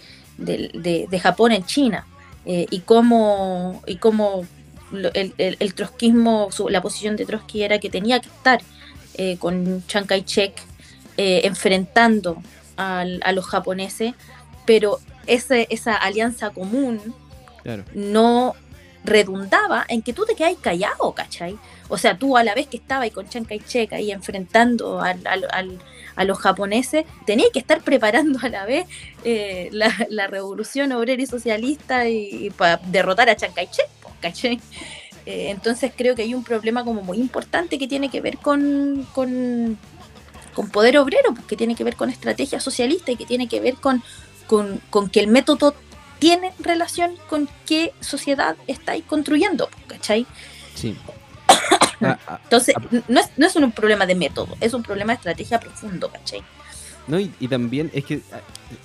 Japón 1.22 1.52
en 1.52 1.66
China 1.66 2.08
eh, 2.46 2.66
y 2.70 2.80
cómo, 2.80 3.82
y 3.86 3.98
cómo 3.98 4.46
el, 5.14 5.34
el, 5.38 5.74
trotskismo, 5.74 6.50
la 6.70 6.82
posición 6.82 7.16
de 7.16 7.26
Trotsky 7.26 7.64
era 7.64 7.80
que 7.80 7.90
tenía 7.90 8.20
que 8.20 8.30
estar 8.30 8.62
eh, 9.16 9.38
con 9.38 9.86
Chiang 9.88 10.06
Kai-shek 10.06 10.54
eh, 11.18 11.42
enfrentando 11.44 12.42
a 12.78 13.32
los 13.32 13.46
japoneses, 13.46 14.16
pero 14.66 14.98
ese, 15.28 15.68
esa 15.70 15.96
alianza 15.96 16.50
común 16.50 17.00
no 17.94 18.56
redundaba 19.04 19.86
en 19.88 20.02
que 20.02 20.14
tú 20.14 20.26
te 20.26 20.36
quedas 20.36 20.56
callado, 20.62 21.14
¿cachai? 21.14 21.58
O 21.90 21.98
sea, 21.98 22.18
tú 22.18 22.38
a 22.38 22.44
la 22.44 22.54
vez 22.54 22.68
que 22.68 22.78
estabas 22.78 23.04
ahí 23.04 23.12
con 23.12 23.28
Chiang 23.28 23.46
Kai-shek 23.46 23.94
ahí 23.94 24.12
enfrentando 24.12 25.02
al, 25.02 25.22
a 26.16 26.24
los 26.24 26.38
japoneses, 26.40 27.06
tenías 27.26 27.50
que 27.52 27.60
estar 27.60 27.82
preparando 27.82 28.40
a 28.42 28.50
la 28.50 28.66
vez 28.66 28.86
eh, 29.24 29.70
la, 29.72 30.28
revolución 30.28 30.92
obrera 30.92 31.22
y 31.22 31.26
socialista 31.26 32.08
y, 32.08 32.50
para 32.52 32.78
derrotar 32.78 33.30
a 33.30 33.36
Chiang 33.36 33.54
Kai-shek, 33.54 33.88
¿cachai? 34.22 34.60
Eh, 35.26 35.50
entonces 35.50 35.92
creo 35.96 36.16
que 36.16 36.24
hay 36.24 36.34
un 36.34 36.44
problema 36.44 36.84
como 36.84 37.02
muy 37.02 37.18
importante 37.20 37.78
que 37.78 37.88
tiene 37.88 38.10
que 38.10 38.22
ver 38.22 38.38
con, 38.38 39.08
con, 39.14 39.78
poder 40.72 40.98
obrero, 40.98 41.34
que 41.48 41.56
tiene 41.56 41.76
que 41.76 41.84
ver 41.84 41.96
con 41.96 42.10
estrategia 42.10 42.60
socialista 42.60 43.12
y 43.12 43.16
que 43.16 43.26
tiene 43.26 43.48
que 43.48 43.60
ver 43.60 43.76
con, 43.76 44.04
con 44.48 45.10
que 45.10 45.20
el 45.20 45.28
método 45.28 45.74
tiene 46.22 46.54
relación 46.60 47.16
con 47.28 47.50
qué 47.66 47.94
sociedad 48.00 48.56
estáis 48.68 49.04
construyendo, 49.06 49.70
¿cachai? 49.88 50.26
Sí. 50.76 50.96
Ah, 52.04 52.18
ah, 52.28 52.40
Entonces, 52.46 52.74
ah. 52.76 52.82
no, 53.08 53.20
es, 53.20 53.30
no 53.38 53.46
es 53.46 53.56
un 53.56 53.72
problema 53.72 54.08
de 54.08 54.16
método, 54.16 54.58
es 54.60 54.74
un 54.74 54.82
problema 54.82 55.14
de 55.14 55.18
estrategia 55.18 55.60
profundo, 55.60 56.10
¿cachai? 56.10 56.42
No, 57.08 57.20
y, 57.20 57.30
también 57.48 57.92
es 57.94 58.06
que 58.06 58.22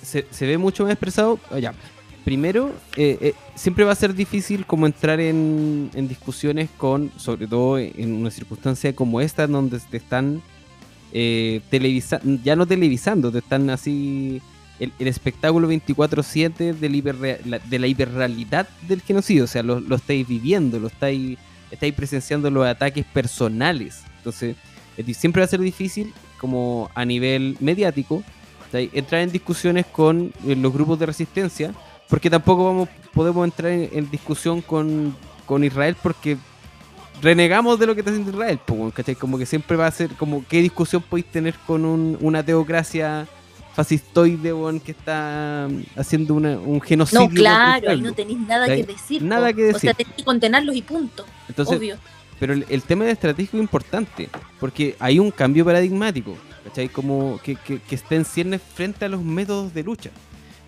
se, 0.03 0.45
ve 0.45 0.59
mucho 0.59 0.83
más 0.83 0.91
expresado. 0.91 1.39
Ya, 1.59 1.73
primero, 2.23 2.71
eh, 2.95 3.17
eh, 3.19 3.33
siempre 3.55 3.85
va 3.85 3.93
a 3.93 3.95
ser 3.95 4.13
difícil 4.13 4.67
como 4.67 4.85
entrar 4.85 5.19
en, 5.19 5.89
discusiones 6.07 6.69
con, 6.77 7.11
sobre 7.17 7.47
todo 7.47 7.79
en 7.79 8.13
una 8.13 8.29
circunstancia 8.29 8.93
como 8.93 9.19
esta, 9.19 9.47
donde 9.47 9.79
te 9.79 9.97
están 9.97 10.43
eh, 11.11 11.61
televisando, 11.71 12.39
ya 12.43 12.55
no 12.55 12.67
televisando, 12.67 13.31
te 13.31 13.39
están 13.39 13.71
así 13.71 14.43
el, 14.79 14.93
espectáculo 14.99 15.69
24-7 15.71 16.73
de, 16.73 17.79
la 17.79 17.87
hiperrealidad 17.87 18.67
del 18.87 19.01
genocidio. 19.01 19.45
O 19.45 19.47
sea, 19.47 19.63
lo, 19.63 19.95
estáis 19.95 20.27
viviendo, 20.27 20.79
lo 20.79 20.87
estáis, 20.87 21.37
estáis 21.71 21.93
presenciando 21.93 22.49
los 22.49 22.65
ataques 22.65 23.05
personales. 23.05 24.03
Entonces, 24.17 24.55
siempre 25.13 25.41
va 25.41 25.45
a 25.45 25.49
ser 25.49 25.61
difícil, 25.61 26.13
como 26.39 26.89
a 26.95 27.05
nivel 27.05 27.57
mediático, 27.59 28.23
entrar 28.73 29.21
en 29.21 29.31
discusiones 29.31 29.85
con 29.85 30.33
eh, 30.45 30.55
los 30.55 30.73
grupos 30.73 30.99
de 30.99 31.05
resistencia, 31.05 31.73
porque 32.09 32.29
tampoco 32.29 32.65
vamos, 32.65 32.89
podemos 33.13 33.45
entrar 33.45 33.71
en, 33.71 34.09
discusión 34.11 34.61
con, 34.61 35.15
con 35.45 35.63
Israel 35.63 35.95
porque 36.01 36.37
renegamos 37.21 37.79
de 37.79 37.87
lo 37.87 37.95
que 37.95 38.01
está 38.01 38.11
haciendo 38.11 38.31
Israel, 38.31 38.59
Como 39.19 39.37
que 39.37 39.45
siempre 39.45 39.77
va 39.77 39.87
a 39.87 39.91
ser, 39.91 40.09
como, 40.11 40.45
¿qué 40.47 40.61
discusión 40.61 41.01
podéis 41.01 41.27
tener 41.27 41.55
con 41.65 41.85
una 42.21 42.43
teocracia 42.43 43.27
fascistoide, 43.77 44.51
que 44.83 44.91
está 44.91 45.67
haciendo 45.95 46.33
un 46.33 46.81
genocidio. 46.81 47.27
No, 47.27 47.29
claro, 47.29 47.93
y 47.93 48.01
no 48.01 48.11
tenéis 48.11 48.39
nada 48.39 48.65
que 48.65 48.83
decir. 48.83 49.21
Nada 49.21 49.53
que 49.53 49.61
decir. 49.61 49.75
O 49.75 49.79
sea, 49.79 49.93
tenéis 49.93 50.15
que 50.15 50.23
condenarlos 50.23 50.75
y 50.75 50.81
punto. 50.81 51.27
Entonces, 51.47 51.77
obvio. 51.77 51.97
Pero 52.39 52.53
el, 52.53 52.81
tema 52.81 53.05
de 53.05 53.11
estratégico 53.11 53.57
es 53.57 53.61
importante, 53.61 54.29
porque 54.59 54.95
hay 54.97 55.19
un 55.19 55.29
cambio 55.29 55.63
paradigmático, 55.63 56.35
¿cachai? 56.63 56.89
Como 56.89 57.39
que, 57.43 57.55
que, 57.55 57.79
que 57.79 57.93
está 57.95 58.15
en 58.15 58.25
ciernes 58.25 58.61
frente 58.63 59.05
a 59.05 59.09
los 59.09 59.23
métodos 59.23 59.71
de 59.75 59.83
lucha. 59.83 60.09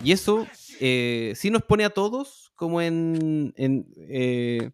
Y 0.03 0.12
eso 0.12 0.45
eh, 0.80 1.34
sí 1.36 1.49
nos 1.49 1.64
pone 1.64 1.86
a 1.86 1.89
todos 1.89 2.51
como 2.55 2.80
en... 2.80 3.53
Eh, 3.57 4.70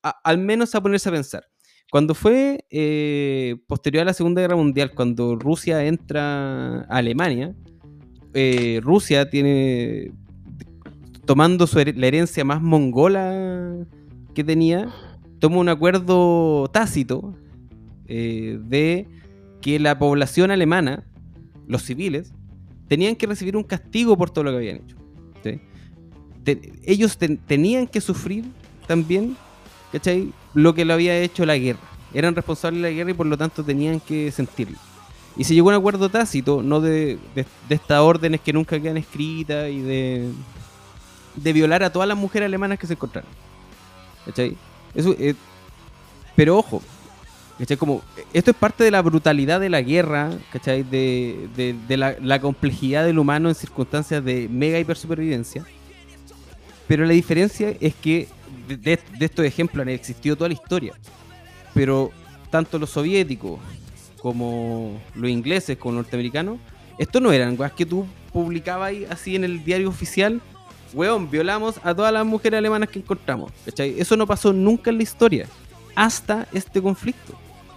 al 0.00 0.38
menos 0.38 0.74
a 0.74 0.82
ponerse 0.82 1.08
a 1.08 1.12
pensar. 1.12 1.44
Cuando 1.90 2.14
fue 2.14 2.64
eh, 2.70 3.56
posterior 3.66 4.02
a 4.02 4.06
la 4.06 4.14
Segunda 4.14 4.40
Guerra 4.42 4.56
Mundial, 4.56 4.92
cuando 4.94 5.36
Rusia 5.36 5.84
entra 5.84 6.80
a 6.80 6.96
Alemania, 6.96 7.54
eh, 8.34 8.80
Rusia 8.82 9.30
tiene 9.30 10.12
tomando 11.24 11.66
la 11.74 12.06
herencia 12.06 12.44
más 12.44 12.60
mongola 12.60 13.86
que 14.34 14.44
tenía, 14.44 14.92
toma 15.38 15.58
un 15.58 15.68
acuerdo 15.68 16.68
tácito 16.72 17.34
eh, 18.06 18.58
de 18.62 19.08
que 19.60 19.78
la 19.78 19.98
población 19.98 20.50
alemana, 20.50 21.04
los 21.66 21.82
civiles, 21.82 22.32
tenían 22.88 23.16
que 23.16 23.26
recibir 23.26 23.56
un 23.56 23.62
castigo 23.62 24.16
por 24.16 24.30
todo 24.30 24.44
lo 24.44 24.50
que 24.50 24.56
habían 24.56 24.76
hecho. 24.76 24.96
ellos 26.84 27.16
tenían 27.46 27.86
que 27.86 28.00
sufrir 28.00 28.44
también, 28.86 29.36
¿cachai? 29.92 30.32
Lo 30.52 30.74
que 30.74 30.84
lo 30.84 30.92
había 30.92 31.18
hecho 31.18 31.46
la 31.46 31.56
guerra. 31.56 31.80
Eran 32.12 32.34
responsables 32.34 32.82
de 32.82 32.90
la 32.90 32.94
guerra 32.94 33.10
y 33.12 33.14
por 33.14 33.26
lo 33.26 33.38
tanto 33.38 33.64
tenían 33.64 34.00
que 34.00 34.30
sentirlo. 34.30 34.76
Y 35.36 35.44
se 35.44 35.54
llegó 35.54 35.70
a 35.70 35.74
un 35.74 35.78
acuerdo 35.78 36.08
tácito, 36.08 36.62
no 36.62 36.80
de, 36.80 37.18
de, 37.34 37.46
estas 37.68 38.00
órdenes 38.00 38.40
que 38.40 38.52
nunca 38.52 38.78
quedan 38.80 38.96
escritas 38.96 39.68
y 39.68 39.80
de, 39.80 40.30
de 41.36 41.52
violar 41.52 41.82
a 41.82 41.90
todas 41.90 42.08
las 42.08 42.16
mujeres 42.16 42.46
alemanas 42.46 42.78
que 42.78 42.86
se 42.86 42.92
encontraron. 42.92 43.30
¿Cachai? 44.24 44.56
Eso, 44.94 45.14
eh, 45.18 45.34
pero 46.36 46.56
ojo, 46.56 46.82
¿cachai? 47.58 47.78
Esto 48.32 48.50
es 48.50 48.56
parte 48.56 48.84
de 48.84 48.90
la 48.90 49.02
brutalidad 49.02 49.60
de 49.60 49.70
la 49.70 49.82
guerra, 49.82 50.30
¿cachai? 50.52 50.82
De, 50.82 51.48
de, 51.56 51.96
la, 51.96 52.40
complejidad 52.40 53.04
del 53.04 53.18
humano 53.18 53.48
en 53.48 53.54
circunstancias 53.54 54.24
de 54.24 54.48
mega 54.48 54.78
hipersupervivencia. 54.78 55.64
Pero 56.86 57.04
la 57.06 57.12
diferencia 57.12 57.74
es 57.80 57.94
que 57.94 58.28
de, 58.68 58.98
estos 59.20 59.44
ejemplos 59.44 59.82
han 59.82 59.88
existido 59.88 60.36
toda 60.36 60.48
la 60.48 60.54
historia. 60.54 60.94
Pero 61.72 62.10
tanto 62.50 62.78
los 62.78 62.90
soviéticos 62.90 63.58
como 64.24 64.98
los 65.14 65.28
ingleses, 65.28 65.76
como 65.76 65.96
los 65.96 66.04
norteamericanos, 66.04 66.56
esto 66.96 67.20
no 67.20 67.30
eran 67.30 67.58
cosas 67.58 67.72
que 67.72 67.84
tú 67.84 68.06
publicabas 68.32 68.94
así 69.10 69.36
en 69.36 69.44
el 69.44 69.62
diario 69.62 69.90
oficial. 69.90 70.40
Weón, 70.94 71.30
violamos 71.30 71.78
a 71.84 71.94
todas 71.94 72.10
las 72.10 72.24
mujeres 72.24 72.56
alemanas 72.56 72.88
que 72.88 73.00
encontramos. 73.00 73.52
¿cachai? 73.66 74.00
Eso 74.00 74.16
no 74.16 74.26
pasó 74.26 74.50
nunca 74.54 74.88
en 74.88 74.96
la 74.96 75.02
historia. 75.02 75.46
Hasta 75.94 76.48
este 76.54 76.80
conflicto. 76.80 77.34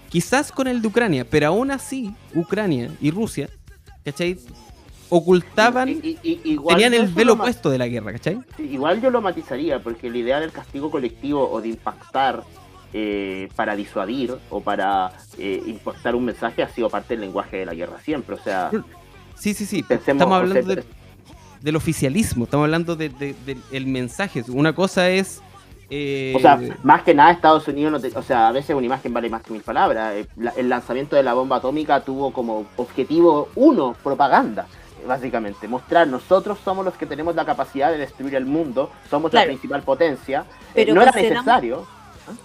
Quizás 0.07 0.53
con 0.53 0.69
el 0.69 0.81
de 0.81 0.87
Ucrania, 0.87 1.25
pero 1.29 1.47
aún 1.47 1.69
así, 1.69 2.15
Ucrania 2.33 2.91
y 3.01 3.11
Rusia, 3.11 3.49
¿cachai? 4.05 4.39
Ocultaban, 5.09 6.01
tenían 6.01 6.93
el 6.93 7.07
velo 7.09 7.37
puesto 7.37 7.69
de 7.69 7.77
la 7.77 7.89
guerra, 7.89 8.13
¿cachai? 8.13 8.39
Igual 8.57 9.01
yo 9.01 9.09
lo 9.09 9.19
matizaría, 9.19 9.83
porque 9.83 10.09
la 10.09 10.17
idea 10.17 10.39
del 10.39 10.53
castigo 10.53 10.89
colectivo 10.89 11.51
o 11.51 11.59
de 11.59 11.67
impactar 11.67 12.45
eh, 12.93 13.49
para 13.55 13.75
disuadir 13.75 14.35
o 14.49 14.61
para 14.61 15.11
eh, 15.37 15.61
importar 15.65 16.15
un 16.15 16.25
mensaje 16.25 16.63
ha 16.63 16.69
sido 16.69 16.89
parte 16.89 17.13
del 17.13 17.21
lenguaje 17.21 17.57
de 17.57 17.65
la 17.65 17.73
guerra 17.73 17.99
siempre. 17.99 18.35
O 18.35 18.39
sea, 18.39 18.71
sí, 19.35 19.53
sí, 19.53 19.65
sí. 19.65 19.85
estamos 19.89 20.31
hablando 20.31 20.75
del 21.61 21.75
oficialismo, 21.75 22.45
estamos 22.45 22.65
hablando 22.65 22.95
del 22.95 23.85
mensaje. 23.85 24.43
Una 24.49 24.73
cosa 24.73 25.09
es. 25.09 25.41
Eh, 25.89 26.33
o 26.35 26.39
sea, 26.39 26.59
más 26.83 27.03
que 27.03 27.13
nada 27.13 27.31
Estados 27.31 27.67
Unidos, 27.69 28.03
o 28.13 28.21
sea, 28.21 28.49
a 28.49 28.51
veces 28.51 28.75
una 28.75 28.85
imagen 28.85 29.13
vale 29.13 29.29
más 29.29 29.41
que 29.41 29.53
mil 29.53 29.61
palabras. 29.61 30.15
el 30.57 30.69
lanzamiento 30.69 31.15
de 31.15 31.23
la 31.23 31.33
bomba 31.33 31.57
atómica 31.57 32.01
tuvo 32.01 32.33
como 32.33 32.65
objetivo 32.75 33.49
uno, 33.55 33.95
propaganda 34.03 34.67
básicamente, 35.05 35.67
mostrar 35.67 36.07
nosotros 36.07 36.59
somos 36.63 36.85
los 36.85 36.95
que 36.95 37.05
tenemos 37.05 37.35
la 37.35 37.45
capacidad 37.45 37.91
de 37.91 37.97
destruir 37.97 38.35
el 38.35 38.45
mundo, 38.45 38.91
somos 39.09 39.33
la 39.33 39.45
principal 39.45 39.81
potencia, 39.81 40.45
pero 40.73 40.93
no 40.93 41.01
era 41.01 41.11
necesario. 41.11 41.85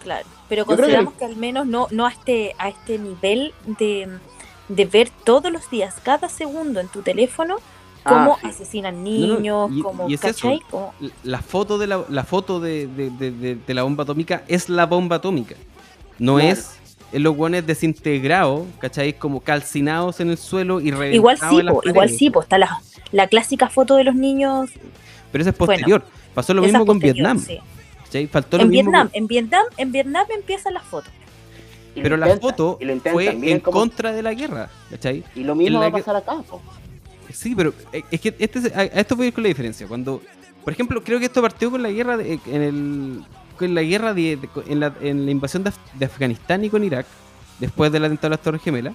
Claro, 0.02 0.26
pero 0.48 0.66
consideramos 0.66 1.14
que... 1.14 1.24
al 1.24 1.36
menos 1.36 1.66
no, 1.66 1.88
no 1.90 2.06
a 2.06 2.10
este, 2.10 2.54
a 2.58 2.68
este 2.68 2.98
nivel 2.98 3.52
de, 3.66 4.08
ver 4.68 5.10
todos 5.24 5.52
los 5.52 5.70
días, 5.70 5.96
cada 6.02 6.28
segundo 6.28 6.80
en 6.80 6.88
tu 6.88 7.02
teléfono, 7.02 7.56
ah, 8.04 8.10
cómo 8.10 8.38
asesinan 8.42 9.02
niños, 9.02 9.70
como, 9.82 10.08
La 11.24 11.42
foto 11.42 11.78
de 11.78 11.86
la, 11.86 12.04
la 12.08 12.24
foto 12.24 12.60
de, 12.60 12.86
de, 12.86 13.74
la 13.74 13.82
bomba 13.82 14.04
atómica 14.04 14.44
es 14.48 14.68
la 14.68 14.86
bomba 14.86 15.16
atómica. 15.16 15.56
No 16.18 16.38
es 16.38 16.78
en 17.12 17.22
los 17.22 17.36
guanes 17.36 17.66
desintegrados, 17.66 18.66
¿cachai? 18.78 19.12
Como 19.12 19.40
calcinados 19.40 20.20
en 20.20 20.30
el 20.30 20.38
suelo 20.38 20.80
y 20.80 20.90
reventados 20.90 21.14
Igual 21.14 21.38
sí, 21.38 21.88
igual 21.88 22.10
sí, 22.10 22.30
pues 22.30 22.44
está 22.44 22.58
la, 22.58 22.80
la, 23.12 23.26
clásica 23.26 23.68
foto 23.68 23.96
de 23.96 24.04
los 24.04 24.14
niños. 24.14 24.70
Pero 25.30 25.42
esa 25.42 25.50
es 25.50 25.56
posterior. 25.56 26.04
Pasó 26.34 26.54
lo 26.54 26.62
mismo 26.62 26.86
con 26.86 26.98
Vietnam. 26.98 27.42
Faltó 28.30 28.60
en 28.60 28.70
Vietnam, 28.70 29.08
en 29.12 29.26
Vietnam, 29.26 29.64
en 29.76 29.92
Vietnam 29.92 30.26
empieza 30.34 30.70
la 30.70 30.80
foto. 30.80 31.08
Pero 31.94 32.16
la 32.16 32.36
foto 32.38 32.78
fue 33.10 33.28
en 33.28 33.60
contra 33.60 34.12
de 34.12 34.22
la 34.22 34.34
guerra, 34.34 34.70
¿cachai? 34.90 35.24
Y 35.34 35.44
lo 35.44 35.54
mismo 35.54 35.80
va 35.80 35.86
a 35.86 35.92
pasar 35.92 36.16
acá. 36.16 36.42
Sí, 37.32 37.54
pero 37.54 37.72
eh, 37.92 38.02
es 38.10 38.20
que 38.20 38.34
este, 38.38 38.72
a 38.74 38.84
esto 38.84 39.16
voy 39.16 39.26
a 39.26 39.28
ir 39.28 39.34
con 39.34 39.42
la 39.42 39.48
diferencia. 39.48 39.86
Cuando, 39.86 40.22
por 40.64 40.72
ejemplo, 40.72 41.02
creo 41.02 41.18
que 41.18 41.26
esto 41.26 41.40
partió 41.40 41.70
con 41.70 41.82
la 41.82 41.90
guerra 41.90 42.16
de, 42.16 42.38
en 42.46 42.62
el 42.62 43.24
con 43.58 43.74
la 43.74 43.82
guerra 43.82 44.14
de, 44.14 44.38
en, 44.66 44.80
la, 44.80 44.94
en, 45.00 45.24
la, 45.24 45.30
invasión 45.30 45.64
de, 45.64 46.04
Afganistán 46.04 46.64
y 46.64 46.70
con 46.70 46.82
Irak, 46.84 47.06
después 47.60 47.92
del 47.92 48.04
atentado 48.04 48.28
a 48.28 48.36
las 48.36 48.42
Torres 48.42 48.62
Gemelas, 48.62 48.94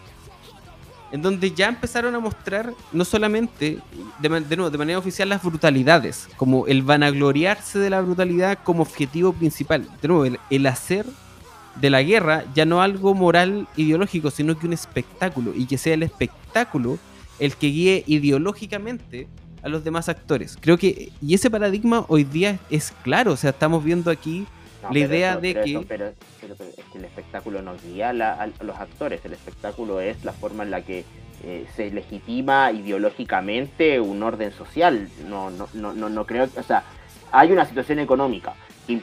en 1.11 1.21
donde 1.21 1.51
ya 1.51 1.67
empezaron 1.69 2.15
a 2.15 2.19
mostrar 2.19 2.73
no 2.91 3.05
solamente 3.05 3.79
de, 4.19 4.29
nuevo, 4.29 4.69
de 4.69 4.77
manera 4.77 4.99
oficial 4.99 5.29
las 5.29 5.43
brutalidades, 5.43 6.27
como 6.37 6.67
el 6.67 6.81
vanagloriarse 6.81 7.79
de 7.79 7.89
la 7.89 8.01
brutalidad 8.01 8.59
como 8.63 8.83
objetivo 8.83 9.33
principal. 9.33 9.87
De 10.01 10.07
nuevo, 10.07 10.37
el, 10.49 10.65
hacer 10.65 11.05
de 11.75 11.89
la 11.89 12.01
guerra 12.03 12.43
ya 12.53 12.65
no 12.65 12.81
algo 12.81 13.13
moral 13.13 13.67
ideológico, 13.75 14.31
sino 14.31 14.57
que 14.57 14.67
un 14.67 14.73
espectáculo, 14.73 15.53
y 15.55 15.65
que 15.65 15.77
sea 15.77 15.93
el 15.93 16.03
espectáculo 16.03 16.97
el 17.39 17.55
que 17.55 17.67
guíe 17.67 18.03
ideológicamente 18.07 19.27
a 19.61 19.69
los 19.69 19.83
demás 19.83 20.09
actores. 20.09 20.57
Creo 20.59 20.77
que, 20.77 21.11
y 21.21 21.33
ese 21.35 21.49
paradigma 21.49 22.05
hoy 22.07 22.23
día 22.23 22.59
es 22.69 22.93
claro, 23.03 23.33
o 23.33 23.37
sea, 23.37 23.51
estamos 23.51 23.83
viendo 23.83 24.09
aquí 24.09 24.45
la 24.91 24.99
idea 24.99 25.37
de 25.37 25.53
que... 25.53 25.85
pero, 25.87 26.07
es 26.07 26.85
que 26.91 26.97
el 26.97 27.05
espectáculo 27.05 27.61
no 27.61 27.75
guía 27.77 28.09
a 28.09 28.47
los 28.63 28.77
actores, 28.77 29.23
el 29.25 29.33
espectáculo 29.33 29.99
es 29.99 30.23
la 30.23 30.33
forma 30.33 30.63
en 30.63 30.71
la 30.71 30.81
que 30.81 31.05
eh, 31.43 31.65
se 31.75 31.91
legitima 31.91 32.71
ideológicamente 32.71 33.99
un 33.99 34.23
orden 34.23 34.51
social. 34.51 35.09
No, 35.27 35.49
no, 35.49 35.67
no, 35.73 35.93
no, 35.93 36.09
no 36.09 36.25
creo, 36.25 36.47
o 36.57 36.63
sea, 36.63 36.83
hay 37.31 37.51
una 37.51 37.65
situación 37.65 37.99
económica 37.99 38.53
que, 38.87 39.01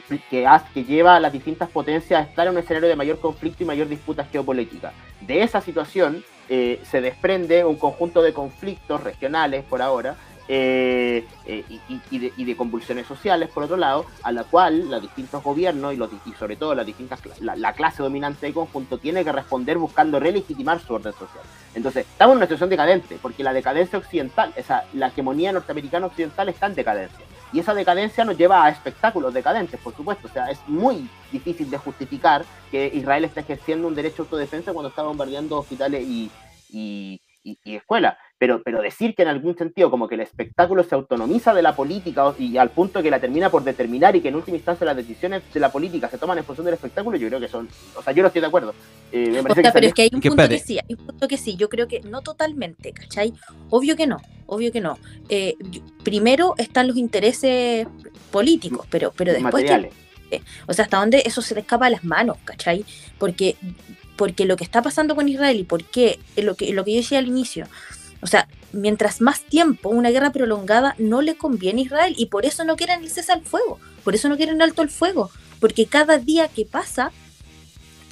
que, 0.73 0.83
lleva 0.83 1.15
a 1.15 1.19
las 1.19 1.31
distintas 1.31 1.69
potencias 1.69 2.19
a 2.19 2.29
estar 2.29 2.47
en 2.47 2.53
un 2.53 2.59
escenario 2.59 2.89
de 2.89 2.95
mayor 2.95 3.19
conflicto 3.19 3.63
y 3.63 3.65
mayor 3.65 3.87
disputa 3.87 4.25
geopolítica. 4.25 4.93
De 5.21 5.43
esa 5.43 5.61
situación 5.61 6.23
eh, 6.49 6.81
se 6.83 7.01
desprende 7.01 7.63
un 7.65 7.75
conjunto 7.77 8.21
de 8.21 8.33
conflictos 8.33 9.03
regionales 9.03 9.63
por 9.63 9.81
ahora 9.81 10.15
eh, 10.47 11.27
eh, 11.45 11.65
y, 12.11 12.45
de, 12.45 12.55
convulsiones 12.55 13.07
sociales, 13.07 13.49
por 13.49 13.63
otro 13.63 13.77
lado, 13.77 14.05
a 14.21 14.31
la 14.31 14.43
cual 14.43 14.89
los 14.89 15.01
distintos 15.01 15.43
gobiernos 15.43 15.93
y, 15.93 15.97
los, 15.97 16.09
y 16.25 16.33
sobre 16.33 16.55
todo 16.55 16.75
las 16.75 16.85
distintas, 16.85 17.19
la, 17.39 17.73
clase 17.73 18.03
dominante 18.03 18.45
de 18.45 18.53
conjunto 18.53 18.99
tiene 18.99 19.23
que 19.23 19.31
responder 19.31 19.77
buscando 19.77 20.19
relegitimar 20.19 20.79
su 20.79 20.93
orden 20.93 21.13
social. 21.13 21.43
Entonces, 21.73 22.05
estamos 22.05 22.33
en 22.33 22.37
una 22.37 22.45
situación 22.45 22.69
decadente, 22.69 23.17
porque 23.21 23.43
la 23.43 23.53
decadencia 23.53 23.97
occidental, 23.97 24.53
esa, 24.55 24.85
la 24.93 25.07
hegemonía 25.07 25.51
norteamericana 25.51 26.05
occidental 26.05 26.49
está 26.49 26.67
en 26.67 26.75
decadencia. 26.75 27.25
Y 27.51 27.59
esa 27.59 27.73
decadencia 27.73 28.23
nos 28.23 28.37
lleva 28.37 28.65
a 28.65 28.69
espectáculos 28.69 29.33
decadentes, 29.33 29.79
por 29.79 29.95
supuesto. 29.95 30.27
O 30.27 30.31
sea, 30.31 30.51
es 30.51 30.59
muy 30.67 31.09
difícil 31.31 31.69
de 31.69 31.77
justificar 31.77 32.45
que 32.69 32.91
Israel 32.93 33.25
esté 33.25 33.39
ejerciendo 33.41 33.87
un 33.87 33.95
derecho 33.95 34.21
a 34.21 34.25
autodefensa 34.25 34.73
cuando 34.73 34.89
está 34.89 35.03
bombardeando 35.03 35.59
hospitales 35.59 36.03
y, 36.03 36.29
y, 36.69 37.21
y 37.43 37.75
escuelas 37.75 38.17
pero, 38.37 38.61
pero 38.63 38.81
decir 38.81 39.15
que 39.15 39.21
en 39.21 39.29
algún 39.29 39.57
sentido 39.57 39.89
como 39.89 40.07
que 40.07 40.15
el 40.15 40.21
espectáculo 40.21 40.83
se 40.83 40.93
autonomiza 40.93 41.53
de 41.53 41.61
la 41.61 41.75
política 41.75 42.33
y 42.37 42.57
al 42.57 42.69
punto 42.69 43.01
que 43.01 43.09
la 43.09 43.19
termina 43.19 43.49
por 43.49 43.63
determinar 43.63 44.15
y 44.15 44.21
que 44.21 44.27
en 44.27 44.35
última 44.35 44.57
instancia 44.57 44.85
las 44.85 44.97
decisiones 44.97 45.41
de 45.53 45.59
la 45.59 45.71
política 45.71 46.09
se 46.09 46.17
toman 46.17 46.37
en 46.37 46.43
función 46.43 46.65
del 46.65 46.73
espectáculo, 46.73 47.17
yo 47.17 47.27
creo 47.29 47.39
que 47.39 47.47
son, 47.47 47.69
o 47.95 48.01
sea, 48.01 48.13
yo 48.13 48.21
no 48.21 48.27
estoy 48.27 48.41
de 48.41 48.47
acuerdo. 48.47 48.73
Eh, 49.11 49.41
pero 49.73 49.87
es 49.87 49.93
que 49.93 50.01
hay 50.03 50.09
un 50.11 50.19
punto 50.19 50.49
que 50.49 50.59
sí, 50.59 50.77
hay 50.77 50.95
un 50.95 51.05
punto 51.05 51.27
que 51.27 51.37
sí, 51.37 51.55
yo 51.55 51.69
creo 51.69 51.87
que 51.87 52.01
no 52.01 52.21
totalmente, 52.21 52.91
¿cachai? 52.91 53.33
Obvio 53.69 53.95
que 53.95 54.07
no, 54.07 54.17
obvio 54.47 54.71
que 54.71 54.81
no. 54.81 54.97
Eh, 55.29 55.55
primero 56.03 56.55
están 56.57 56.87
los 56.87 56.97
intereses 56.97 57.87
políticos, 58.31 58.85
pero, 58.89 59.13
pero 59.15 59.31
después... 59.31 59.63
o 60.67 60.73
sea, 60.73 60.85
hasta 60.85 60.97
dónde 60.97 61.23
eso 61.25 61.41
se 61.41 61.55
le 61.55 61.61
escapa 61.61 61.85
a 61.85 61.89
las 61.89 62.03
manos, 62.03 62.37
¿cachai? 62.43 62.83
Porque, 63.17 63.55
porque 64.17 64.43
lo 64.43 64.57
que 64.57 64.65
está 64.65 64.81
pasando 64.81 65.15
con 65.15 65.29
Israel 65.29 65.57
y 65.57 65.63
por 65.63 65.85
qué, 65.85 66.19
lo 66.35 66.55
que, 66.55 66.73
lo 66.73 66.83
que 66.83 66.91
yo 66.91 66.97
decía 66.97 67.19
al 67.19 67.27
inicio, 67.27 67.67
o 68.25 68.27
sea, 68.27 68.47
mientras 68.71 69.21
más 69.21 69.41
tiempo, 69.41 69.89
una 69.89 70.09
guerra 70.09 70.31
prolongada 70.31 70.95
no 70.97 71.21
le 71.21 71.37
conviene 71.37 71.81
a 71.81 71.85
Israel 71.85 72.15
y 72.17 72.25
por 72.25 72.43
eso 72.43 72.63
no 72.63 72.75
quieren 72.75 73.03
el 73.03 73.11
cese 73.11 73.31
al 73.31 73.43
fuego, 73.43 73.79
por 74.03 74.15
eso 74.15 74.29
no 74.29 74.35
quieren 74.35 74.63
alto 74.63 74.81
el 74.81 74.89
fuego, 74.89 75.29
porque 75.59 75.85
cada 75.85 76.17
día 76.17 76.47
que 76.47 76.65
pasa, 76.65 77.11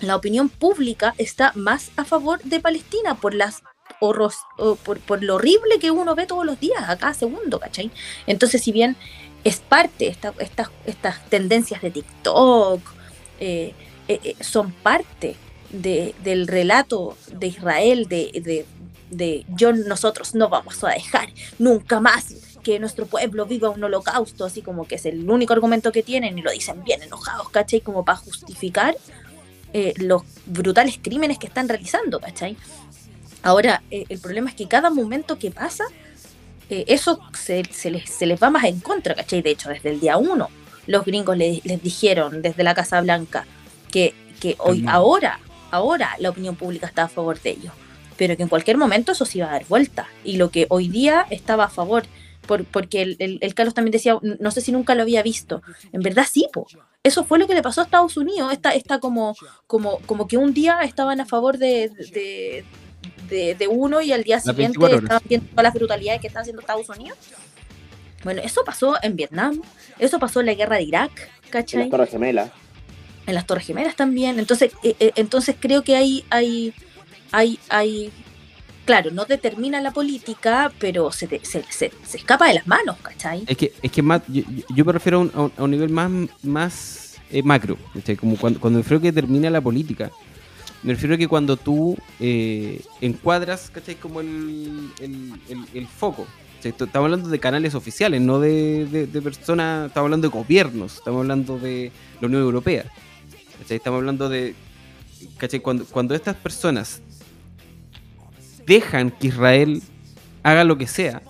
la 0.02 0.16
opinión 0.16 0.50
pública 0.50 1.16
está 1.18 1.52
más 1.56 1.90
a 1.96 2.06
favor 2.06 2.44
de 2.44 2.60
Palestina 2.60 3.16
por 3.16 3.34
las 3.34 3.64
por, 4.00 5.24
lo 5.24 5.36
horrible 5.36 5.80
que 5.80 5.90
uno 5.90 6.14
ve 6.14 6.28
todos 6.28 6.46
los 6.46 6.60
días, 6.60 6.88
a 6.88 6.96
cada 6.96 7.16
segundo, 7.16 7.60
¿cachai? 7.60 7.90
Entonces, 8.28 8.62
si 8.62 8.72
bien 8.72 8.96
es 9.44 9.62
parte, 9.62 10.10
esta, 10.10 10.32
estas 10.86 11.26
tendencias 11.30 11.82
de 11.82 11.90
TikTok, 11.90 12.82
eh, 13.40 13.74
eh, 14.08 14.20
eh, 14.24 14.36
son 14.42 14.74
parte 14.74 15.38
del 15.72 16.48
relato 16.48 17.18
de 17.32 17.48
Israel, 17.48 18.08
de, 18.08 18.30
de 18.44 18.66
yo 19.56 19.74
nosotros 19.74 20.36
no 20.36 20.50
vamos 20.50 20.84
a 20.84 20.90
dejar 20.90 21.30
nunca 21.60 22.00
más 22.00 22.34
que 22.64 22.80
nuestro 22.80 23.06
pueblo 23.06 23.46
viva 23.46 23.70
un 23.70 23.84
holocausto, 23.84 24.46
así 24.46 24.62
como 24.62 24.88
que 24.88 24.96
es 24.96 25.06
el 25.06 25.30
único 25.30 25.54
argumento 25.54 25.92
que 25.92 26.02
tienen 26.02 26.38
y 26.38 26.42
lo 26.42 26.52
dicen 26.52 26.84
bien 26.84 27.04
enojados, 27.04 27.50
¿cachai? 27.50 27.82
Como 27.82 28.06
para 28.06 28.18
justificar 28.18 28.96
eh, 29.74 29.94
los 29.98 30.24
brutales 30.46 30.98
crímenes 31.02 31.38
que 31.38 31.48
están 31.48 31.68
realizando, 31.68 32.20
¿cachai? 32.20 32.56
Ahora, 33.44 33.84
eh, 33.92 34.06
el 34.08 34.20
problema 34.20 34.50
es 34.50 34.56
que 34.56 34.68
cada 34.68 34.90
momento 34.90 35.38
que 35.38 35.52
pasa, 35.52 35.84
eh, 36.70 36.86
eso 36.88 37.20
se, 37.34 37.64
les, 37.92 38.42
va 38.42 38.50
más 38.50 38.64
en 38.64 38.80
contra, 38.80 39.14
¿cachai? 39.14 39.42
De 39.42 39.52
hecho, 39.52 39.70
desde 39.70 39.90
el 39.90 40.00
día 40.00 40.18
uno, 40.18 40.50
los 40.88 41.06
gringos 41.06 41.38
les 41.38 41.84
dijeron 41.84 42.42
desde 42.42 42.64
la 42.64 42.74
Casa 42.74 43.02
Blanca 43.02 43.46
que, 43.92 44.14
que 44.40 44.56
hoy, 44.60 44.86
ahora, 44.88 45.40
ahora 45.72 46.16
la 46.20 46.30
opinión 46.30 46.56
pública 46.56 46.88
está 46.88 47.04
a 47.04 47.08
favor 47.08 47.40
de 47.42 47.52
ellos, 47.52 47.74
pero 48.18 48.38
que 48.38 48.44
en 48.44 48.50
cualquier 48.50 48.78
momento 48.78 49.12
eso 49.12 49.26
se 49.26 49.40
iba 49.40 49.48
a 49.48 49.52
dar 49.52 49.66
vuelta. 49.66 50.08
Y 50.24 50.38
lo 50.38 50.50
que 50.50 50.68
hoy 50.70 50.88
día 50.88 51.26
estaba 51.30 51.66
a 51.66 51.70
favor 51.70 52.04
porque 52.46 53.16
el, 53.20 53.54
Carlos 53.54 53.74
también 53.74 53.94
decía, 53.94 54.18
no 54.22 54.52
sé 54.52 54.62
si 54.62 54.72
nunca 54.72 54.96
lo 54.96 55.04
había 55.04 55.24
visto. 55.24 55.62
En 55.92 56.02
verdad 56.02 56.26
sí, 56.30 56.48
po. 56.52 56.68
Eso 57.02 57.24
fue 57.24 57.40
lo 57.40 57.48
que 57.48 57.54
le 57.54 57.62
pasó 57.62 57.82
a 57.82 57.86
Estados 57.86 58.18
Unidos. 58.18 58.52
Está, 58.52 58.72
está 58.72 59.00
como, 59.00 59.36
como, 59.68 60.00
como 60.00 60.28
que 60.28 60.38
un 60.38 60.54
día 60.54 60.80
estaban 60.82 61.22
a 61.22 61.26
favor 61.26 61.58
de, 61.58 61.90
de, 63.30 63.68
uno 63.70 64.02
y 64.02 64.12
al 64.12 64.24
día 64.24 64.40
siguiente 64.40 64.78
estaban 64.86 65.22
viendo 65.28 65.48
todas 65.50 65.64
las 65.64 65.74
brutalidades 65.74 66.22
que 66.22 66.28
están 66.28 66.42
haciendo 66.42 66.62
Estados 66.62 66.90
Unidos. 66.90 67.18
Bueno, 68.24 68.42
eso 68.42 68.64
pasó 68.64 68.96
en 69.02 69.16
Vietnam, 69.16 69.62
eso 70.00 70.18
pasó 70.20 70.40
en 70.40 70.46
la 70.46 70.54
guerra 70.54 70.78
de 70.78 70.84
Irak, 70.84 71.30
¿cachai? 71.50 71.82
En 71.82 71.90
las 71.90 71.92
Torres 71.92 72.10
Gemelas. 72.10 72.52
En 73.26 73.36
las 73.36 73.46
Torres 73.46 73.66
Gemelas 73.66 73.96
también. 73.96 74.40
Entonces, 74.40 74.72
eh, 74.84 74.96
eh, 75.00 75.12
entonces 75.16 75.56
creo 75.60 75.84
que 75.84 75.96
hay, 75.96 76.24
hay, 76.30 76.74
hay, 77.34 77.60
hay 77.68 78.12
claro, 78.86 79.12
no 79.12 79.26
determina 79.26 79.82
la 79.82 79.92
política, 79.92 80.72
pero 80.80 81.12
se, 81.12 81.28
se, 81.44 81.92
escapa 82.14 82.48
de 82.48 82.54
las 82.54 82.68
manos, 82.68 82.96
¿cachai? 83.02 83.44
Es 83.48 83.58
que, 83.58 83.74
es 83.82 83.92
que 83.92 84.02
más, 84.02 84.22
yo, 84.28 84.86
me 84.86 84.92
refiero 84.92 85.30
a 85.34 85.64
un, 85.64 85.72
nivel 85.72 85.90
más, 85.90 86.12
más 86.44 87.16
eh, 87.32 87.42
macro, 87.42 87.78
¿cachai? 87.94 88.16
Como 88.16 88.38
cuando, 88.38 88.60
cuando 88.60 88.78
me 88.78 88.84
refiero 88.84 89.00
a 89.00 89.02
que 89.02 89.12
determina 89.12 89.50
la 89.50 89.62
política, 89.62 90.12
me 90.84 90.94
refiero 90.94 91.16
a 91.16 91.18
que 91.18 91.28
cuando 91.28 91.58
tú 91.58 91.98
eh, 92.20 92.82
encuadras, 93.02 93.72
¿cachai? 93.72 93.96
Como 93.96 94.22
el, 94.22 94.92
el, 95.74 95.88
foco. 95.88 96.28
Estamos 96.64 96.96
hablando 96.96 97.28
de 97.28 97.40
canales 97.40 97.76
oficiales, 97.76 98.22
no 98.22 98.40
de, 98.40 98.86
de, 98.86 99.22
personas, 99.22 99.88
estamos 99.88 100.06
hablando 100.06 100.30
de 100.30 100.34
gobiernos, 100.34 100.96
estamos 100.96 101.22
hablando 101.22 101.58
de 101.58 101.92
la 102.22 102.28
Unión 102.28 102.44
Europea. 102.44 102.86
¿cachai? 103.60 103.78
Estamos 103.78 103.98
hablando 103.98 104.30
de, 104.30 104.56
¿cachai? 105.38 105.60
Cuando, 105.60 105.84
cuando 105.84 106.16
estas 106.16 106.38
personas 106.38 107.02
dejan 108.66 109.12
que 109.12 109.28
Israel 109.28 109.82
haga 110.44 110.64
lo 110.64 110.78
que 110.78 110.88
sea, 110.88 111.22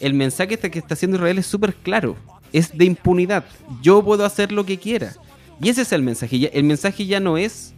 el 0.00 0.14
mensaje 0.14 0.58
que 0.58 0.78
está 0.78 0.94
haciendo 0.94 1.16
Israel 1.16 1.38
es 1.38 1.46
súper 1.46 1.74
claro. 1.74 2.16
Es 2.52 2.76
de 2.76 2.84
impunidad. 2.84 3.44
Yo 3.82 4.04
puedo 4.04 4.24
hacer 4.24 4.52
lo 4.52 4.64
que 4.64 4.78
quiera. 4.78 5.14
Y 5.60 5.68
ese 5.68 5.82
es 5.82 5.92
el 5.92 6.02
mensaje. 6.02 6.50
El 6.52 6.64
mensaje 6.64 7.06
ya 7.06 7.20
no 7.20 7.36
es, 7.36 7.72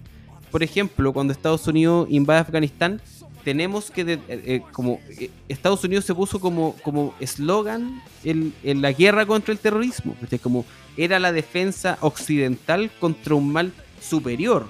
por 0.51 0.63
ejemplo, 0.63 1.13
cuando 1.13 1.33
Estados 1.33 1.67
Unidos 1.67 2.09
invade 2.11 2.41
Afganistán, 2.41 3.01
tenemos 3.45 3.91
que, 3.91 4.01
eh, 4.03 4.19
eh, 4.29 4.63
como 4.73 5.01
eh, 5.21 5.31
Estados 5.49 5.85
Unidos 5.85 6.05
se 6.05 6.15
puso 6.15 6.41
como 6.41 7.15
eslogan 7.21 8.03
en, 8.25 8.83
la 8.83 8.93
guerra 8.93 9.25
contra 9.25 9.53
el 9.53 9.59
terrorismo, 9.61 10.17
como 10.43 10.65
era 10.97 11.21
la 11.21 11.33
defensa 11.33 11.97
occidental 12.01 12.91
contra 12.99 13.37
un 13.37 13.53
mal 13.53 13.73
superior. 14.01 14.67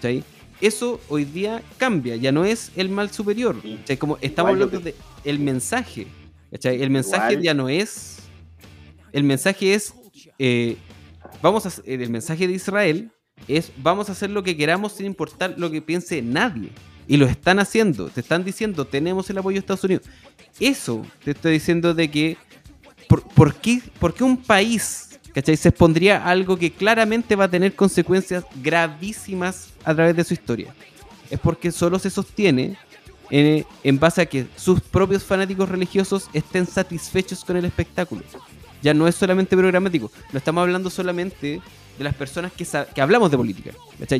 ¿sí? 0.00 0.22
Eso 0.62 1.00
hoy 1.08 1.24
día 1.24 1.60
cambia, 1.76 2.14
ya 2.14 2.30
no 2.30 2.44
es 2.44 2.70
el 2.76 2.88
mal 2.88 3.10
superior. 3.10 3.56
Como 3.98 4.16
estamos 4.20 4.52
hablando 4.52 4.78
de 4.78 4.94
el 5.24 5.40
mensaje. 5.40 6.06
El 6.50 6.90
mensaje 6.90 7.42
ya 7.42 7.52
no 7.52 7.68
es. 7.68 8.18
El 9.12 9.24
mensaje 9.24 9.74
es. 9.74 9.92
Eh, 10.38 10.76
vamos 11.42 11.66
a, 11.66 11.82
el 11.84 12.08
mensaje 12.10 12.46
de 12.46 12.54
Israel 12.54 13.10
es 13.48 13.72
vamos 13.76 14.08
a 14.08 14.12
hacer 14.12 14.30
lo 14.30 14.42
que 14.44 14.56
queramos 14.56 14.92
sin 14.92 15.06
importar 15.06 15.54
lo 15.58 15.68
que 15.70 15.82
piense 15.82 16.22
nadie. 16.22 16.70
Y 17.08 17.16
lo 17.16 17.26
están 17.26 17.58
haciendo. 17.58 18.08
Te 18.08 18.20
están 18.20 18.44
diciendo, 18.44 18.86
tenemos 18.86 19.28
el 19.30 19.38
apoyo 19.38 19.56
de 19.56 19.60
Estados 19.60 19.82
Unidos. 19.82 20.04
Eso 20.60 21.04
te 21.24 21.32
estoy 21.32 21.54
diciendo 21.54 21.92
de 21.92 22.08
que. 22.08 22.36
¿Por, 23.08 23.56
qué, 23.56 23.82
por 23.98 24.14
qué 24.14 24.24
un 24.24 24.38
país 24.38 25.11
¿cachai? 25.34 25.56
Se 25.56 25.68
expondría 25.68 26.24
algo 26.24 26.56
que 26.56 26.72
claramente 26.72 27.36
va 27.36 27.44
a 27.44 27.50
tener 27.50 27.74
consecuencias 27.74 28.44
gravísimas 28.62 29.70
a 29.84 29.94
través 29.94 30.16
de 30.16 30.24
su 30.24 30.34
historia. 30.34 30.74
Es 31.30 31.40
porque 31.40 31.72
solo 31.72 31.98
se 31.98 32.10
sostiene 32.10 32.76
en, 33.30 33.64
en, 33.82 33.98
base 33.98 34.20
a 34.20 34.26
que 34.26 34.46
sus 34.56 34.80
propios 34.80 35.24
fanáticos 35.24 35.68
religiosos 35.68 36.28
estén 36.32 36.66
satisfechos 36.66 37.44
con 37.44 37.56
el 37.56 37.64
espectáculo. 37.64 38.22
Ya 38.82 38.92
no 38.92 39.06
es 39.06 39.14
solamente 39.14 39.56
programático, 39.56 40.10
no 40.32 40.38
estamos 40.38 40.62
hablando 40.62 40.90
solamente 40.90 41.60
de 41.98 42.04
las 42.04 42.14
personas 42.14 42.52
que, 42.52 42.66
que 42.94 43.00
hablamos 43.00 43.30
de 43.30 43.36
política. 43.36 43.70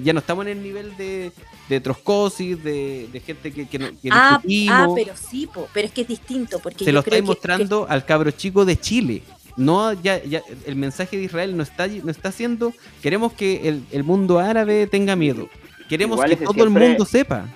Ya 0.03 0.13
no 0.13 0.21
estamos 0.21 0.47
en 0.47 0.53
el 0.53 0.63
nivel 0.63 0.97
de, 0.97 1.33
de 1.69 1.81
troscosis, 1.81 2.63
de, 2.63 3.09
de 3.13 3.21
gente 3.21 3.53
que, 3.53 3.67
que, 3.67 3.79
que 3.79 4.09
ah, 4.11 4.41
ah, 4.71 4.89
pero 4.95 5.15
sí, 5.17 5.49
pero 5.73 5.87
es 5.87 5.93
que 5.93 6.03
es 6.03 6.09
distinto. 6.09 6.59
Porque 6.59 6.85
se 6.85 6.93
lo 6.93 7.01
estáis 7.01 7.25
mostrando 7.25 7.87
al 7.89 8.05
cabro 8.05 8.31
chico 8.31 8.65
de 8.65 8.79
Chile. 8.79 9.23
No, 9.57 9.93
ya, 9.93 10.23
ya, 10.25 10.43
el 10.67 10.77
mensaje 10.77 11.17
de 11.17 11.25
Israel 11.25 11.57
no 11.57 11.63
está, 11.63 11.87
no 11.87 12.11
está 12.11 12.31
haciendo, 12.31 12.73
queremos 13.03 13.33
que 13.33 13.83
el, 13.91 14.05
mundo 14.05 14.39
árabe 14.39 14.87
tenga 14.87 15.17
miedo. 15.17 15.49
Queremos 15.89 16.23
que 16.25 16.37
todo 16.37 16.65
el 16.65 16.71
mundo 16.71 17.05
sepa 17.05 17.47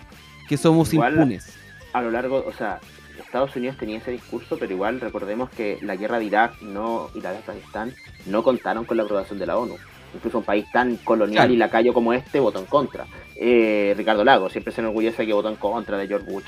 que 0.48 0.56
somos 0.56 0.92
impunes. 0.92 1.54
A 1.92 2.02
lo 2.02 2.10
largo, 2.10 2.44
o 2.46 2.52
sea, 2.52 2.80
Estados 3.18 3.56
Unidos 3.56 3.76
tenía 3.76 3.98
ese 3.98 4.10
discurso, 4.10 4.56
pero 4.58 4.72
igual 4.72 5.00
recordemos 5.00 5.50
que 5.50 5.78
la 5.82 5.96
guerra 5.96 6.18
de 6.18 6.26
Irak 6.26 6.60
no, 6.62 7.10
y 7.14 7.20
la 7.20 7.32
de 7.32 7.38
Afganistán 7.38 7.94
no 8.26 8.42
contaron 8.42 8.84
con 8.84 8.96
la 8.96 9.02
aprobación 9.02 9.38
de 9.38 9.46
la 9.46 9.58
ONU. 9.58 9.76
Incluso 10.14 10.38
un 10.38 10.44
país 10.44 10.64
tan 10.72 10.96
colonial 10.98 11.50
y 11.50 11.56
lacayo 11.56 11.92
como 11.92 12.12
este 12.12 12.40
votó 12.40 12.60
en 12.60 12.66
contra. 12.66 13.06
Eh, 13.34 13.94
Ricardo 13.96 14.24
Lago 14.24 14.48
siempre 14.48 14.72
se 14.72 14.80
enorgullece 14.80 15.26
que 15.26 15.32
votó 15.32 15.48
en 15.48 15.56
contra 15.56 15.98
de 15.98 16.06
George 16.06 16.30
Bush. 16.30 16.44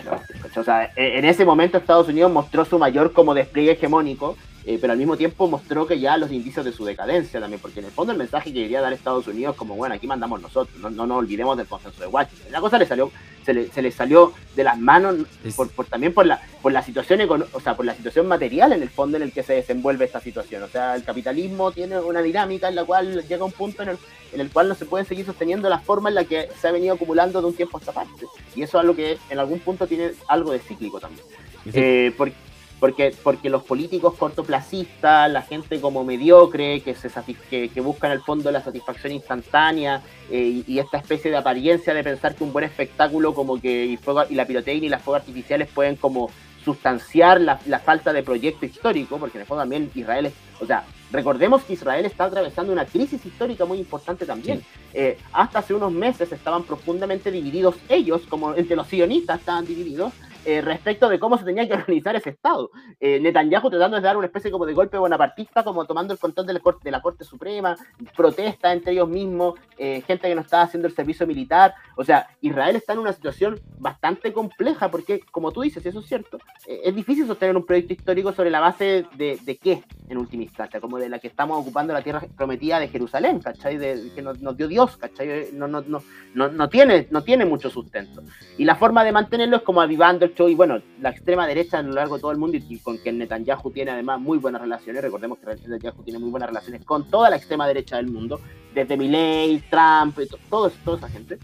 O 0.57 0.64
sea, 0.64 0.90
en 0.96 1.24
ese 1.24 1.44
momento 1.44 1.76
Estados 1.76 2.09
Unidos 2.09 2.32
mostró 2.32 2.64
su 2.64 2.78
mayor 2.78 3.12
como 3.12 3.34
despliegue 3.34 3.72
hegemónico 3.72 4.36
eh, 4.68 4.76
pero 4.78 4.92
al 4.92 4.98
mismo 4.98 5.16
tiempo 5.16 5.48
mostró 5.48 5.86
que 5.86 5.98
ya 5.98 6.18
los 6.18 6.30
indicios 6.30 6.62
de 6.62 6.72
su 6.72 6.84
decadencia 6.84 7.40
también, 7.40 7.58
porque 7.58 7.80
en 7.80 7.86
el 7.86 7.90
fondo 7.90 8.12
el 8.12 8.18
mensaje 8.18 8.52
que 8.52 8.60
quería 8.60 8.82
dar 8.82 8.92
Estados 8.92 9.26
Unidos 9.26 9.56
como, 9.56 9.74
bueno, 9.76 9.94
aquí 9.94 10.06
mandamos 10.06 10.42
nosotros, 10.42 10.78
no, 10.78 10.90
no 10.90 11.06
nos 11.06 11.16
olvidemos 11.20 11.56
del 11.56 11.66
consenso 11.66 11.98
de 12.02 12.06
Washington. 12.06 12.52
La 12.52 12.60
cosa 12.60 12.76
le 12.76 12.84
salió, 12.84 13.10
se 13.46 13.54
le, 13.54 13.70
se 13.70 13.80
le 13.80 13.90
salió 13.90 14.34
de 14.54 14.64
las 14.64 14.78
manos 14.78 15.16
por, 15.56 15.70
por, 15.70 15.86
también 15.86 16.12
por 16.12 16.26
la, 16.26 16.42
por 16.60 16.70
la 16.70 16.82
situación 16.82 17.18
o 17.50 17.60
sea, 17.60 17.76
por 17.76 17.86
la 17.86 17.94
situación 17.94 18.28
material 18.28 18.74
en 18.74 18.82
el 18.82 18.90
fondo 18.90 19.16
en 19.16 19.22
el 19.22 19.32
que 19.32 19.42
se 19.42 19.54
desenvuelve 19.54 20.04
esta 20.04 20.20
situación. 20.20 20.62
O 20.62 20.68
sea, 20.68 20.96
el 20.96 21.02
capitalismo 21.02 21.72
tiene 21.72 21.98
una 21.98 22.20
dinámica 22.20 22.68
en 22.68 22.74
la 22.74 22.84
cual 22.84 23.26
llega 23.26 23.46
un 23.46 23.52
punto 23.52 23.82
en 23.84 23.88
el, 23.88 23.98
en 24.34 24.42
el 24.42 24.50
cual 24.50 24.68
no 24.68 24.74
se 24.74 24.84
puede 24.84 25.06
seguir 25.06 25.24
sosteniendo 25.24 25.70
la 25.70 25.78
forma 25.78 26.10
en 26.10 26.16
la 26.16 26.24
que 26.24 26.50
se 26.60 26.68
ha 26.68 26.72
venido 26.72 26.94
acumulando 26.94 27.40
de 27.40 27.46
un 27.46 27.54
tiempo 27.54 27.78
a 27.78 27.80
esta 27.80 27.92
parte. 27.92 28.26
Y 28.54 28.60
eso 28.60 28.76
es 28.76 28.82
algo 28.82 28.94
que 28.94 29.16
en 29.30 29.38
algún 29.38 29.60
punto 29.60 29.86
tiene 29.86 30.10
algo 30.28 30.52
de 30.52 30.58
cíclico 30.58 31.00
también. 31.00 31.24
Eh, 31.72 32.12
porque 32.18 32.34
porque, 32.81 33.14
porque 33.22 33.51
los 33.51 33.64
políticos 33.64 34.14
cortoplacistas, 34.14 35.31
la 35.31 35.43
gente 35.43 35.81
como 35.81 36.05
mediocre, 36.05 36.81
que, 36.81 36.95
se 36.95 37.11
que, 37.51 37.68
que 37.68 37.81
busca 37.81 38.07
en 38.07 38.14
el 38.14 38.20
fondo 38.20 38.51
la 38.51 38.62
satisfacción 38.62 39.12
instantánea 39.12 40.03
eh, 40.31 40.62
y, 40.66 40.79
esta 40.79 40.99
especie 40.99 41.31
de 41.31 41.37
apariencia 41.37 41.93
de 41.95 42.05
pensar 42.05 42.35
que 42.35 42.45
un 42.45 42.53
buen 42.53 42.64
espectáculo 42.64 43.35
como 43.35 43.61
que 43.61 43.87
y, 43.87 43.99
y 44.31 44.35
la 44.35 44.47
pirotecnia 44.47 44.87
y 44.87 44.91
las 44.91 45.03
fuegos 45.03 45.22
artificiales 45.22 45.68
pueden 45.68 45.97
como 45.97 46.31
sustanciar 46.64 47.41
la, 47.41 47.57
falta 47.79 48.12
de 48.12 48.22
proyecto 48.22 48.66
histórico, 48.66 49.16
porque 49.18 49.39
en 49.39 49.43
el 49.43 49.47
fondo 49.47 49.62
también 49.62 49.91
Israel 49.95 50.26
es, 50.26 50.35
o 50.61 50.66
sea, 50.66 50.85
recordemos 51.11 51.62
que 51.62 51.72
Israel 51.72 52.05
está 52.05 52.24
atravesando 52.24 52.72
una 52.72 52.85
crisis 52.85 53.24
histórica 53.24 53.64
muy 53.64 53.79
importante 53.79 54.26
también. 54.26 54.62
Eh, 54.93 55.16
hasta 55.33 55.61
hace 55.61 55.72
unos 55.72 55.93
meses 55.93 56.31
estaban 56.31 56.64
profundamente 56.64 57.31
divididos 57.31 57.76
ellos, 57.89 58.22
como 58.29 58.55
entre 58.55 58.76
los 58.76 58.87
sionistas 58.87 59.41
estaban 59.41 59.64
divididos, 59.64 60.12
eh, 60.45 60.61
respecto 60.61 61.09
de 61.09 61.18
cómo 61.18 61.36
se 61.36 61.45
tenía 61.45 61.66
que 61.66 61.74
organizar 61.74 62.16
ese 62.16 62.30
Estado. 62.30 62.70
Eh, 63.01 63.20
Netanyahu 63.20 63.70
tratando 63.70 63.97
de 63.97 64.03
dar 64.03 64.16
una 64.16 64.26
especie 64.26 64.51
como 64.51 64.66
de 64.66 64.74
golpe 64.74 64.99
bonapartista, 64.99 65.64
como 65.64 65.84
tomando 65.84 66.12
el 66.12 66.18
control 66.18 66.47
de 66.47 66.53
la 66.55 66.61
Corte, 66.61 66.80
de 66.84 66.91
la 66.91 67.03
corte 67.03 67.24
Suprema, 67.24 67.76
protesta 68.16 68.72
entre 68.72 68.93
ellos 68.93 69.09
mismos, 69.09 69.59
eh, 69.76 70.03
gente 70.07 70.28
que 70.28 70.34
no 70.34 70.43
estaba 70.43 70.64
haciendo 70.64 70.89
el 70.89 70.95
servicio 70.95 71.26
militar. 71.26 71.74
O 71.97 72.05
sea, 72.05 72.28
Israel 72.41 72.76
está 72.76 72.93
en 72.93 73.01
una 73.01 73.12
situación 73.12 73.61
bastante 73.78 74.32
compleja, 74.32 74.91
porque, 74.91 75.20
como 75.30 75.53
tú 75.53 75.62
dices, 75.62 75.84
y 75.84 75.89
eso 75.89 76.01
es 76.01 76.07
cierto, 76.07 76.39
es 76.66 76.95
difícil 76.95 77.26
sostener 77.26 77.57
un 77.57 77.66
proyecto 77.66 77.93
histórico 77.93 78.32
sobre 78.32 78.51
la 78.51 78.61
base 78.61 79.07
de, 79.16 79.39
de, 79.43 79.57
qué, 79.57 79.82
en 80.09 80.18
última 80.18 80.45
instancia, 80.45 80.80
como 80.80 80.99
de 80.99 81.09
la 81.09 81.18
que 81.18 81.28
estamos 81.28 81.59
ocupando 81.59 81.93
la 81.93 82.03
tierra 82.03 82.22
prometida 82.36 82.80
de 82.80 82.89
Jerusalén, 82.89 83.41
¿cachai? 83.41 83.76
De, 83.76 84.12
que 84.14 84.22
nos, 84.22 84.39
dio 84.57 84.68
Dios, 84.68 84.97
¿cachai? 84.97 85.51
No, 85.53 85.68
no, 85.68 85.82
no, 85.82 86.03
no, 86.34 86.49
no, 86.49 86.68
tiene, 86.68 87.09
no 87.11 87.22
tiene 87.22 87.45
mucho 87.45 87.70
sustento. 87.70 88.22
Y 88.57 88.64
la 88.64 88.76
forma 88.76 89.05
de 89.05 89.12
mantenerlo 89.12 89.57
es 89.57 89.62
como 89.62 89.80
avivando 89.80 90.24
el 90.24 90.34
y 90.47 90.55
bueno, 90.55 90.80
la 91.01 91.11
extrema 91.11 91.47
derecha 91.47 91.78
a 91.78 91.82
lo 91.82 91.93
largo 91.93 92.16
de 92.16 92.20
todo 92.20 92.30
el 92.30 92.39
mundo 92.39 92.59
y 92.59 92.78
con 92.78 92.99
quien 92.99 93.18
Netanyahu 93.18 93.70
tiene 93.72 93.91
además 93.91 94.20
muy 94.20 94.39
buenas 94.39 94.61
relaciones, 94.61 95.03
recordemos 95.03 95.39
que 95.39 95.47
Netanyahu 95.47 96.03
tiene 96.05 96.18
muy 96.18 96.30
buenas 96.30 96.51
relaciones 96.51 96.84
con 96.84 97.11
toda 97.11 97.30
la 97.30 97.36
extrema 97.36 97.66
derecha 97.66 97.97
del 97.97 98.09
mundo, 98.09 98.39
desde 98.74 98.97
Milley, 98.97 99.64
Trump, 99.70 100.18
todo, 100.49 100.70
toda 100.84 100.99
esa 100.99 101.09
gente, 101.09 101.39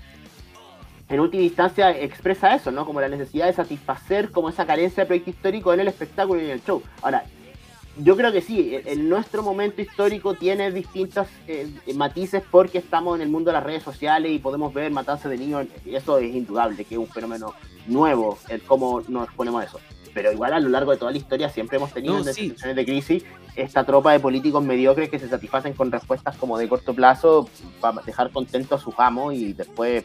en 1.09 1.21
última 1.21 1.43
instancia 1.43 1.91
expresa 1.91 2.55
eso, 2.55 2.71
¿no? 2.71 2.87
Como 2.87 3.01
la 3.01 3.09
necesidad 3.09 3.47
de 3.47 3.53
satisfacer 3.53 4.31
como 4.31 4.49
esa 4.49 4.67
carencia 4.67 5.03
de 5.03 5.07
proyecto 5.07 5.31
histórico 5.31 5.73
en 5.73 5.81
el 5.81 5.89
espectáculo 5.89 6.41
y 6.41 6.45
en 6.45 6.51
el 6.53 6.65
show. 6.65 6.83
Ahora, 7.03 7.25
yo 7.97 8.17
creo 8.17 8.33
que 8.33 8.41
sí, 8.41 8.73
en 8.73 9.09
nuestro 9.09 9.43
momento 9.43 9.81
histórico 9.81 10.35
tiene 10.35 10.71
distintos 10.73 11.29
eh, 11.47 11.69
matices 11.95 12.43
porque 12.51 12.79
estamos 12.79 13.17
en 13.17 13.23
el 13.23 13.29
mundo 13.29 13.51
de 13.51 13.55
las 13.55 13.65
redes 13.65 13.83
sociales 13.83 14.33
y 14.33 14.39
podemos 14.39 14.75
ver 14.75 14.91
matanzas 14.91 15.31
de 15.31 15.39
niños, 15.39 15.67
y 15.85 15.95
eso 15.95 16.19
es 16.19 16.35
indudable, 16.35 16.85
que 16.85 16.95
es 16.95 16.99
un 16.99 17.07
fenómeno 17.07 17.55
nuevo, 17.87 18.39
el 18.49 18.63
cómo 18.63 19.03
nos 19.09 19.29
ponemos 19.35 19.65
eso. 19.65 19.81
Pero 20.13 20.33
igual 20.33 20.53
a 20.53 20.61
lo 20.61 20.69
largo 20.69 20.93
de 20.93 20.97
toda 20.97 21.11
la 21.11 21.19
historia 21.19 21.49
siempre 21.49 21.77
hemos 21.77 21.93
tenido 21.93 22.19
en 22.19 22.25
situaciones 22.25 22.77
de 22.77 22.85
crisis 22.85 23.25
esta 23.57 23.85
tropa 23.85 24.13
de 24.13 24.21
políticos 24.21 24.65
mediocres 24.65 25.09
que 25.09 25.19
se 25.19 25.29
satisfacen 25.29 25.75
con 25.75 25.91
respuestas 25.91 26.37
como 26.37 26.59
de 26.59 26.69
corto 26.69 26.95
plazo 26.95 27.49
para 27.81 28.01
dejar 28.03 28.31
contento 28.31 28.75
a 28.75 28.79
su 28.79 28.93
amo 28.97 29.33
y 29.33 29.53
después, 29.53 30.05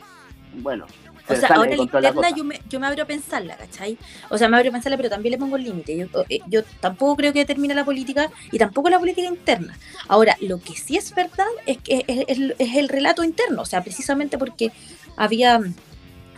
bueno, 0.62 0.86
o 1.30 1.36
sea, 1.36 1.50
ahora 1.50 1.76
la 1.76 1.84
interna 1.84 2.30
yo 2.36 2.44
me, 2.44 2.60
yo 2.70 2.80
me 2.80 2.88
abro 2.88 3.04
a 3.04 3.06
pensarla, 3.06 3.56
¿cachai? 3.56 3.98
O 4.30 4.38
sea, 4.38 4.50
me 4.50 4.58
abro 4.58 4.70
a 4.70 4.72
pensarla, 4.72 4.98
pero 4.98 5.10
también 5.10 5.32
le 5.32 5.38
pongo 5.38 5.58
el 5.58 5.64
límite. 5.64 5.98
Yo, 5.98 6.08
eh, 6.30 6.40
yo 6.48 6.64
tampoco 6.80 7.16
creo 7.18 7.34
que 7.34 7.46
termine 7.46 7.74
la 7.74 7.86
política 7.86 8.30
y 8.52 8.58
tampoco 8.58 8.90
la 8.90 9.00
política 9.00 9.28
interna. 9.28 9.78
Ahora, 10.08 10.36
lo 10.42 10.60
que 10.60 10.76
sí 10.76 10.98
es 10.98 11.14
verdad 11.14 11.48
es 11.66 11.78
que 11.78 12.04
es, 12.08 12.76
el 12.76 12.90
relato 12.90 13.24
interno, 13.24 13.62
o 13.62 13.66
sea, 13.66 13.84
precisamente 13.84 14.38
porque 14.38 14.72
había 15.16 15.62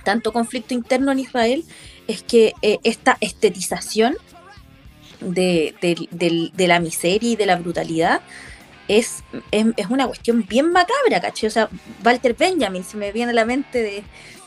tanto 0.04 0.34
conflicto 0.34 0.74
interno 0.74 1.12
en 1.12 1.20
Israel, 1.20 1.64
es 2.08 2.24
que 2.24 2.54
eh, 2.62 2.80
esta 2.84 3.18
estetización 3.22 4.16
de, 5.20 5.76
de, 5.82 6.68
la 6.68 6.80
miseria 6.80 7.32
y 7.32 7.36
de 7.36 7.46
la 7.46 7.56
brutalidad 7.56 8.22
es, 8.88 9.24
es, 9.52 9.68
es, 9.78 9.88
una 9.90 10.08
cuestión 10.08 10.46
bien 10.48 10.72
macabra, 10.72 11.22
¿cachai? 11.22 11.48
O 11.48 11.52
sea, 11.52 11.70
Walter 12.04 12.36
Benjamin 12.38 12.84
se 12.84 12.98
me 12.98 13.12
viene 13.12 13.32
a 13.32 13.36
la 13.36 13.46
mente 13.46 13.82
de, 13.82 14.04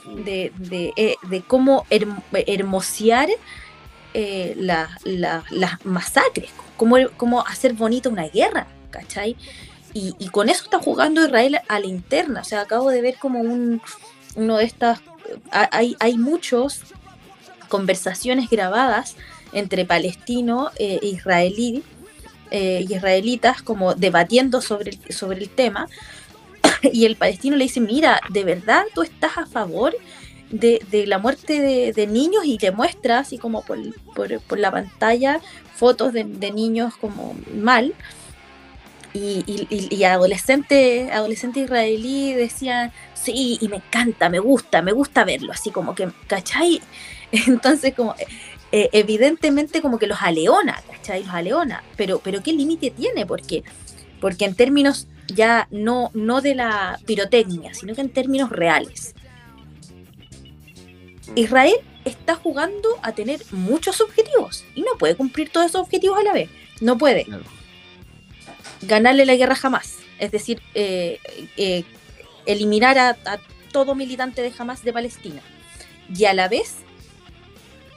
de, 0.06 0.52
de, 0.56 0.92
eh, 0.96 1.16
de 1.22 1.42
cómo 1.42 1.86
hermosear 2.32 3.28
eh, 4.12 4.54
las 4.56 5.84
masacres, 5.84 6.50
cómo, 6.76 6.96
cómo, 7.16 7.40
hacer 7.46 7.72
bonita 7.72 8.08
una 8.08 8.28
guerra, 8.28 8.66
¿cachai? 8.90 9.36
Y, 9.96 10.28
con 10.30 10.48
eso 10.48 10.64
está 10.64 10.80
jugando 10.80 11.24
Israel 11.24 11.60
a 11.68 11.78
la 11.78 11.86
interna. 11.86 12.40
O 12.40 12.44
sea, 12.44 12.62
acabo 12.62 12.90
de 12.90 13.00
ver 13.00 13.16
como 13.16 13.40
un, 13.40 13.80
uno 14.34 14.56
de 14.56 14.64
estas. 14.64 15.00
Hay, 15.52 15.96
hay 16.00 16.18
muchas 16.18 16.80
conversaciones 17.68 18.50
grabadas 18.50 19.14
entre 19.52 19.84
palestino 19.84 20.70
e 20.76 20.98
israelí, 21.02 21.84
eh, 22.50 22.84
israelitas, 22.88 23.62
como 23.62 23.94
debatiendo 23.94 24.60
sobre, 24.60 24.98
sobre 25.10 25.38
el 25.38 25.48
tema, 25.48 25.88
y 26.92 27.04
el 27.04 27.16
palestino 27.16 27.56
le 27.56 27.64
dice, 27.64 27.80
mira, 27.80 28.20
¿de 28.30 28.44
verdad 28.44 28.84
tú 28.94 29.02
estás 29.02 29.38
a 29.38 29.46
favor 29.46 29.94
de, 30.50 30.80
la 31.06 31.18
muerte 31.18 31.92
de, 31.92 32.06
niños? 32.06 32.44
Y 32.44 32.58
le 32.58 32.70
muestra 32.70 33.20
así 33.20 33.38
como 33.38 33.62
por, 33.62 33.78
la 34.58 34.70
pantalla 34.70 35.40
fotos 35.74 36.12
de, 36.12 36.24
niños 36.24 36.96
como 36.96 37.36
mal. 37.54 37.94
Y, 39.12 39.68
y, 39.70 40.04
adolescente, 40.04 41.12
adolescente 41.12 41.60
israelí 41.60 42.32
decía, 42.32 42.92
sí, 43.14 43.58
y 43.60 43.68
me 43.68 43.76
encanta, 43.76 44.28
me 44.28 44.40
gusta, 44.40 44.82
me 44.82 44.90
gusta 44.90 45.22
verlo, 45.22 45.52
así 45.52 45.70
como 45.70 45.94
que, 45.94 46.08
¿cachai? 46.26 46.80
Entonces 47.32 47.94
como... 47.94 48.14
Eh, 48.72 48.88
evidentemente 48.90 49.80
como 49.80 50.00
que 50.00 50.08
los 50.08 50.20
aleona, 50.20 50.82
¿cachai? 50.90 51.22
Los 51.22 51.32
aleona, 51.32 51.84
pero, 51.96 52.18
pero 52.18 52.42
¿qué 52.42 52.52
límite 52.52 52.90
tiene? 52.90 53.24
Porque, 53.24 53.62
porque 54.20 54.46
en 54.46 54.56
términos 54.56 55.06
ya 55.28 55.68
no, 55.70 56.10
no 56.14 56.40
de 56.40 56.54
la 56.54 56.98
pirotecnia, 57.06 57.74
sino 57.74 57.94
que 57.94 58.00
en 58.00 58.10
términos 58.10 58.50
reales. 58.50 59.14
Mm. 61.28 61.38
Israel 61.38 61.74
está 62.04 62.34
jugando 62.34 62.88
a 63.02 63.12
tener 63.12 63.40
muchos 63.50 64.00
objetivos 64.00 64.64
y 64.74 64.82
no 64.82 64.98
puede 64.98 65.16
cumplir 65.16 65.50
todos 65.50 65.66
esos 65.66 65.80
objetivos 65.80 66.18
a 66.18 66.22
la 66.22 66.32
vez. 66.32 66.50
No 66.80 66.98
puede 66.98 67.26
ganarle 68.82 69.24
la 69.24 69.36
guerra 69.36 69.54
jamás. 69.54 69.96
Es 70.18 70.30
decir, 70.30 70.60
eh, 70.74 71.18
eh, 71.56 71.84
eliminar 72.46 72.98
a, 72.98 73.16
todo 73.72 73.94
militante 73.94 74.42
de 74.42 74.52
Hamas 74.56 74.84
de 74.84 74.92
Palestina. 74.92 75.40
Y 76.14 76.26
a 76.26 76.34
la 76.34 76.48
vez 76.48 76.76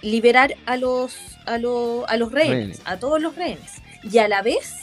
liberar 0.02 0.56
a 0.66 0.78
los, 0.78 1.16
a, 1.46 1.58
los 1.58 2.32
rehenes, 2.32 2.82
a 2.86 2.98
todos 2.98 3.22
los 3.22 3.36
rehenes. 3.36 3.74
Y 4.04 4.18
a 4.20 4.28
la 4.28 4.42
vez 4.42 4.74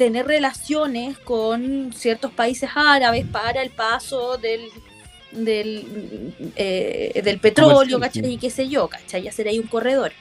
tener 0.00 0.26
relaciones 0.26 1.18
con 1.18 1.92
ciertos 1.92 2.32
países 2.32 2.70
árabes 2.74 3.26
para 3.26 3.60
el 3.60 3.68
paso 3.68 4.38
del 4.38 4.62
del, 5.30 6.32
eh, 6.56 7.20
del 7.22 7.38
petróleo, 7.38 8.00
¿cachai? 8.00 8.32
Y 8.32 8.38
qué 8.38 8.48
sé 8.48 8.66
yo, 8.66 8.88
¿cachai? 8.88 9.28
Hacer 9.28 9.46
ahí 9.46 9.58
un 9.58 9.66
corredor. 9.66 10.12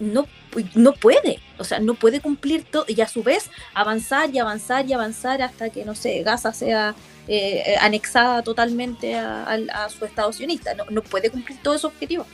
No, 0.00 0.26
no 0.74 0.94
puede, 0.94 1.40
o 1.58 1.64
sea, 1.64 1.78
no 1.78 1.92
puede 1.92 2.22
cumplir 2.22 2.64
todo 2.64 2.86
y 2.88 2.98
a 3.02 3.06
su 3.06 3.22
vez 3.22 3.50
avanzar 3.74 4.34
y 4.34 4.38
avanzar 4.38 4.86
y 4.86 4.94
avanzar 4.94 5.42
hasta 5.42 5.68
que, 5.68 5.84
no 5.84 5.94
sé, 5.94 6.22
Gaza 6.22 6.54
sea 6.54 6.94
eh, 7.28 7.76
anexada 7.82 8.42
totalmente 8.42 9.14
a, 9.14 9.88
su 9.90 10.06
Estado 10.06 10.32
sionista. 10.32 10.72
No, 10.74 10.86
no 10.88 11.02
puede 11.02 11.28
cumplir 11.28 11.58
todos 11.62 11.76
esos 11.82 11.92
objetivos. 11.92 12.26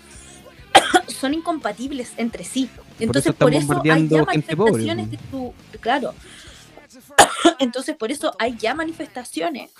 Son 1.09 1.35
incompatibles 1.35 2.12
entre 2.16 2.45
sí. 2.45 2.68
Entonces, 3.01 3.35
por 3.35 3.55
eso, 3.55 3.80
hay 3.85 4.09
ya 4.09 4.24
manifestaciones 4.24 5.11
de 5.11 5.18
su. 5.30 5.53
Claro. 5.80 6.14
Entonces, 7.59 7.97
por 7.97 8.11
eso 8.11 8.35
hay 8.39 8.57
ya 8.57 8.74
manifestaciones 8.74 9.70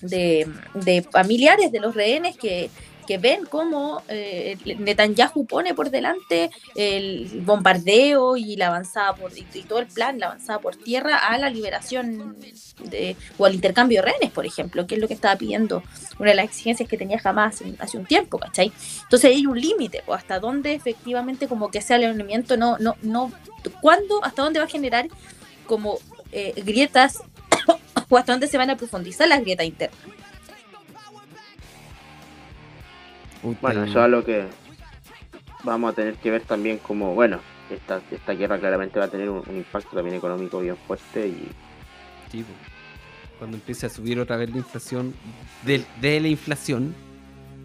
de, 0.00 0.48
de 0.74 1.02
familiares 1.02 1.72
de 1.72 1.80
los 1.80 1.94
rehenes 1.94 2.36
que, 2.36 2.70
que 3.06 3.18
ven 3.18 3.46
cómo 3.46 4.02
eh, 4.08 4.56
Netanyahu 4.64 5.46
pone 5.46 5.74
por 5.74 5.90
delante 5.90 6.50
el 6.74 7.42
bombardeo 7.44 8.36
y 8.36 8.56
la 8.56 8.68
avanzada 8.68 9.14
por 9.14 9.32
y, 9.36 9.42
todo 9.62 9.78
el 9.78 9.86
plan, 9.86 10.18
la 10.18 10.26
avanzada 10.26 10.58
por 10.58 10.76
tierra 10.76 11.18
a 11.18 11.38
la 11.38 11.48
liberación 11.50 12.36
de, 12.84 13.16
o 13.38 13.46
al 13.46 13.54
intercambio 13.54 14.02
de 14.02 14.10
rehenes, 14.10 14.30
por 14.30 14.46
ejemplo, 14.46 14.86
que 14.86 14.96
es 14.96 15.00
lo 15.00 15.08
que 15.08 15.14
estaba 15.14 15.36
pidiendo 15.36 15.82
una 16.18 16.30
de 16.30 16.36
las 16.36 16.46
exigencias 16.46 16.88
que 16.88 16.96
tenía 16.96 17.18
jamás 17.18 17.62
hace 17.78 17.96
un 17.96 18.06
tiempo, 18.06 18.38
¿cachai? 18.38 18.72
Entonces 19.02 19.30
hay 19.30 19.46
un 19.46 19.60
límite, 19.60 20.02
o 20.06 20.14
hasta 20.14 20.38
dónde 20.40 20.74
efectivamente 20.74 21.48
como 21.48 21.70
que 21.70 21.78
ese 21.78 21.94
alineamiento 21.94 22.56
no, 22.56 22.78
no, 22.78 22.96
no, 23.02 23.32
¿cuándo, 23.80 24.24
hasta 24.24 24.42
dónde 24.42 24.58
va 24.58 24.66
a 24.66 24.68
generar 24.68 25.08
como 25.66 25.98
eh, 26.32 26.52
grietas 26.64 27.20
o 28.08 28.16
hasta 28.16 28.32
dónde 28.32 28.48
se 28.48 28.58
van 28.58 28.70
a 28.70 28.76
profundizar 28.76 29.28
las 29.28 29.40
grietas 29.40 29.66
internas? 29.66 29.98
Bueno, 33.60 33.84
eso 33.84 34.04
es 34.04 34.10
lo 34.10 34.24
que 34.24 34.44
vamos 35.64 35.92
a 35.92 35.94
tener 35.94 36.14
que 36.14 36.30
ver 36.30 36.42
también 36.42 36.78
como, 36.78 37.14
bueno, 37.14 37.40
esta, 37.70 38.00
esta 38.10 38.32
guerra 38.32 38.58
claramente 38.58 38.98
va 38.98 39.06
a 39.06 39.10
tener 39.10 39.28
un, 39.28 39.42
impacto 39.54 39.96
también 39.96 40.16
económico 40.16 40.60
bien 40.60 40.76
fuerte 40.76 41.28
y... 41.28 41.48
Sí, 42.30 42.44
cuando 43.38 43.56
empiece 43.56 43.86
a 43.86 43.88
subir 43.88 44.18
otra 44.18 44.36
vez 44.36 44.50
la 44.50 44.58
inflación, 44.58 45.14
de, 45.64 45.84
de 46.00 46.20
la 46.20 46.28
inflación, 46.28 46.94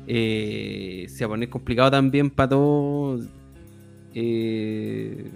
eh, 0.08 1.06
se 1.10 1.26
va 1.26 1.28
a 1.28 1.30
poner 1.34 1.50
complicado 1.50 1.92
también 1.92 2.30
para 2.30 2.50
todos. 2.50 3.26
Eh, 4.14 5.30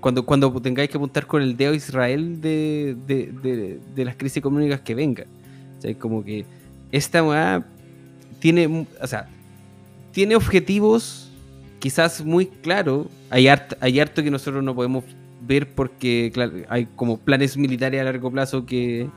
cuando, 0.00 0.24
cuando 0.24 0.50
tengáis 0.60 0.90
que 0.90 0.96
apuntar 0.96 1.26
con 1.26 1.42
el 1.42 1.56
dedo 1.56 1.72
a 1.72 1.76
Israel 1.76 2.40
de, 2.40 2.96
de, 3.06 4.04
las 4.04 4.16
crisis 4.16 4.38
económicas 4.38 4.80
que 4.80 4.94
vengan. 4.94 5.26
O 5.78 5.80
sea, 5.80 5.94
como 5.98 6.24
que 6.24 6.44
esta 6.90 7.64
tiene, 8.40 8.86
o 9.00 9.06
sea, 9.06 9.28
tiene 10.12 10.36
objetivos 10.36 11.30
quizás 11.78 12.24
muy 12.24 12.46
claros. 12.46 13.06
Hay 13.30 13.48
hay 13.80 14.00
harto 14.00 14.22
que 14.22 14.30
nosotros 14.30 14.62
no 14.62 14.74
podemos 14.74 15.04
ver 15.40 15.74
porque 15.74 16.32
hay 16.68 16.86
como 16.96 17.18
planes 17.18 17.56
militares 17.56 18.00
a 18.00 18.04
largo 18.04 18.30
plazo 18.30 18.66
que, 18.66 19.08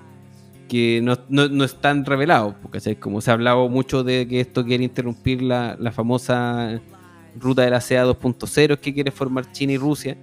que 0.69 1.01
no, 1.03 1.17
no, 1.29 1.63
están 1.63 2.05
revelados. 2.05 2.55
Porque 2.61 2.95
como 2.95 3.21
se 3.21 3.31
ha 3.31 3.33
hablado 3.33 3.67
mucho 3.69 4.03
de 4.03 4.27
que 4.27 4.39
esto 4.39 4.65
quiere 4.65 4.83
interrumpir 4.83 5.41
la, 5.41 5.75
la 5.79 5.91
famosa 5.91 6.81
ruta 7.39 7.63
de 7.63 7.71
la 7.71 7.79
CA 7.79 8.05
2.0 8.05 8.79
que 8.79 8.93
quiere 8.93 9.11
formar 9.11 9.51
China 9.51 9.73
y 9.73 9.77
Rusia 9.77 10.17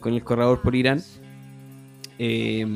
con 0.00 0.14
el 0.14 0.22
corredor 0.22 0.60
por 0.62 0.74
Irán. 0.74 1.02
Eh, 2.18 2.66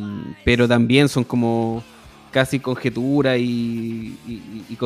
pero 0.45 0.67
también 0.67 1.09
son 1.09 1.25
como 1.25 1.85
casi 2.31 2.61
conjetura 2.61 3.39
y, 3.39 4.17
y, 4.27 4.77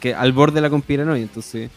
que 0.00 0.14
al 0.14 0.32
borde 0.32 0.56
de 0.56 0.60
la 0.60 0.70
conspiranoia. 0.70 1.22
Entonces, 1.22 1.70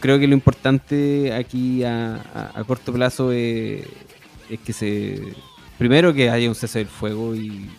creo 0.00 0.18
que 0.18 0.26
lo 0.26 0.34
importante 0.34 1.32
aquí 1.32 1.84
a, 1.84 2.52
corto 2.66 2.92
plazo 2.92 3.32
es, 3.32 3.86
que 4.64 4.72
se. 4.72 5.22
Primero, 5.78 6.12
que 6.12 6.28
haya 6.30 6.48
un 6.48 6.54
cese 6.54 6.80
del 6.80 6.88
fuego 6.88 7.36
y, 7.36 7.70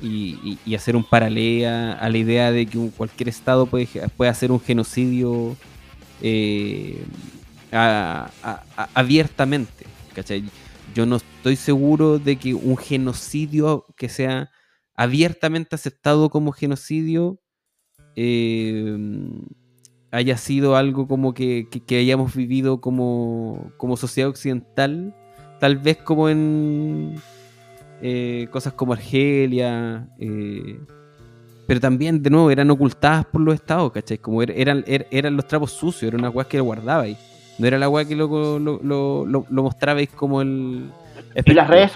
y, 0.00 0.74
hacer 0.74 0.94
un 0.94 1.04
paralelo 1.04 1.68
a, 1.68 2.08
la 2.08 2.18
idea 2.18 2.52
de 2.52 2.66
que 2.66 2.78
cualquier 2.96 3.28
Estado 3.28 3.66
puede, 3.66 3.88
puede 4.16 4.30
hacer 4.30 4.52
un 4.52 4.60
genocidio 4.60 5.56
eh, 6.20 7.04
abiertamente. 8.94 9.86
Yo 10.94 11.06
no 11.06 11.16
estoy 11.16 11.56
seguro 11.56 12.18
de 12.18 12.36
que 12.36 12.54
un 12.54 12.76
genocidio 12.76 13.86
que 13.96 14.08
sea 14.08 14.51
abiertamente 14.94 15.74
aceptado 15.74 16.30
como 16.30 16.52
genocidio 16.52 17.40
eh, 18.16 18.96
haya 20.10 20.36
sido 20.36 20.76
algo 20.76 21.08
como 21.08 21.32
que, 21.32 21.66
hayamos 21.90 22.34
vivido 22.34 22.80
como, 22.80 23.72
como 23.78 23.96
sociedad 23.96 24.28
occidental, 24.28 25.14
tal 25.58 25.78
vez 25.78 25.96
como 25.96 26.28
en 26.28 27.14
eh, 28.02 28.46
cosas 28.50 28.74
como 28.74 28.92
Argelia, 28.92 30.08
eh, 30.18 30.78
pero 31.66 31.80
también, 31.80 32.22
de 32.22 32.28
nuevo, 32.28 32.50
eran 32.50 32.70
ocultadas 32.70 33.24
por 33.24 33.40
los 33.40 33.54
estados, 33.54 33.92
¿cachai? 33.92 34.18
Como 34.18 34.42
eran, 34.42 34.84
eran, 34.86 35.36
los 35.36 35.46
trapos 35.46 35.72
sucios, 35.72 36.02
era 36.02 36.18
una 36.18 36.28
weá 36.28 36.46
que 36.46 36.58
lo 36.58 36.64
guardabais. 36.64 37.16
No 37.58 37.66
era 37.66 37.78
la 37.78 37.88
weá 37.88 38.04
que 38.04 38.16
lo, 38.16 38.58
lo, 38.58 38.80
lo, 38.82 39.62
mostrabais 39.62 40.10
como 40.10 40.42
el... 40.42 40.90
Y 41.44 41.52
las 41.54 41.68
redes 41.68 41.92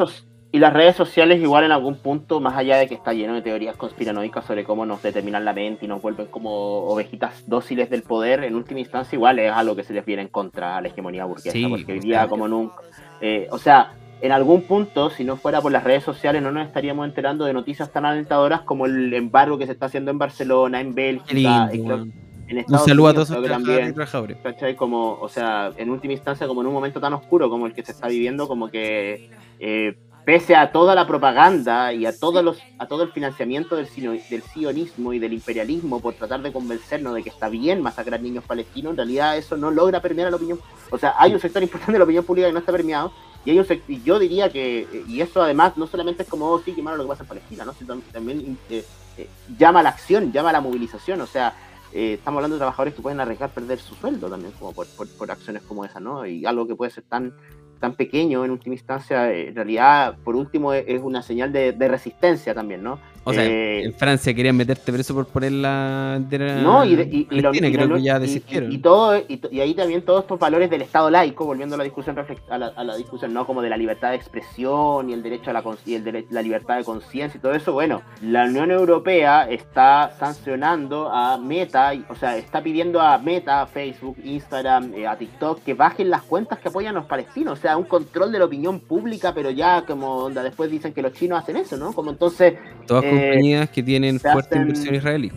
y 0.57 0.59
las 0.59 0.73
redes 0.73 0.97
sociales 0.97 1.39
igual 1.43 1.65
en 1.65 1.73
algún 1.73 1.97
punto, 1.97 2.41
más 2.41 2.57
allá 2.57 2.79
de 2.79 2.89
que 2.89 2.95
está 2.95 3.13
lleno 3.13 3.35
de 3.35 3.43
teorías 3.43 3.77
conspiranoicas 3.77 4.47
sobre 4.47 4.65
cómo 4.65 4.87
nos 4.87 5.03
determinan 5.03 5.45
la 5.45 5.53
mente 5.53 5.85
y 5.85 5.89
nos 5.89 6.01
vuelven 6.01 6.29
como 6.29 6.51
ovejitas 6.87 7.45
dóciles 7.47 7.91
del 7.91 8.03
poder, 8.03 8.43
en 8.43 8.55
última 8.55 8.81
instancia 8.81 9.17
igual 9.17 9.39
es 9.39 9.53
algo 9.53 9.77
que 9.77 9.85
se 9.85 9.93
les 9.93 10.07
viene 10.07 10.23
en 10.23 10.29
contra 10.29 10.79
a 10.79 10.81
la 10.81 10.89
hegemonía 10.89 11.27
burguesa, 11.27 11.69
porque 11.69 11.93
hoy 11.93 12.01
día 12.01 12.27
como 12.27 12.49
nunca... 12.49 12.77
Eh, 13.21 13.49
o 13.51 13.59
sea, 13.59 13.93
en 14.23 14.33
algún 14.33 14.63
punto, 14.63 15.11
si 15.11 15.25
no 15.25 15.37
fuera 15.37 15.61
por 15.61 15.73
las 15.73 15.85
redes 15.85 16.05
sociales, 16.05 16.41
no 16.41 16.51
nos 16.51 16.67
estaríamos 16.67 17.07
enterando 17.07 17.45
de 17.45 17.53
noticias 17.53 17.93
tan 17.93 18.07
alentadoras 18.07 18.63
como 18.63 18.87
el 18.87 19.13
embargo 19.13 19.59
que 19.59 19.67
se 19.67 19.73
está 19.73 19.87
haciendo 19.87 20.11
en 20.11 20.17
Barcelona, 20.17 20.81
en 20.81 20.95
Bélgica, 20.95 21.69
en, 21.71 22.59
Estados 22.59 22.83
Un 22.83 22.89
saludo 22.89 23.09
Unidos, 23.11 23.31
a 23.31 23.35
todos 23.35 23.49
también, 23.49 24.77
Como, 24.77 25.19
o 25.21 25.29
sea, 25.29 25.71
en 25.77 25.91
última 25.91 26.15
instancia, 26.15 26.47
como 26.47 26.63
en 26.63 26.69
un 26.69 26.73
momento 26.73 26.99
tan 26.99 27.13
oscuro 27.13 27.51
como 27.51 27.67
el 27.67 27.75
que 27.75 27.83
se 27.83 27.93
está 27.93 28.09
viviendo, 28.09 28.49
como 28.49 28.69
que 28.69 29.29
eh, 29.59 29.97
pese 30.27 30.57
a 30.57 30.73
toda 30.73 30.97
la 30.97 31.07
propaganda 31.07 31.93
y 31.93 32.05
a 32.05 32.19
todos 32.19 32.43
los, 32.43 32.59
a 32.79 32.89
todo 32.89 33.05
el 33.05 33.13
financiamiento 33.13 33.77
del, 33.77 33.87
del 34.29 34.43
sionismo 34.43 35.13
y 35.13 35.21
del 35.21 35.33
imperialismo 35.33 36.01
por 36.01 36.15
tratar 36.15 36.43
de 36.43 36.53
convencernos 36.53 37.15
de 37.15 37.23
que 37.23 37.29
está 37.29 37.49
bien 37.49 37.81
masacrar 37.81 38.21
niños 38.21 38.43
palestinos, 38.43 38.91
en 38.91 38.97
realidad 38.97 39.39
eso 39.39 39.57
no 39.57 39.71
logra 39.71 40.03
permear 40.03 40.27
a 40.27 40.31
la 40.33 40.37
opinión. 40.37 40.59
O 40.91 40.99
sea, 40.99 41.15
hay 41.17 41.33
un 41.33 41.39
sector 41.39 41.63
importante 41.63 41.93
de 41.93 41.99
la 41.99 42.05
opinión 42.05 42.25
pública 42.25 42.49
que 42.49 42.53
no 42.53 42.59
está 42.59 42.73
permeado 42.73 43.13
y, 43.45 44.03
yo 44.03 44.19
diría 44.19 44.51
que, 44.51 45.05
y 45.07 45.21
eso 45.21 45.41
además 45.41 45.77
no 45.77 45.87
solamente 45.87 46.25
es 46.25 46.29
como, 46.29 46.51
oh, 46.51 46.61
sí, 46.61 46.73
qué 46.73 46.83
malo 46.83 46.97
lo 46.97 47.05
que 47.05 47.11
pasa 47.11 47.23
en 47.23 47.29
Palestina, 47.29 47.65
¿no? 47.65 47.73
sino 47.75 47.97
también 48.13 48.59
eh, 48.69 48.85
eh, 49.17 49.29
llama 49.57 49.79
a 49.79 49.83
la 49.85 49.91
acción, 49.91 50.33
llama 50.33 50.51
a 50.51 50.55
la 50.55 50.61
movilización, 50.61 51.21
o 51.21 51.27
sea, 51.27 51.55
eh, 51.93 52.15
estamos 52.15 52.39
hablando 52.39 52.57
de 52.57 52.59
trabajadores 52.59 52.95
que 52.95 53.03
pueden 53.03 53.21
arriesgar 53.21 53.51
perder 53.51 53.79
su 53.79 53.95
sueldo 53.95 54.29
también, 54.29 54.53
como 54.59 54.73
por, 54.73 54.89
por, 54.89 55.31
acciones 55.31 55.63
como 55.63 55.85
esa, 55.85 56.01
¿no? 56.01 56.27
Y 56.27 56.45
algo 56.45 56.67
que 56.67 56.75
puede 56.75 56.91
ser 56.91 57.05
tan 57.05 57.33
tan 57.81 57.95
pequeño 57.95 58.45
en 58.45 58.51
última 58.51 58.75
instancia, 58.75 59.33
en 59.33 59.55
realidad, 59.55 60.17
por 60.25 60.37
último, 60.37 60.73
es, 60.73 61.01
una 61.03 61.23
señal 61.23 61.53
de, 61.53 61.89
resistencia 61.89 62.55
también, 62.55 62.83
¿no? 62.83 62.99
O 63.29 63.33
sea, 63.33 63.45
eh, 63.45 63.83
en 63.83 63.93
Francia 63.93 64.33
querían 64.33 64.57
meterte 64.57 64.93
preso 64.93 65.13
por 65.13 65.27
poner 65.27 65.51
la 65.51 66.21
No, 66.63 66.85
y, 66.85 66.95
y, 66.95 67.27
y, 67.29 67.41
lo, 67.41 67.51
creo 67.51 67.95
que 67.95 68.03
ya 68.03 68.21
desistieron. 68.21 68.71
Y, 68.71 68.79
todo, 68.79 69.17
y, 69.17 69.61
ahí 69.61 69.75
también 69.75 70.03
todos 70.03 70.23
estos 70.23 70.39
valores 70.39 70.71
del 70.71 70.83
Estado 70.83 71.11
laico, 71.11 71.45
volviendo 71.45 71.75
a 71.75 71.79
la 71.79 71.83
discusión 71.83 72.17
a 72.49 72.59
la, 72.59 72.67
a 72.69 72.85
la 72.85 72.97
discusión, 72.97 73.35
¿no? 73.35 73.45
Como 73.45 73.63
de 73.63 73.69
la 73.69 73.77
libertad 73.77 74.11
de 74.11 74.17
expresión 74.17 75.11
y 75.11 75.13
el 75.13 75.25
derecho 75.25 75.51
a 75.51 75.55
la, 75.55 75.65
y 75.85 75.95
el 75.95 76.27
la 76.31 76.41
libertad 76.41 76.77
de 76.77 76.85
conciencia 76.85 77.37
y 77.37 77.41
todo 77.41 77.53
eso. 77.53 77.73
Bueno, 77.73 78.03
la 78.23 78.45
Unión 78.45 78.71
Europea 78.71 79.51
está 79.51 80.15
sancionando 80.21 81.11
a 81.11 81.37
Meta, 81.37 81.95
o 82.09 82.15
sea, 82.15 82.37
está 82.37 82.63
pidiendo 82.63 83.01
a 83.01 83.19
Meta, 83.19 83.63
a 83.63 83.67
Facebook, 83.67 84.19
Instagram, 84.23 84.95
eh, 84.95 85.09
a 85.09 85.19
TikTok 85.19 85.65
que 85.65 85.75
bajen 85.75 86.11
las 86.11 86.23
cuentas 86.23 86.61
que 86.61 86.69
apoyan 86.69 86.95
a 86.95 87.01
los 87.01 87.09
palestinos. 87.09 87.59
O 87.59 87.61
sea, 87.61 87.77
un 87.77 87.87
control 87.87 88.31
de 88.31 88.39
la 88.39 88.45
opinión 88.45 88.79
pública, 88.79 89.35
pero 89.35 89.51
ya 89.51 89.85
como 89.85 90.19
onda, 90.19 90.45
después 90.45 90.71
dicen 90.71 90.93
que 90.93 91.03
los 91.03 91.13
chinos 91.13 91.41
hacen 91.41 91.57
eso, 91.57 91.77
¿no? 91.77 91.93
Como 91.93 92.13
entonces. 92.13 92.55
Todas 92.87 93.05
compañías 93.21 93.71
que 93.71 93.83
tienen 93.83 94.21
fuerte 94.21 94.57
inversión 94.57 94.95
israelí. 94.95 95.33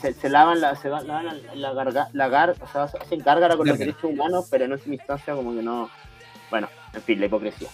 Se, 0.00 0.14
se, 0.14 0.30
lavan 0.30 0.60
la, 0.60 0.74
se 0.74 0.88
lavan 0.88 1.38
la, 1.54 1.72
garga, 1.74 2.08
la 2.14 2.28
gar, 2.28 2.54
o 2.60 2.66
sea, 2.66 2.84
hacen 2.84 3.18
gárgara 3.18 3.56
con 3.56 3.68
los 3.68 3.78
derechos 3.78 4.04
humanos, 4.04 4.46
pero 4.50 4.64
en 4.64 4.72
última 4.72 4.94
instancia 4.94 5.34
como 5.34 5.54
que 5.54 5.62
no, 5.62 5.90
bueno, 6.50 6.68
en 6.94 7.02
fin, 7.02 7.20
la 7.20 7.26
hipocresía. 7.26 7.68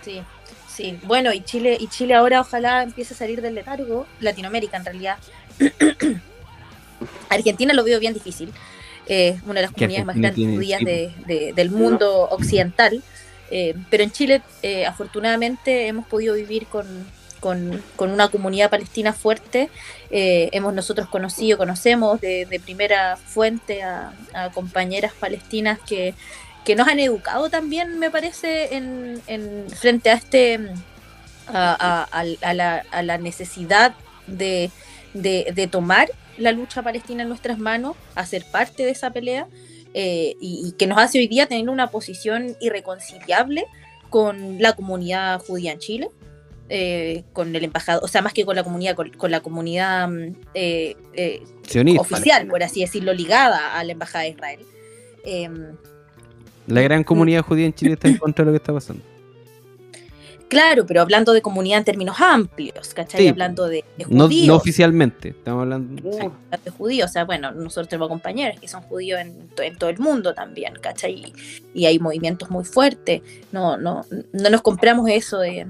Sí, 0.00 0.22
sí, 0.68 0.98
bueno, 1.04 1.34
y 1.34 1.42
Chile, 1.42 1.76
y 1.78 1.88
Chile 1.88 2.14
ahora 2.14 2.40
ojalá 2.40 2.82
empiece 2.82 3.12
a 3.12 3.16
salir 3.16 3.42
del 3.42 3.54
letargo, 3.54 4.06
Latinoamérica 4.20 4.78
en 4.78 4.84
realidad. 4.84 5.18
Argentina 7.28 7.74
lo 7.74 7.84
veo 7.84 8.00
bien 8.00 8.14
difícil, 8.14 8.50
eh, 9.06 9.38
una 9.44 9.54
de 9.56 9.62
las 9.62 9.72
comunidades 9.72 10.06
más 10.06 10.16
grandes 10.16 10.46
judías 10.46 10.80
de, 10.80 11.52
del 11.54 11.70
mundo 11.70 12.28
occidental, 12.30 13.02
eh, 13.50 13.74
pero 13.90 14.02
en 14.02 14.10
Chile 14.10 14.42
eh, 14.62 14.86
afortunadamente 14.86 15.88
hemos 15.88 16.06
podido 16.06 16.34
vivir 16.34 16.66
con, 16.66 16.86
con, 17.44 17.82
una 17.98 18.28
comunidad 18.28 18.70
palestina 18.70 19.12
fuerte. 19.12 19.68
Eh, 20.10 20.48
hemos 20.52 20.72
nosotros 20.72 21.08
conocido, 21.10 21.58
conocemos 21.58 22.18
de, 22.22 22.60
primera 22.64 23.16
fuente 23.18 23.82
a, 23.82 24.14
compañeras 24.54 25.12
palestinas 25.12 25.78
que, 25.86 26.14
nos 26.74 26.88
han 26.88 27.00
educado 27.00 27.50
también, 27.50 27.98
me 27.98 28.10
parece, 28.10 28.74
en, 28.74 29.66
frente 29.78 30.08
a 30.08 30.14
este 30.14 30.58
a, 31.46 32.24
la, 33.02 33.18
necesidad 33.18 33.94
de, 34.26 34.70
tomar 35.70 36.08
la 36.38 36.50
lucha 36.50 36.82
palestina 36.82 37.24
en 37.24 37.28
nuestras 37.28 37.58
manos, 37.58 37.94
hacer 38.14 38.46
parte 38.50 38.84
de 38.84 38.90
esa 38.90 39.10
pelea. 39.10 39.46
Eh, 39.96 40.34
y, 40.40 40.72
que 40.72 40.88
nos 40.88 40.98
hace 40.98 41.18
hoy 41.18 41.28
día 41.28 41.46
tener 41.46 41.68
una 41.68 41.90
posición 41.90 42.56
irreconciliable 42.60 43.66
con 44.10 44.60
la 44.60 44.72
comunidad 44.72 45.38
judía 45.38 45.70
en 45.70 45.78
Chile, 45.78 46.10
eh, 46.68 47.24
con 47.32 47.54
el 47.54 47.64
embajador, 47.64 48.02
o 48.02 48.08
sea, 48.08 48.22
más 48.22 48.32
que 48.32 48.44
con 48.44 48.56
la 48.56 48.64
comunidad, 48.64 48.96
con, 48.96 49.30
la 49.30 49.40
comunidad 49.40 50.08
mm, 50.08 50.34
eh, 50.54 50.96
eh, 51.12 51.42
oficial, 51.98 52.46
por 52.46 52.62
así 52.62 52.80
decirlo, 52.80 53.12
ligada 53.12 53.78
a 53.78 53.84
la 53.84 53.92
embajada 53.92 54.24
de 54.24 54.30
Israel. 54.30 54.60
Em, 55.24 55.76
la 56.66 56.80
gran 56.80 57.04
comunidad 57.04 57.42
judía 57.42 57.66
en 57.66 57.74
Chile 57.74 57.92
está 57.92 58.08
en 58.08 58.16
contra 58.16 58.44
de 58.44 58.50
lo 58.50 58.52
que 58.52 58.62
está 58.62 58.72
pasando. 58.72 59.02
Claro, 60.48 60.86
pero 60.86 61.00
hablando 61.00 61.32
de 61.32 61.42
comunidad 61.42 61.78
en 61.78 61.84
términos 61.84 62.16
amplios, 62.20 62.94
¿cachai? 62.94 63.28
hablando 63.28 63.66
de, 63.66 63.84
judíos. 64.04 64.46
No, 64.46 64.56
oficialmente, 64.56 65.30
estamos 65.30 65.62
hablando 65.62 66.00
de 66.02 66.70
judíos. 66.70 67.10
O 67.10 67.12
sea, 67.12 67.24
bueno, 67.24 67.50
nosotros 67.50 67.88
tenemos 67.88 68.08
compañeros 68.08 68.60
que 68.60 68.68
son 68.68 68.82
judíos 68.82 69.20
en, 69.20 69.48
todo 69.76 69.90
el 69.90 69.98
mundo 69.98 70.32
también, 70.32 70.74
¿cachai? 70.80 71.32
Y, 71.74 71.86
hay 71.86 71.98
movimientos 71.98 72.50
muy 72.50 72.64
fuertes. 72.64 73.22
No, 73.52 73.76
no, 73.76 74.06
no 74.32 74.50
nos 74.50 74.62
compramos 74.62 75.10
eso 75.10 75.40
de, 75.40 75.66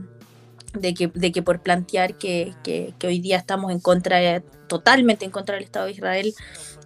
de 0.75 0.95
que, 0.95 1.09
de 1.09 1.33
que 1.33 1.43
por 1.43 1.61
plantear 1.61 2.14
que, 2.14 2.55
hoy 3.03 3.20
día 3.20 3.37
estamos 3.37 3.72
en 3.72 3.81
contra, 3.81 4.41
totalmente 4.66 5.25
en 5.25 5.31
contra 5.31 5.55
del 5.55 5.64
Estado 5.64 5.87
de 5.87 5.93
Israel, 5.93 6.35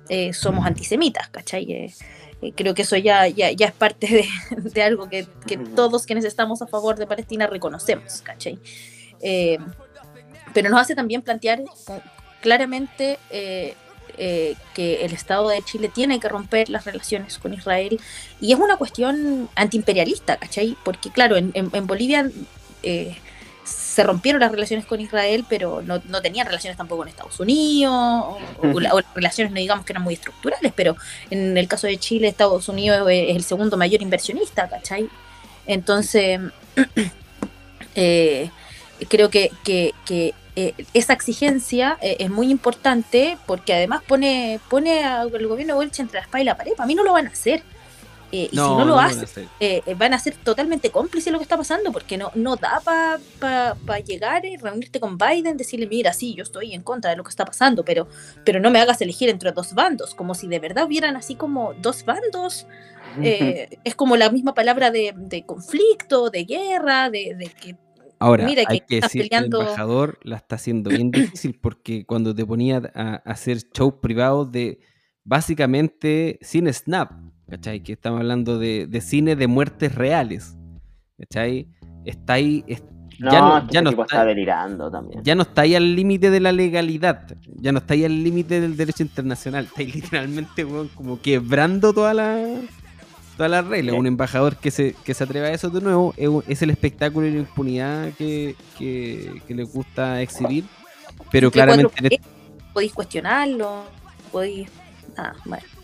eh, 0.09 0.33
somos 0.33 0.67
antisemitas, 0.67 1.29
¿cachai? 1.29 1.71
Eh, 1.71 1.95
eh, 2.41 2.53
creo 2.55 2.75
que 2.75 2.83
eso 2.83 2.97
ya, 2.97 3.27
ya, 3.29 3.49
es 3.51 3.73
parte 3.73 4.27
de, 4.57 4.83
algo 4.83 5.09
que, 5.09 5.27
todos 5.75 6.07
quienes 6.07 6.25
estamos 6.25 6.63
a 6.63 6.67
favor 6.67 6.97
de 6.97 7.07
Palestina 7.07 7.47
reconocemos, 7.47 8.23
¿cachai? 8.23 8.59
pero 10.55 10.71
nos 10.71 10.81
hace 10.81 10.95
también 10.95 11.23
plantear 11.23 11.61
claramente 12.41 13.19
que 13.29 15.05
el 15.05 15.13
Estado 15.13 15.49
de 15.49 15.61
Chile 15.63 15.91
tiene 15.93 16.21
que 16.21 16.29
romper 16.29 16.71
las 16.71 16.85
relaciones 16.85 17.37
con 17.39 17.53
Israel 17.53 18.01
y 18.41 18.53
es 18.53 18.59
una 18.59 18.77
cuestión 18.77 19.49
antiimperialista, 19.57 20.37
¿cachai? 20.37 20.77
Porque 20.85 21.11
claro, 21.11 21.37
en, 21.37 21.53
en 21.55 21.87
Bolivia 21.89 22.31
se 23.99 24.05
rompieron 24.05 24.41
las 24.41 24.53
relaciones 24.53 24.87
con 24.87 25.01
Israel, 25.01 25.45
pero 25.49 25.83
no, 25.83 26.01
tenían 26.23 26.47
relaciones 26.47 26.77
tampoco 26.77 27.01
con 27.01 27.09
Estados 27.09 27.41
Unidos, 27.41 28.37
o, 28.63 28.79
las 28.79 28.93
relaciones 29.13 29.53
no 29.53 29.59
digamos 29.59 29.85
que 29.85 29.93
eran 29.93 30.05
muy 30.05 30.15
estructurales, 30.15 30.73
pero 30.77 30.97
en 31.31 31.59
el 31.59 31.67
caso 31.67 31.89
de 31.89 31.99
Chile, 31.99 32.29
Estados 32.29 32.69
Unidos 32.69 33.09
es 33.11 33.35
el 33.35 33.43
segundo 33.43 33.77
mayor 33.77 34.01
inversionista, 34.01 34.69
¿cachai? 34.69 35.09
Entonces, 35.67 36.39
eh, 37.97 38.51
creo 39.09 39.31
que, 39.31 39.51
eh, 40.55 40.75
esa 40.95 41.13
exigencia 41.13 41.99
eh, 42.01 42.19
es 42.21 42.31
muy 42.31 42.53
importante 42.53 43.37
porque 43.47 43.75
además 43.75 44.03
pone, 44.07 44.61
pone 44.71 45.03
al 45.03 45.29
gobierno 45.29 45.75
de 45.75 45.79
Welch 45.81 45.99
entre 45.99 46.21
la 46.21 46.25
espalda 46.25 46.43
y 46.43 46.45
la 46.45 46.57
pared. 46.57 46.73
Para 46.77 46.87
mí 46.87 46.95
no 46.95 47.03
lo 47.03 47.15
van 47.15 47.27
a 47.27 47.31
hacer. 47.31 47.65
Eh, 48.31 48.49
y 48.53 48.57
si 48.57 48.57
no 48.57 48.85
lo 48.85 48.99
hacen, 48.99 49.49
eh, 49.59 49.83
van 49.97 50.13
a 50.13 50.19
ser 50.19 50.37
totalmente 50.37 50.91
cómplices 50.91 51.27
de 51.27 51.31
lo 51.33 51.39
que 51.39 51.45
está 51.45 51.57
pasando, 51.57 51.93
porque 51.93 52.19
no, 52.19 52.31
no 52.35 52.57
da 52.57 52.81
para 52.85 54.01
llegar 54.01 54.45
y 54.45 54.57
reunirte 54.57 55.01
con 55.01 55.17
Biden, 55.17 55.57
decirle, 55.57 55.87
mira, 55.87 56.13
sí, 56.13 56.35
yo 56.35 56.43
estoy 56.43 56.75
en 56.75 56.83
contra 56.83 57.11
de 57.11 57.17
lo 57.17 57.25
que 57.25 57.31
está 57.31 57.47
pasando, 57.47 57.85
pero, 57.85 58.07
pero 58.45 58.61
no 58.61 58.71
me 58.71 58.81
hagas 58.81 59.01
elegir 59.01 59.31
entre 59.31 59.53
dos 59.53 59.73
bandos, 59.73 60.15
como 60.15 60.35
si 60.35 60.47
de 60.47 60.59
verdad 60.59 60.85
hubieran 60.85 61.17
así 61.17 61.37
como 61.37 61.73
dos 61.75 62.05
bandos. 62.05 62.67
Eh, 63.23 63.79
es 63.83 63.95
como 63.95 64.17
la 64.17 64.31
misma 64.31 64.55
palabra 64.55 64.91
de, 64.91 65.45
conflicto, 65.47 66.31
de 66.31 66.45
guerra, 66.45 67.11
de, 67.11 67.51
que 67.61 67.77
Ahora, 68.21 68.45
Mira, 68.45 68.65
hay 68.67 68.81
que, 68.81 69.01
decir 69.01 69.29
que 69.29 69.37
el 69.37 69.45
embajador 69.45 70.19
la 70.23 70.37
está 70.37 70.57
haciendo 70.57 70.91
bien 70.91 71.11
difícil 71.11 71.59
porque 71.61 72.05
cuando 72.05 72.35
te 72.35 72.45
ponía 72.45 72.83
a 72.95 73.15
hacer 73.25 73.59
shows 73.73 73.95
privados 74.03 74.51
de 74.51 74.81
básicamente 75.25 76.39
sin 76.43 76.73
snap, 76.73 77.13
¿cachai? 77.49 77.81
Que 77.81 77.93
estamos 77.93 78.21
hablando 78.21 78.59
de, 78.59 79.01
cine 79.01 79.37
de 79.37 79.47
muertes 79.47 79.95
reales, 79.95 80.57
¿cachai? 81.19 81.69
Está 82.05 82.35
ahí, 82.35 82.65
ya 83.19 83.41
no, 83.41 83.69
ya 83.69 83.83
no 83.83 83.91
está, 83.91 84.25
delirando 84.25 84.91
también. 84.91 85.23
Ya 85.25 85.35
no 85.35 85.43
está 85.43 85.63
ahí 85.63 85.75
al 85.75 85.97
límite 85.97 86.31
de 86.31 86.41
la 86.41 86.53
legalidad, 86.53 87.27
ya 87.57 87.73
no 87.73 87.79
está 87.79 87.95
ahí 87.95 88.05
al 88.05 88.23
límite 88.23 88.61
del 88.61 88.77
derecho 88.77 89.03
internacional, 89.03 89.65
está 89.65 89.81
ahí 89.81 89.93
literalmente 89.93 90.67
como 90.95 91.21
quebrando 91.21 91.93
toda 91.93 92.15
la 92.15 92.39
todas 93.37 93.51
las 93.51 93.67
reglas. 93.67 93.97
Un 93.97 94.07
embajador 94.07 94.57
que 94.57 94.71
se, 94.71 94.95
que 95.05 95.15
se 95.15 95.25
atreva 95.25 95.47
a 95.47 95.53
eso 95.53 95.71
de 95.71 95.81
nuevo 95.81 96.13
es, 96.17 96.63
el 96.63 96.71
espectáculo 96.71 97.27
y 97.27 97.31
la 97.33 97.39
impunidad 97.39 98.13
que, 98.15 98.57
que, 98.77 99.43
le 99.49 99.63
gusta 99.63 100.21
exhibir. 100.21 100.65
Pero 101.31 101.51
claramente. 101.51 102.21
Podéis 102.73 102.93
cuestionarlo, 102.93 103.85
podéis. 104.31 104.69
Ah, 105.17 105.35
bueno. 105.45 105.78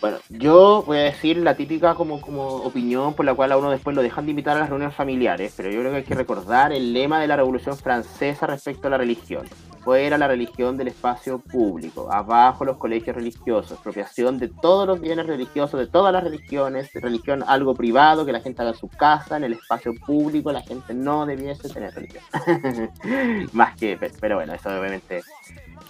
Bueno, 0.00 0.18
yo 0.28 0.82
voy 0.86 0.98
a 0.98 1.02
decir 1.04 1.38
la 1.38 1.56
típica 1.56 1.94
como, 1.94 2.20
como 2.20 2.46
opinión 2.46 3.14
por 3.14 3.24
la 3.24 3.34
cual 3.34 3.52
a 3.52 3.56
uno 3.56 3.70
después 3.70 3.96
lo 3.96 4.02
dejan 4.02 4.26
de 4.26 4.30
invitar 4.32 4.56
a 4.56 4.60
las 4.60 4.68
reuniones 4.68 4.94
familiares, 4.94 5.54
pero 5.56 5.70
yo 5.70 5.80
creo 5.80 5.92
que 5.92 5.98
hay 5.98 6.04
que 6.04 6.14
recordar 6.14 6.72
el 6.72 6.92
lema 6.92 7.20
de 7.20 7.26
la 7.26 7.36
Revolución 7.36 7.76
Francesa 7.76 8.46
respecto 8.46 8.88
a 8.88 8.90
la 8.90 8.98
religión. 8.98 9.46
Fuera 9.82 10.16
la 10.16 10.28
religión 10.28 10.78
del 10.78 10.88
espacio 10.88 11.38
público, 11.38 12.10
abajo 12.10 12.64
los 12.64 12.78
colegios 12.78 13.14
religiosos, 13.16 13.72
expropiación 13.72 14.38
de 14.38 14.48
todos 14.48 14.86
los 14.86 14.98
bienes 14.98 15.26
religiosos, 15.26 15.78
de 15.78 15.86
todas 15.86 16.10
las 16.10 16.24
religiones, 16.24 16.90
religión 16.94 17.44
algo 17.46 17.74
privado, 17.74 18.24
que 18.24 18.32
la 18.32 18.40
gente 18.40 18.62
haga 18.62 18.72
su 18.72 18.88
casa, 18.88 19.36
en 19.36 19.44
el 19.44 19.52
espacio 19.52 19.94
público 20.06 20.52
la 20.52 20.62
gente 20.62 20.94
no 20.94 21.26
debiese 21.26 21.68
tener 21.68 21.94
religión. 21.94 22.24
Más 23.52 23.76
que, 23.76 23.98
pero 24.20 24.36
bueno, 24.36 24.54
eso 24.54 24.70
obviamente 24.70 25.22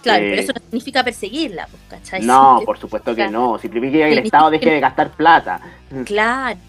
Claro, 0.05 0.23
pero 0.29 0.41
eso 0.41 0.53
no 0.53 0.59
significa 0.59 1.03
perseguirla, 1.03 1.67
pues, 1.67 1.81
¿cachai? 1.89 2.21
No, 2.21 2.61
por 2.63 2.77
supuesto 2.77 3.15
que 3.15 3.27
no. 3.27 3.57
Significa 3.57 4.05
que 4.05 4.13
el 4.13 4.19
Estado 4.19 4.51
deje 4.51 4.69
de 4.69 4.79
gastar 4.79 5.11
plata. 5.11 5.59
Claro, 6.05 6.59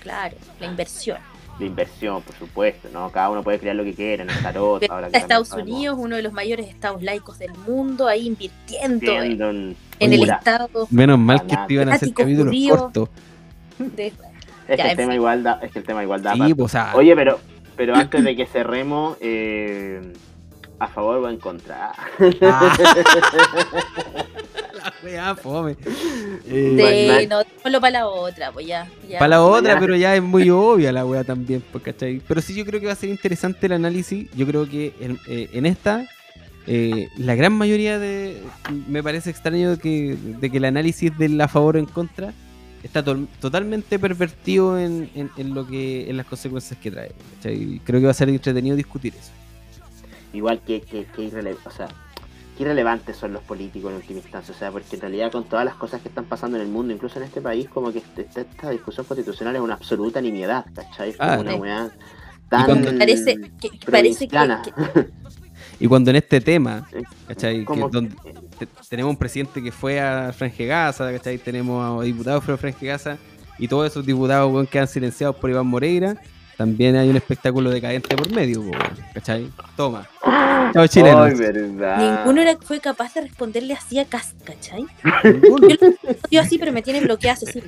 claro, 0.00 0.36
la 0.60 0.66
inversión. 0.66 1.18
La 1.58 1.66
inversión, 1.66 2.22
por 2.22 2.34
supuesto, 2.36 2.88
¿no? 2.92 3.10
Cada 3.10 3.30
uno 3.30 3.42
puede 3.42 3.58
crear 3.58 3.74
lo 3.74 3.82
que 3.82 3.94
quiera 3.94 4.22
en 4.22 4.30
el 4.30 4.42
tarot. 4.42 4.82
Estados 5.12 5.52
Unidos, 5.52 5.96
uno 5.98 6.16
de 6.16 6.22
los 6.22 6.32
mayores 6.32 6.68
estados 6.68 7.02
laicos 7.02 7.38
del 7.38 7.52
mundo, 7.66 8.06
ahí 8.06 8.26
invirtiendo 8.26 9.22
en, 9.22 9.76
el 9.98 10.30
Estado. 10.30 10.86
Menos 10.90 11.18
mal 11.18 11.46
que 11.46 11.56
te 11.66 11.74
iban 11.74 11.88
a 11.88 11.94
hacer 11.94 12.12
capítulos 12.12 12.54
cortos. 12.68 13.08
es, 13.96 14.12
que 14.68 14.90
el 14.90 14.96
tema 14.96 15.14
igual 15.14 15.42
da, 15.42 15.58
es 15.62 15.72
que 15.72 15.78
el 15.78 15.84
tema 15.84 16.02
igual 16.02 16.22
da. 16.22 16.34
Pues, 16.56 16.74
Oye, 16.94 17.16
pero, 17.16 17.40
pero 17.76 17.94
antes 17.96 18.22
de 18.22 18.36
que 18.36 18.46
cerremos, 18.46 19.16
eh, 19.20 20.12
a 20.78 20.88
favor 20.88 21.18
o 21.18 21.28
en 21.28 21.38
contra. 21.38 21.92
Ah. 22.42 22.76
la 24.74 24.92
wea, 25.02 25.34
fome. 25.34 25.76
Eh, 26.48 27.18
sí, 27.20 27.26
no, 27.26 27.42
solo 27.62 27.80
para 27.80 28.00
la 28.00 28.08
otra, 28.08 28.52
pues 28.52 28.66
ya. 28.66 28.88
Para 29.18 29.28
la 29.28 29.42
otra, 29.42 29.80
pero 29.80 29.96
ya 29.96 30.14
es 30.14 30.22
muy 30.22 30.48
obvia 30.50 30.92
la 30.92 31.04
wea 31.04 31.24
también, 31.24 31.62
pues, 31.72 31.82
¿cachai? 31.82 32.20
Pero 32.26 32.40
sí, 32.40 32.54
yo 32.54 32.64
creo 32.64 32.80
que 32.80 32.86
va 32.86 32.92
a 32.92 32.96
ser 32.96 33.10
interesante 33.10 33.66
el 33.66 33.72
análisis. 33.72 34.30
Yo 34.36 34.46
creo 34.46 34.68
que 34.68 34.94
en, 35.00 35.18
eh, 35.26 35.48
esta, 35.64 36.06
eh, 36.66 37.08
la 37.16 37.34
gran 37.34 37.52
mayoría 37.52 37.98
de. 37.98 38.40
Me 38.86 39.02
parece 39.02 39.30
extraño 39.30 39.78
que, 39.78 40.16
de 40.16 40.50
que 40.50 40.58
el 40.58 40.64
análisis 40.64 41.16
del 41.18 41.40
a 41.40 41.48
favor 41.48 41.76
o 41.76 41.78
en 41.78 41.86
contra 41.86 42.32
está 42.82 43.02
totalmente 43.02 43.98
pervertido 43.98 44.78
en, 44.78 45.10
en, 45.14 45.54
lo 45.54 45.66
que 45.66 46.08
en 46.08 46.16
las 46.16 46.26
consecuencias 46.26 46.78
que 46.78 46.90
trae. 46.90 47.12
¿cachai? 47.36 47.80
Creo 47.84 48.00
que 48.00 48.06
va 48.06 48.12
a 48.12 48.14
ser 48.14 48.28
entretenido 48.28 48.76
discutir 48.76 49.14
eso 49.18 49.32
igual 50.36 50.60
que, 50.60 50.80
que, 50.80 51.06
o 51.64 51.70
sea, 51.70 51.88
qué 52.56 52.62
irrelevantes 52.62 53.16
son 53.16 53.32
los 53.32 53.42
políticos 53.42 53.90
en 53.90 53.96
última 53.96 54.20
instancia, 54.20 54.54
o 54.54 54.58
sea, 54.58 54.70
porque 54.70 54.96
en 54.96 55.02
realidad 55.02 55.32
con 55.32 55.44
todas 55.44 55.64
las 55.64 55.74
cosas 55.74 56.00
que 56.00 56.08
están 56.08 56.24
pasando 56.24 56.56
en 56.56 56.64
el 56.64 56.68
mundo, 56.68 56.92
incluso 56.92 57.18
en 57.18 57.24
este 57.24 57.40
país, 57.40 57.68
como 57.68 57.92
que 57.92 57.98
este, 57.98 58.22
este, 58.22 58.42
esta, 58.42 58.70
discusión 58.70 59.06
constitucional 59.06 59.56
es 59.56 59.62
una 59.62 59.74
absoluta 59.74 60.20
nimiedad, 60.20 60.64
¿cachai? 60.74 61.10
Es 61.10 61.16
como 61.16 61.30
ah, 61.30 61.38
una 61.38 61.54
weá 61.56 61.90
tan 62.48 62.98
parece 62.98 63.36
que, 63.60 63.70
parece 63.90 64.28
que, 64.28 64.36
Y 65.78 65.88
cuando 65.88 66.10
en 66.10 66.16
este 66.16 66.40
tema, 66.40 66.88
¿cachai? 67.26 67.66
tenemos 68.88 69.10
un 69.10 69.16
presidente 69.16 69.62
que 69.62 69.72
fue 69.72 70.00
a 70.00 70.32
Franje 70.32 70.64
Gaza, 70.64 71.12
¿cachai? 71.12 71.36
Tenemos 71.38 72.02
a 72.02 72.04
diputados 72.04 72.40
que 72.40 72.46
fueron 72.46 72.58
a 72.58 72.60
Franje 72.60 72.86
Gaza 72.86 73.18
y 73.58 73.68
todos 73.68 73.90
esos 73.90 74.06
diputados 74.06 74.68
quedan 74.68 74.88
silenciados 74.88 75.36
por 75.36 75.50
Iván 75.50 75.66
Moreira 75.66 76.16
también 76.56 76.96
hay 76.96 77.08
un 77.10 77.16
espectáculo 77.16 77.70
decadente 77.70 78.16
por 78.16 78.30
medio, 78.32 78.62
¿cachai? 79.12 79.50
Toma. 79.76 80.08
Chao, 80.72 80.86
chileno. 80.86 81.26
Ninguno 81.28 82.40
era, 82.40 82.56
fue 82.56 82.80
capaz 82.80 83.14
de 83.14 83.22
responderle 83.22 83.74
así 83.74 83.98
a 83.98 84.06
Cas, 84.06 84.34
¿cachai? 84.44 84.86
Yo 86.30 86.40
así, 86.40 86.58
pero 86.58 86.72
me 86.72 86.82
tiene 86.82 87.00
bloqueado 87.00 87.46
así. 87.46 87.62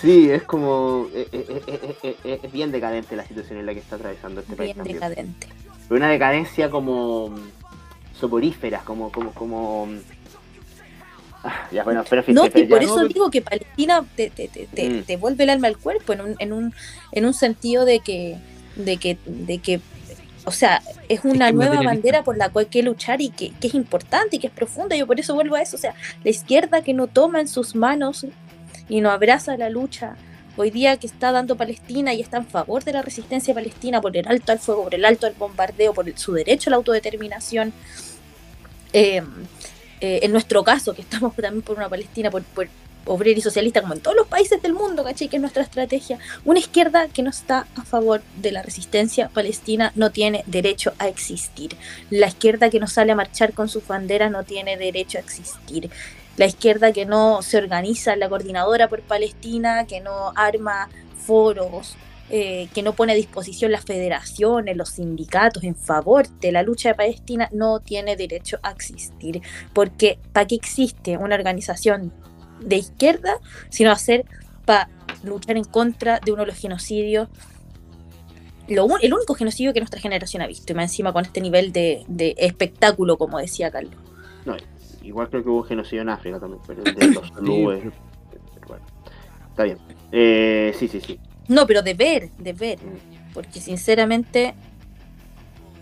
Sí, 0.00 0.30
es 0.30 0.42
como. 0.42 1.08
Eh, 1.14 1.26
eh, 1.32 1.96
eh, 2.02 2.40
es 2.42 2.52
bien 2.52 2.70
decadente 2.70 3.16
la 3.16 3.26
situación 3.26 3.58
en 3.58 3.66
la 3.66 3.72
que 3.72 3.80
está 3.80 3.96
atravesando 3.96 4.40
este 4.42 4.56
país. 4.56 4.74
Bien 4.74 4.86
decadente. 4.86 5.48
Una 5.88 6.08
decadencia 6.08 6.70
como. 6.70 7.34
soporífera, 8.18 8.80
como. 8.84 9.10
como, 9.10 9.32
como 9.32 9.88
no, 12.28 12.46
y 12.46 12.64
por 12.64 12.82
eso 12.82 13.06
digo 13.08 13.30
que 13.30 13.40
Palestina 13.40 14.04
te, 14.14 14.30
te, 14.30 14.48
te, 14.48 14.88
mm. 14.88 15.02
te, 15.04 15.16
vuelve 15.16 15.44
el 15.44 15.50
alma 15.50 15.68
al 15.68 15.78
cuerpo 15.78 16.12
en 16.12 16.20
un, 16.20 16.36
en 16.38 16.52
un, 16.52 16.74
en 17.12 17.24
un 17.24 17.32
sentido 17.32 17.84
de 17.84 18.00
que, 18.00 18.36
de 18.76 18.98
que, 18.98 19.16
de 19.24 19.58
que 19.58 19.80
o 20.44 20.52
sea, 20.52 20.82
es 21.08 21.20
una 21.24 21.52
nueva 21.52 21.82
bandera 21.82 22.24
por 22.24 22.36
la 22.36 22.48
cual 22.48 22.64
hay 22.66 22.70
que 22.70 22.82
luchar 22.82 23.20
y 23.20 23.30
que, 23.30 23.52
que, 23.60 23.68
es 23.68 23.74
importante 23.74 24.36
y 24.36 24.38
que 24.38 24.48
es 24.48 24.52
profunda. 24.52 24.96
Yo 24.96 25.06
por 25.06 25.20
eso 25.20 25.34
vuelvo 25.34 25.54
a 25.54 25.62
eso. 25.62 25.76
O 25.76 25.78
sea, 25.78 25.94
la 26.24 26.30
izquierda 26.30 26.82
que 26.82 26.94
no 26.94 27.06
toma 27.06 27.40
en 27.40 27.48
sus 27.48 27.74
manos 27.74 28.26
y 28.88 29.00
no 29.00 29.10
abraza 29.10 29.56
la 29.56 29.70
lucha 29.70 30.16
hoy 30.56 30.70
día 30.70 30.96
que 30.96 31.06
está 31.06 31.32
dando 31.32 31.56
Palestina 31.56 32.12
y 32.12 32.20
está 32.20 32.38
en 32.38 32.46
favor 32.46 32.84
de 32.84 32.92
la 32.92 33.02
resistencia 33.02 33.54
palestina 33.54 34.00
por 34.00 34.16
el 34.16 34.26
alto 34.26 34.52
al 34.52 34.58
fuego, 34.58 34.84
por 34.84 34.94
el 34.94 35.04
alto 35.04 35.26
al 35.26 35.34
bombardeo, 35.34 35.94
por 35.94 36.18
su 36.18 36.32
derecho 36.32 36.68
a 36.68 36.72
la 36.72 36.76
autodeterminación. 36.76 37.72
Eh, 38.92 39.22
eh, 40.00 40.20
en 40.22 40.32
nuestro 40.32 40.64
caso, 40.64 40.94
que 40.94 41.02
estamos 41.02 41.34
también 41.36 41.62
por 41.62 41.76
una 41.76 41.88
Palestina 41.88 42.30
por, 42.30 42.42
obrera 43.06 43.38
y 43.38 43.42
socialista, 43.42 43.80
como 43.80 43.94
en 43.94 44.00
todos 44.00 44.16
los 44.16 44.26
países 44.26 44.60
del 44.62 44.72
mundo, 44.72 45.04
¿cachai? 45.04 45.28
Que 45.28 45.36
es 45.36 45.40
nuestra 45.40 45.62
estrategia. 45.62 46.18
Una 46.44 46.58
izquierda 46.58 47.08
que 47.08 47.22
no 47.22 47.30
está 47.30 47.66
a 47.76 47.82
favor 47.82 48.22
de 48.36 48.52
la 48.52 48.62
resistencia 48.62 49.28
palestina 49.28 49.92
no 49.94 50.10
tiene 50.10 50.44
derecho 50.46 50.92
a 50.98 51.08
existir. 51.08 51.76
La 52.10 52.28
izquierda 52.28 52.70
que 52.70 52.80
no 52.80 52.86
sale 52.86 53.12
a 53.12 53.16
marchar 53.16 53.52
con 53.52 53.68
sus 53.68 53.86
banderas 53.86 54.30
no 54.30 54.44
tiene 54.44 54.76
derecho 54.76 55.18
a 55.18 55.22
existir. 55.22 55.90
La 56.36 56.46
izquierda 56.46 56.92
que 56.92 57.06
no 57.06 57.42
se 57.42 57.58
organiza 57.58 58.16
la 58.16 58.28
coordinadora 58.28 58.88
por 58.88 59.00
Palestina, 59.02 59.86
que 59.86 60.00
no 60.00 60.32
arma 60.36 60.88
foros, 61.26 61.96
eh, 62.30 62.68
que 62.72 62.82
no 62.82 62.92
pone 62.92 63.12
a 63.12 63.16
disposición 63.16 63.72
las 63.72 63.84
federaciones, 63.84 64.76
los 64.76 64.90
sindicatos 64.90 65.64
en 65.64 65.74
favor 65.74 66.28
de 66.28 66.52
la 66.52 66.62
lucha 66.62 66.90
de 66.90 66.94
Palestina, 66.94 67.48
no 67.52 67.80
tiene 67.80 68.16
derecho 68.16 68.58
a 68.62 68.70
existir. 68.70 69.42
Porque 69.72 70.18
¿para 70.32 70.46
qué 70.46 70.54
existe 70.54 71.16
una 71.16 71.34
organización 71.34 72.12
de 72.60 72.76
izquierda 72.76 73.38
sino 73.70 73.90
hacer 73.90 74.26
para 74.64 74.88
luchar 75.24 75.56
en 75.56 75.64
contra 75.64 76.20
de 76.20 76.32
uno 76.32 76.42
de 76.42 76.48
los 76.48 76.58
genocidios? 76.58 77.28
el 78.68 79.12
único 79.12 79.34
genocidio 79.34 79.72
que 79.72 79.80
nuestra 79.80 80.00
generación 80.00 80.42
ha 80.42 80.46
visto, 80.46 80.72
y 80.72 80.76
más 80.76 80.84
encima 80.84 81.12
con 81.12 81.24
este 81.24 81.40
nivel 81.40 81.72
de, 81.72 82.04
espectáculo, 82.38 83.18
como 83.18 83.38
decía 83.38 83.68
Carlos. 83.68 83.96
No, 84.46 84.56
igual 85.02 85.28
creo 85.28 85.42
que 85.42 85.48
hubo 85.48 85.64
genocidio 85.64 86.02
en 86.02 86.10
África 86.10 86.38
también, 86.38 86.62
pero 86.64 86.82
de 86.84 87.06
los 87.08 87.32
bueno, 87.32 88.86
está 89.48 89.64
bien. 89.64 89.78
Eh, 90.12 90.72
sí, 90.78 90.86
sí, 90.86 91.00
sí. 91.00 91.18
No, 91.50 91.66
pero 91.66 91.82
de 91.82 91.94
ver, 91.94 92.30
de 92.38 92.52
ver. 92.52 92.78
Porque 93.34 93.60
sinceramente, 93.60 94.54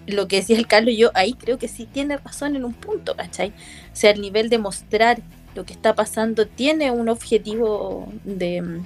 lo 0.07 0.27
que 0.27 0.37
decía 0.37 0.57
el 0.57 0.67
Carlos, 0.67 0.95
yo 0.97 1.11
ahí 1.13 1.35
creo 1.35 1.59
que 1.59 1.69
sí 1.69 1.85
tiene 1.85 2.17
razón 2.17 2.57
en 2.57 2.65
un 2.65 2.73
punto, 2.73 3.15
¿cachai? 3.15 3.51
O 3.51 3.97
sea, 3.97 4.13
el 4.13 4.23
nivel 4.23 4.49
de 4.49 4.57
mostrar 4.57 5.21
lo 5.55 5.67
que 5.67 5.75
está 5.75 5.95
pasando 5.95 6.47
tiene 6.47 6.91
un 6.91 7.11
objetivo 7.11 8.09
de, 8.25 8.81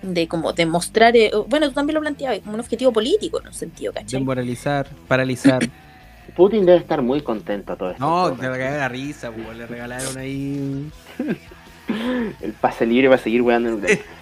de 0.00 0.28
como 0.28 0.54
demostrar, 0.54 1.14
eh, 1.14 1.30
bueno, 1.46 1.68
tú 1.68 1.74
también 1.74 1.96
lo 1.96 2.00
planteabas, 2.00 2.38
como 2.40 2.54
un 2.54 2.60
objetivo 2.60 2.90
político 2.90 3.40
en 3.42 3.48
un 3.48 3.54
sentido, 3.54 3.92
¿cachai? 3.92 4.18
De 4.18 4.24
moralizar, 4.24 4.88
paralizar. 5.06 5.68
Putin 6.36 6.64
debe 6.64 6.78
estar 6.78 7.02
muy 7.02 7.20
contento 7.20 7.74
a 7.74 7.76
todo 7.76 7.90
esto. 7.90 8.02
No, 8.02 8.32
te 8.32 8.48
va 8.48 8.54
a 8.54 8.58
caer 8.58 8.78
la 8.78 8.88
risa, 8.88 9.30
pues, 9.30 9.58
le 9.58 9.66
regalaron 9.66 10.16
ahí... 10.16 10.90
el 12.40 12.52
pase 12.54 12.86
libre 12.86 13.08
va 13.08 13.16
a 13.16 13.18
seguir 13.18 13.42
weando 13.42 13.68
en 13.68 14.00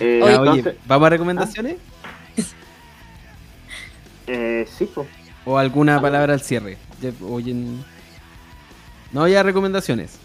eh, 0.00 0.20
oye, 0.22 0.76
¿vamos 0.86 1.06
a 1.06 1.10
recomendaciones? 1.10 1.76
Eh, 4.26 4.66
sí, 4.78 4.88
¿O 5.44 5.58
alguna 5.58 6.00
palabra 6.00 6.34
al 6.34 6.40
cierre? 6.40 6.78
No, 9.12 9.26
ya 9.26 9.42
recomendaciones. 9.42 10.18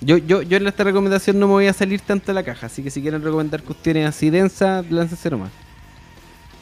Yo, 0.00 0.16
yo, 0.16 0.42
yo 0.42 0.56
en 0.56 0.66
esta 0.66 0.84
recomendación 0.84 1.38
no 1.38 1.46
me 1.46 1.52
voy 1.54 1.66
a 1.66 1.72
salir 1.72 2.00
tanto 2.00 2.26
de 2.26 2.34
la 2.34 2.44
caja, 2.44 2.66
así 2.66 2.82
que 2.82 2.90
si 2.90 3.02
quieren 3.02 3.22
recomendar 3.22 3.62
cuestiones 3.62 4.08
así 4.08 4.30
densas, 4.30 4.88
láncense 4.90 5.30
nomás. 5.30 5.50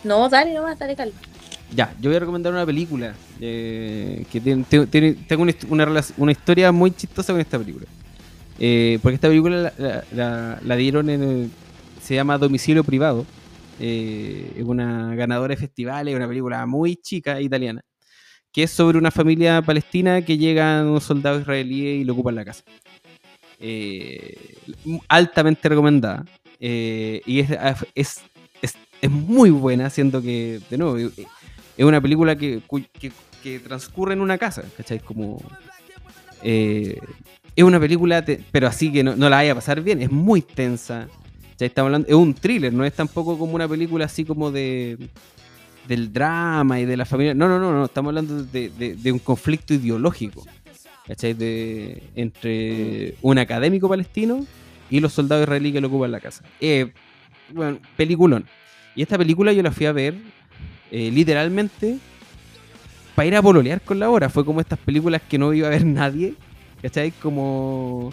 No, 0.04 0.28
dale 0.28 0.54
nomás, 0.54 0.78
dale 0.78 0.96
calma. 0.96 1.14
Ya, 1.74 1.94
yo 2.00 2.10
voy 2.10 2.16
a 2.16 2.20
recomendar 2.20 2.52
una 2.52 2.64
película 2.64 3.14
eh, 3.40 4.24
que 4.30 4.40
tiene, 4.40 4.64
tengo 4.64 5.42
una, 5.42 5.52
una, 5.68 6.02
una, 6.16 6.32
historia 6.32 6.70
muy 6.72 6.92
chistosa 6.92 7.32
con 7.32 7.40
esta 7.40 7.58
película. 7.58 7.86
Eh, 8.58 8.98
porque 9.02 9.16
esta 9.16 9.28
película 9.28 9.72
la, 10.12 10.76
dieron 10.76 11.10
en. 11.10 11.50
se 12.00 12.14
llama 12.14 12.38
Domicilio 12.38 12.84
Privado. 12.84 13.26
eh, 13.80 14.52
es 14.56 14.64
una 14.64 15.14
ganadora 15.14 15.54
de 15.54 15.60
festivales, 15.60 16.12
es 16.12 16.16
una 16.16 16.28
película 16.28 16.64
muy 16.66 16.96
chica 16.96 17.40
italiana, 17.40 17.82
que 18.52 18.62
es 18.64 18.70
sobre 18.70 18.98
una 18.98 19.10
familia 19.10 19.62
palestina 19.62 20.22
que 20.22 20.38
llegan 20.38 20.86
unos 20.86 21.04
soldados 21.04 21.42
israelíes 21.42 22.00
y 22.00 22.04
lo 22.04 22.14
ocupan 22.14 22.36
la 22.36 22.44
casa. 22.44 22.64
Eh, 23.58 24.56
altamente 25.08 25.68
recomendada. 25.68 26.24
Eh, 26.60 27.20
y 27.26 27.40
es, 27.40 27.50
es, 27.94 28.22
es, 28.62 29.10
muy 29.10 29.50
buena, 29.50 29.90
siendo 29.90 30.22
que, 30.22 30.60
de 30.70 30.78
nuevo, 30.78 30.96
es 30.96 31.84
una 31.84 32.00
película 32.00 32.36
que, 32.36 32.62
que, 33.42 33.60
transcurre 33.60 34.14
en 34.14 34.20
una 34.20 34.38
casa, 34.38 34.64
¿cachai? 34.76 34.98
Como. 35.00 35.40
Es 37.56 37.64
una 37.64 37.80
película, 37.80 38.24
pero 38.52 38.68
así 38.68 38.92
que 38.92 39.02
no, 39.02 39.16
la 39.16 39.36
vaya 39.36 39.52
a 39.52 39.54
pasar 39.56 39.80
bien, 39.80 40.02
es 40.02 40.10
muy 40.10 40.42
tensa 40.42 41.08
estamos 41.64 41.88
hablando, 41.88 42.08
es 42.08 42.14
un 42.14 42.34
thriller, 42.34 42.72
no 42.72 42.84
es 42.84 42.92
tampoco 42.92 43.38
como 43.38 43.54
una 43.54 43.66
película 43.66 44.04
así 44.04 44.24
como 44.24 44.50
de 44.50 44.98
del 45.88 46.12
drama 46.12 46.80
y 46.80 46.84
de 46.84 46.96
la 46.96 47.04
familia. 47.04 47.32
No, 47.32 47.48
no, 47.48 47.58
no, 47.58 47.72
no, 47.72 47.84
estamos 47.84 48.10
hablando 48.10 48.42
de, 48.44 49.12
un 49.12 49.20
conflicto 49.20 49.72
ideológico. 49.72 50.44
¿Cachai? 51.06 51.34
De, 51.34 52.02
entre 52.16 53.14
un 53.22 53.38
académico 53.38 53.88
palestino 53.88 54.44
y 54.90 54.98
los 54.98 55.12
soldados 55.12 55.44
israelíes 55.44 55.74
que 55.74 55.80
lo 55.80 55.86
ocupan 55.86 56.10
la 56.10 56.18
casa. 56.18 56.42
Eh, 56.60 56.92
bueno, 57.54 57.78
peliculón. 57.96 58.44
Y 58.96 59.02
esta 59.02 59.16
película 59.16 59.52
yo 59.52 59.62
la 59.62 59.70
fui 59.70 59.86
a 59.86 59.92
ver 59.92 60.16
eh, 60.90 61.10
literalmente 61.12 61.98
para 63.14 63.26
ir 63.26 63.36
a 63.36 63.42
pololear 63.42 63.80
con 63.80 64.00
la 64.00 64.10
hora. 64.10 64.28
Fue 64.28 64.44
como 64.44 64.60
estas 64.60 64.80
películas 64.80 65.22
que 65.28 65.38
no 65.38 65.54
iba 65.54 65.68
a 65.68 65.70
ver 65.70 65.84
nadie. 65.84 66.34
¿Cachai? 66.86 67.10
Como... 67.10 68.12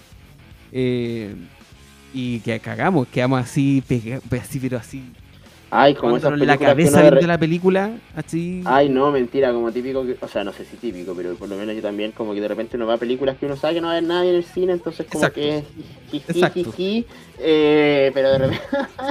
Eh, 0.71 1.36
y 2.11 2.39
que 2.39 2.59
cagamos, 2.59 3.07
quedamos 3.07 3.39
así, 3.39 3.84
así 4.41 4.59
pero 4.59 4.78
así. 4.80 5.03
Ay, 5.76 5.95
como 5.95 6.17
esa 6.17 6.30
la 6.30 6.55
cabeza 6.55 7.01
viendo 7.01 7.26
la 7.26 7.39
película, 7.39 7.97
así. 8.15 8.61
Ay, 8.63 8.89
no, 8.89 9.09
mentira, 9.09 9.51
como 9.51 9.71
típico, 9.71 10.05
o 10.21 10.28
sea, 10.28 10.43
no 10.43 10.53
sé 10.53 10.65
si 10.65 10.78
típico, 10.78 11.15
pero 11.15 11.34
por 11.34 11.49
lo 11.49 11.55
menos 11.55 11.76
yo 11.76 11.82
también, 11.82 12.11
como 12.11 12.36
que 12.36 12.41
de 12.41 12.47
repente 12.47 12.78
uno 12.78 12.86
va 12.86 12.93
a 12.93 12.97
películas 12.97 13.38
que 13.39 13.47
uno 13.47 13.55
sabe 13.55 13.74
que 13.74 13.82
no 13.82 13.88
va 13.88 13.93
a 13.93 13.97
haber 13.97 14.07
nadie 14.07 14.30
en 14.30 14.36
el 14.36 14.43
cine, 14.43 14.74
entonces 14.74 15.07
como 15.11 15.28
que 15.32 15.63
jiji, 16.11 17.07
eh, 17.39 18.11
pero 18.13 18.32
de 18.34 18.38
repente. 18.38 18.63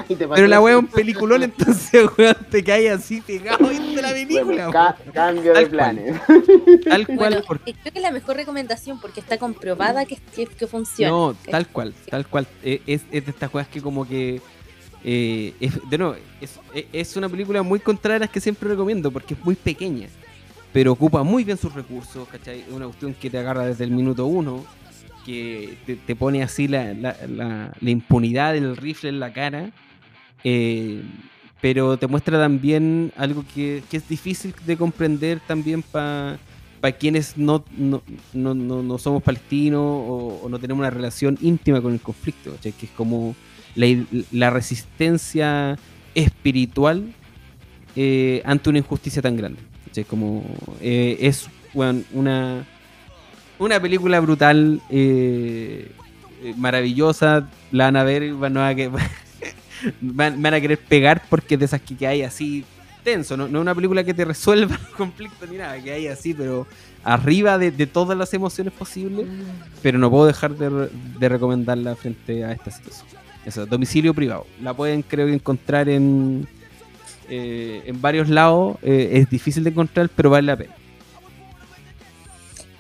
pero 0.35 0.47
la 0.47 0.61
wea 0.61 0.75
es 0.75 0.79
un 0.79 0.87
peliculón, 0.87 1.43
entonces, 1.43 2.07
weón, 2.17 2.37
te 2.49 2.63
cae 2.63 2.91
así 2.91 3.21
pegado 3.21 3.69
viendo 3.69 4.01
la 4.01 4.11
película. 4.11 4.97
cambio 5.13 5.55
de 5.55 5.67
planes. 5.67 6.21
Tal 6.85 7.07
cual. 7.17 7.43
porque... 7.45 7.75
Creo 7.75 7.93
que 7.93 7.99
es 7.99 8.03
la 8.03 8.13
mejor 8.13 8.37
recomendación 8.37 9.01
porque 9.01 9.19
está 9.19 9.37
comprobada 9.37 10.05
que, 10.05 10.17
que, 10.37 10.67
funciona. 10.69 11.11
No, 11.11 11.35
tal 11.51 11.67
cual, 11.67 11.93
tal 12.09 12.25
cual. 12.29 12.47
Es, 12.63 12.81
es 12.87 13.25
de 13.25 13.31
estas 13.33 13.51
cosas 13.51 13.67
que 13.67 13.83
como 13.83 14.07
que 14.07 14.41
eh, 15.05 15.55
es, 15.61 15.79
de 15.89 15.99
nuevo, 15.99 16.17
es, 16.93 17.17
una 17.17 17.29
película 17.29 17.63
muy 17.63 17.81
contraria 17.81 18.29
que 18.29 18.41
siempre 18.41 18.69
recomiendo 18.69 19.11
porque 19.11 19.35
es 19.35 19.45
muy 19.45 19.55
pequeña, 19.55 20.09
pero 20.73 20.93
ocupa 20.93 21.23
muy 21.23 21.45
bien 21.45 21.59
sus 21.59 21.75
recursos, 21.75 22.29
¿cachai? 22.29 22.61
Es 22.61 22.69
una 22.71 22.87
cuestión 22.87 23.15
que 23.15 23.29
te 23.29 23.39
agarra 23.39 23.67
desde 23.67 23.85
el 23.85 23.91
minuto 23.91 24.27
uno, 24.27 24.65
que 25.27 25.77
te, 26.07 26.17
pone 26.17 26.43
así 26.43 26.69
la, 26.69 26.95
la, 26.95 27.73
impunidad 27.81 28.55
del 28.55 28.77
rifle 28.77 29.09
en 29.09 29.21
la 29.21 29.33
cara, 29.33 29.71
eh, 30.45 31.03
pero 31.61 31.97
te 31.97 32.07
muestra 32.07 32.39
también 32.39 33.13
algo 33.17 33.45
que, 33.55 33.83
es 33.91 34.09
difícil 34.09 34.55
de 34.67 34.77
comprender 34.77 35.41
también 35.47 35.83
para 35.83 36.39
quienes 36.99 37.37
no 37.37 37.65
no, 37.77 38.03
no, 38.33 38.55
no, 38.55 38.99
somos 38.99 39.23
palestinos 39.23 39.81
o, 39.81 40.49
no 40.49 40.59
tenemos 40.59 40.81
una 40.81 40.91
relación 40.91 41.39
íntima 41.41 41.81
con 41.81 41.93
el 41.93 42.01
conflicto. 42.01 42.57
Que 42.61 42.71
es 42.71 42.91
como 42.97 43.37
la, 43.75 44.51
resistencia 44.51 45.79
espiritual 46.15 47.13
eh, 47.97 48.43
ante 48.45 48.71
una 48.71 48.79
injusticia 48.79 49.23
tan 49.23 49.37
grande. 49.37 49.61
Como, 50.09 50.45
eh, 50.81 51.19
es 51.21 51.49
una, 51.75 52.65
una 53.59 53.81
película 53.81 54.21
brutal, 54.21 54.81
eh, 54.91 55.91
maravillosa, 56.57 57.49
la 57.71 57.85
van 57.85 57.97
a 57.97 58.05
ver, 58.05 58.33
van 58.35 58.57
a, 58.57 58.75
van, 60.01 60.47
a 60.55 60.61
querer 60.61 60.79
pegar 60.79 61.23
porque 61.29 61.57
de 61.57 61.67
esas 61.67 61.81
que, 61.81 62.07
hay 62.07 62.23
así 62.23 62.65
tenso, 63.05 63.37
no, 63.37 63.47
es 63.47 63.53
una 63.53 63.75
película 63.75 64.03
que 64.03 64.15
te 64.15 64.25
resuelva 64.25 64.77
el 64.77 64.97
conflicto 64.97 65.47
ni 65.47 65.57
nada, 65.59 65.81
que 65.83 65.93
hay 65.93 66.07
así, 66.07 66.33
pero 66.35 66.67
arriba 67.05 67.59
de, 67.59 67.87
todas 67.87 68.17
las 68.17 68.33
emociones 68.33 68.73
posibles, 68.73 69.27
mm. 69.27 69.81
pero 69.83 69.99
no 69.99 70.11
puedo 70.11 70.27
dejar 70.27 70.57
de, 70.57 70.89
de 71.19 71.29
recomendarla 71.29 71.97
frente 71.97 72.45
a 72.45 72.53
esta 72.53 72.71
situación. 72.71 73.22
Eso, 73.45 73.67
domicilio 73.67 74.15
privado. 74.15 74.47
La 74.61 74.75
pueden 74.75 75.03
creo 75.03 75.27
que 75.27 75.35
encontrar 75.35 75.89
en, 75.89 76.47
eh, 77.29 77.83
en 77.87 78.01
varios 78.01 78.29
lados. 78.29 78.77
Eh, 78.83 79.11
es 79.15 79.31
difícil 79.31 79.65
de 79.65 79.71
encontrar, 79.71 80.09
pero 80.15 80.31
vale 80.31 80.47
la 80.47 80.57
pena. 80.57 80.75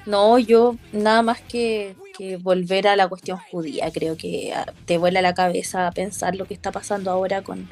No, 0.06 0.38
yo 0.38 0.76
nada 0.92 1.22
más 1.22 1.40
que, 1.40 1.96
volver 2.40 2.86
a 2.86 2.94
la 2.94 3.08
cuestión 3.08 3.38
judía. 3.50 3.90
Creo 3.92 4.16
que 4.16 4.52
ah, 4.54 4.72
te 4.84 4.96
vuela 4.96 5.20
la 5.22 5.34
cabeza 5.34 5.90
pensar 5.90 6.36
lo 6.36 6.44
que 6.44 6.54
está 6.54 6.70
pasando 6.70 7.10
ahora 7.10 7.42
con, 7.42 7.68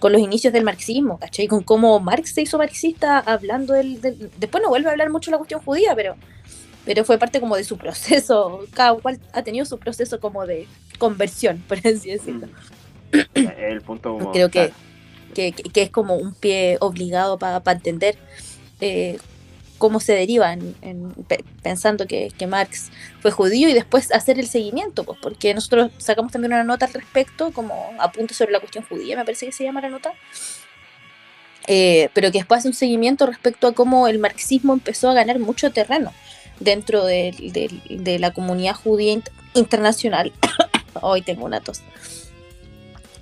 con 0.00 0.12
los 0.12 0.20
inicios 0.20 0.52
del 0.52 0.64
marxismo, 0.64 1.18
¿cachai? 1.18 1.46
Con 1.46 1.62
cómo 1.62 1.98
Marx 1.98 2.34
se 2.34 2.42
hizo 2.42 2.58
marxista 2.58 3.18
hablando 3.20 3.72
del, 3.72 4.02
del... 4.02 4.30
Después 4.36 4.62
no 4.62 4.68
vuelve 4.68 4.88
a 4.88 4.92
hablar 4.92 5.08
mucho 5.08 5.30
de 5.30 5.32
la 5.32 5.38
cuestión 5.38 5.62
judía, 5.62 5.94
pero 5.94 6.16
pero 6.86 7.04
fue 7.04 7.18
parte 7.18 7.40
como 7.40 7.56
de 7.56 7.64
su 7.64 7.76
proceso, 7.84 8.60
cada 8.72 8.94
cual 8.94 9.20
ha 9.34 9.42
tenido 9.42 9.66
su 9.66 9.78
proceso 9.78 10.18
como 10.20 10.46
de 10.46 10.66
conversión, 10.96 11.62
por 11.68 11.78
así 11.78 12.10
decirlo. 12.10 12.48
El 13.34 13.80
punto 13.82 14.18
Creo 14.32 14.50
que, 14.50 14.72
que, 15.34 15.54
es 15.74 15.90
como 15.90 16.16
un 16.16 16.34
pie 16.34 16.76
obligado 16.80 17.38
para 17.38 17.62
entender 17.72 18.18
eh, 18.80 19.18
cómo 19.78 20.00
se 20.00 20.14
deriva 20.14 20.52
en, 20.52 20.74
pensando 21.62 22.06
que, 22.06 22.32
Marx 22.48 22.90
fue 23.20 23.30
judío 23.30 23.68
y 23.68 23.74
después 23.74 24.12
hacer 24.12 24.38
el 24.38 24.46
seguimiento, 24.46 25.04
pues 25.04 25.18
porque 25.20 25.52
nosotros 25.54 25.90
sacamos 25.98 26.32
también 26.32 26.52
una 26.52 26.64
nota 26.64 26.86
al 26.86 26.92
respecto, 26.92 27.52
como 27.52 27.90
apunte 27.98 28.34
sobre 28.34 28.52
la 28.52 28.60
cuestión 28.60 28.84
judía, 28.88 29.16
me 29.16 29.24
parece 29.24 29.46
que 29.46 29.52
se 29.52 29.64
llama 29.64 29.80
la 29.80 29.90
nota. 29.90 30.12
Eh, 31.68 32.10
pero 32.14 32.30
que 32.30 32.38
después 32.38 32.58
hace 32.58 32.68
un 32.68 32.74
seguimiento 32.74 33.26
respecto 33.26 33.66
a 33.66 33.72
cómo 33.72 34.06
el 34.06 34.20
marxismo 34.20 34.72
empezó 34.72 35.10
a 35.10 35.14
ganar 35.14 35.40
mucho 35.40 35.72
terreno 35.72 36.12
dentro 36.60 37.04
de, 37.04 38.18
la 38.20 38.32
comunidad 38.32 38.74
judía 38.74 39.20
internacional. 39.54 40.32
Hoy 41.02 41.22
tengo 41.22 41.44
una 41.44 41.60
tos. 41.60 41.82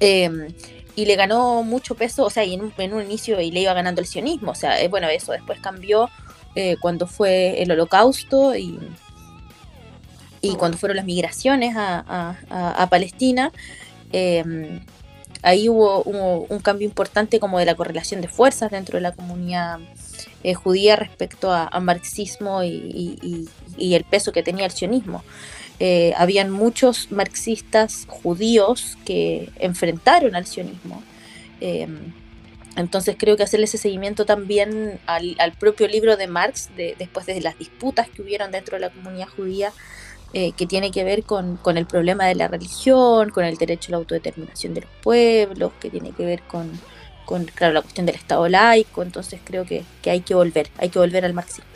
Em, 0.01 0.49
y 0.97 1.07
le 1.07 1.17
ganó 1.17 1.63
mucho 1.63 1.95
peso, 1.95 2.25
o 2.25 2.31
sea, 2.31 2.45
y 2.45 2.55
en 2.55 2.93
un, 2.95 3.03
inicio 3.03 3.41
y 3.41 3.51
le 3.51 3.61
iba 3.61 3.73
ganando 3.73 4.01
el 4.01 4.07
sionismo, 4.07 4.53
o 4.53 4.55
sea, 4.55 4.81
eh, 4.81 4.89
bueno, 4.89 5.09
eso 5.09 5.33
después 5.33 5.59
cambió 5.61 6.09
eh, 6.55 6.77
cuando 6.81 7.07
fue 7.07 7.63
el 7.63 7.71
holocausto 7.73 8.55
y, 8.55 8.79
y 10.41 10.55
cuando 10.57 10.77
fueron 10.77 10.97
las 10.97 11.07
migraciones 11.07 11.75
a, 11.77 12.87
Palestina. 12.91 13.51
Em, 14.13 14.85
ahí 15.43 15.69
hubo, 15.69 16.03
un 16.03 16.59
cambio 16.61 16.87
importante 16.87 17.41
como 17.41 17.59
de 17.59 17.65
la 17.65 17.75
correlación 17.75 18.21
de 18.21 18.29
fuerzas 18.29 18.71
dentro 18.71 18.97
de 18.99 19.03
la 19.03 19.13
comunidad 19.13 19.79
eh, 20.43 20.55
judía 20.55 20.97
respecto 20.97 21.53
a, 21.53 21.81
marxismo 21.81 22.63
y, 22.63 23.49
el 23.79 24.05
peso 24.05 24.33
que 24.33 24.43
tenía 24.43 24.67
el 24.67 24.73
sionismo. 24.73 25.25
Eh, 25.81 26.13
habían 26.17 26.51
muchos 26.51 27.11
marxistas 27.11 28.07
judíos 28.09 28.97
que 29.05 29.51
enfrentaron 29.59 30.37
al 30.37 30.47
sionismo. 30.47 31.03
Em, 31.61 32.13
entonces 32.77 33.17
creo 33.19 33.37
que 33.37 33.45
hacerle 33.45 33.67
ese 33.67 33.79
seguimiento 33.79 34.25
también 34.25 34.99
al, 35.07 35.53
propio 35.59 35.87
libro 35.89 36.17
de 36.17 36.27
Marx, 36.27 36.71
después 36.77 37.27
de 37.27 37.41
las 37.41 37.59
disputas 37.59 38.09
que 38.09 38.23
hubieron 38.23 38.51
dentro 38.51 38.77
de 38.77 38.81
la 38.81 38.91
comunidad 38.91 39.29
judía, 39.29 39.73
eh, 40.33 40.53
que 40.53 40.67
tiene 40.67 40.91
que 40.91 41.05
ver 41.05 41.23
con, 41.23 41.61
el 41.77 41.87
problema 41.87 42.27
de 42.27 42.35
la 42.35 42.49
religión, 42.49 43.31
con 43.31 43.45
el 43.45 43.57
derecho 43.57 43.91
a 43.91 43.93
la 43.93 43.97
autodeterminación 43.99 44.75
de 44.75 44.81
los 44.81 44.91
pueblos, 45.03 45.73
que 45.81 45.91
tiene 45.91 46.11
que 46.11 46.25
ver 46.25 46.43
con, 46.43 46.69
claro, 47.55 47.75
la 47.75 47.83
cuestión 47.83 48.07
del 48.07 48.17
Estado 48.17 48.49
laico, 48.49 49.03
entonces 49.03 49.41
creo 49.45 49.65
que, 49.65 49.85
hay 50.05 50.21
que 50.21 50.35
volver, 50.35 50.69
hay 50.79 50.89
que 50.89 50.99
volver 50.99 51.25
al 51.25 51.35
marxismo. 51.35 51.74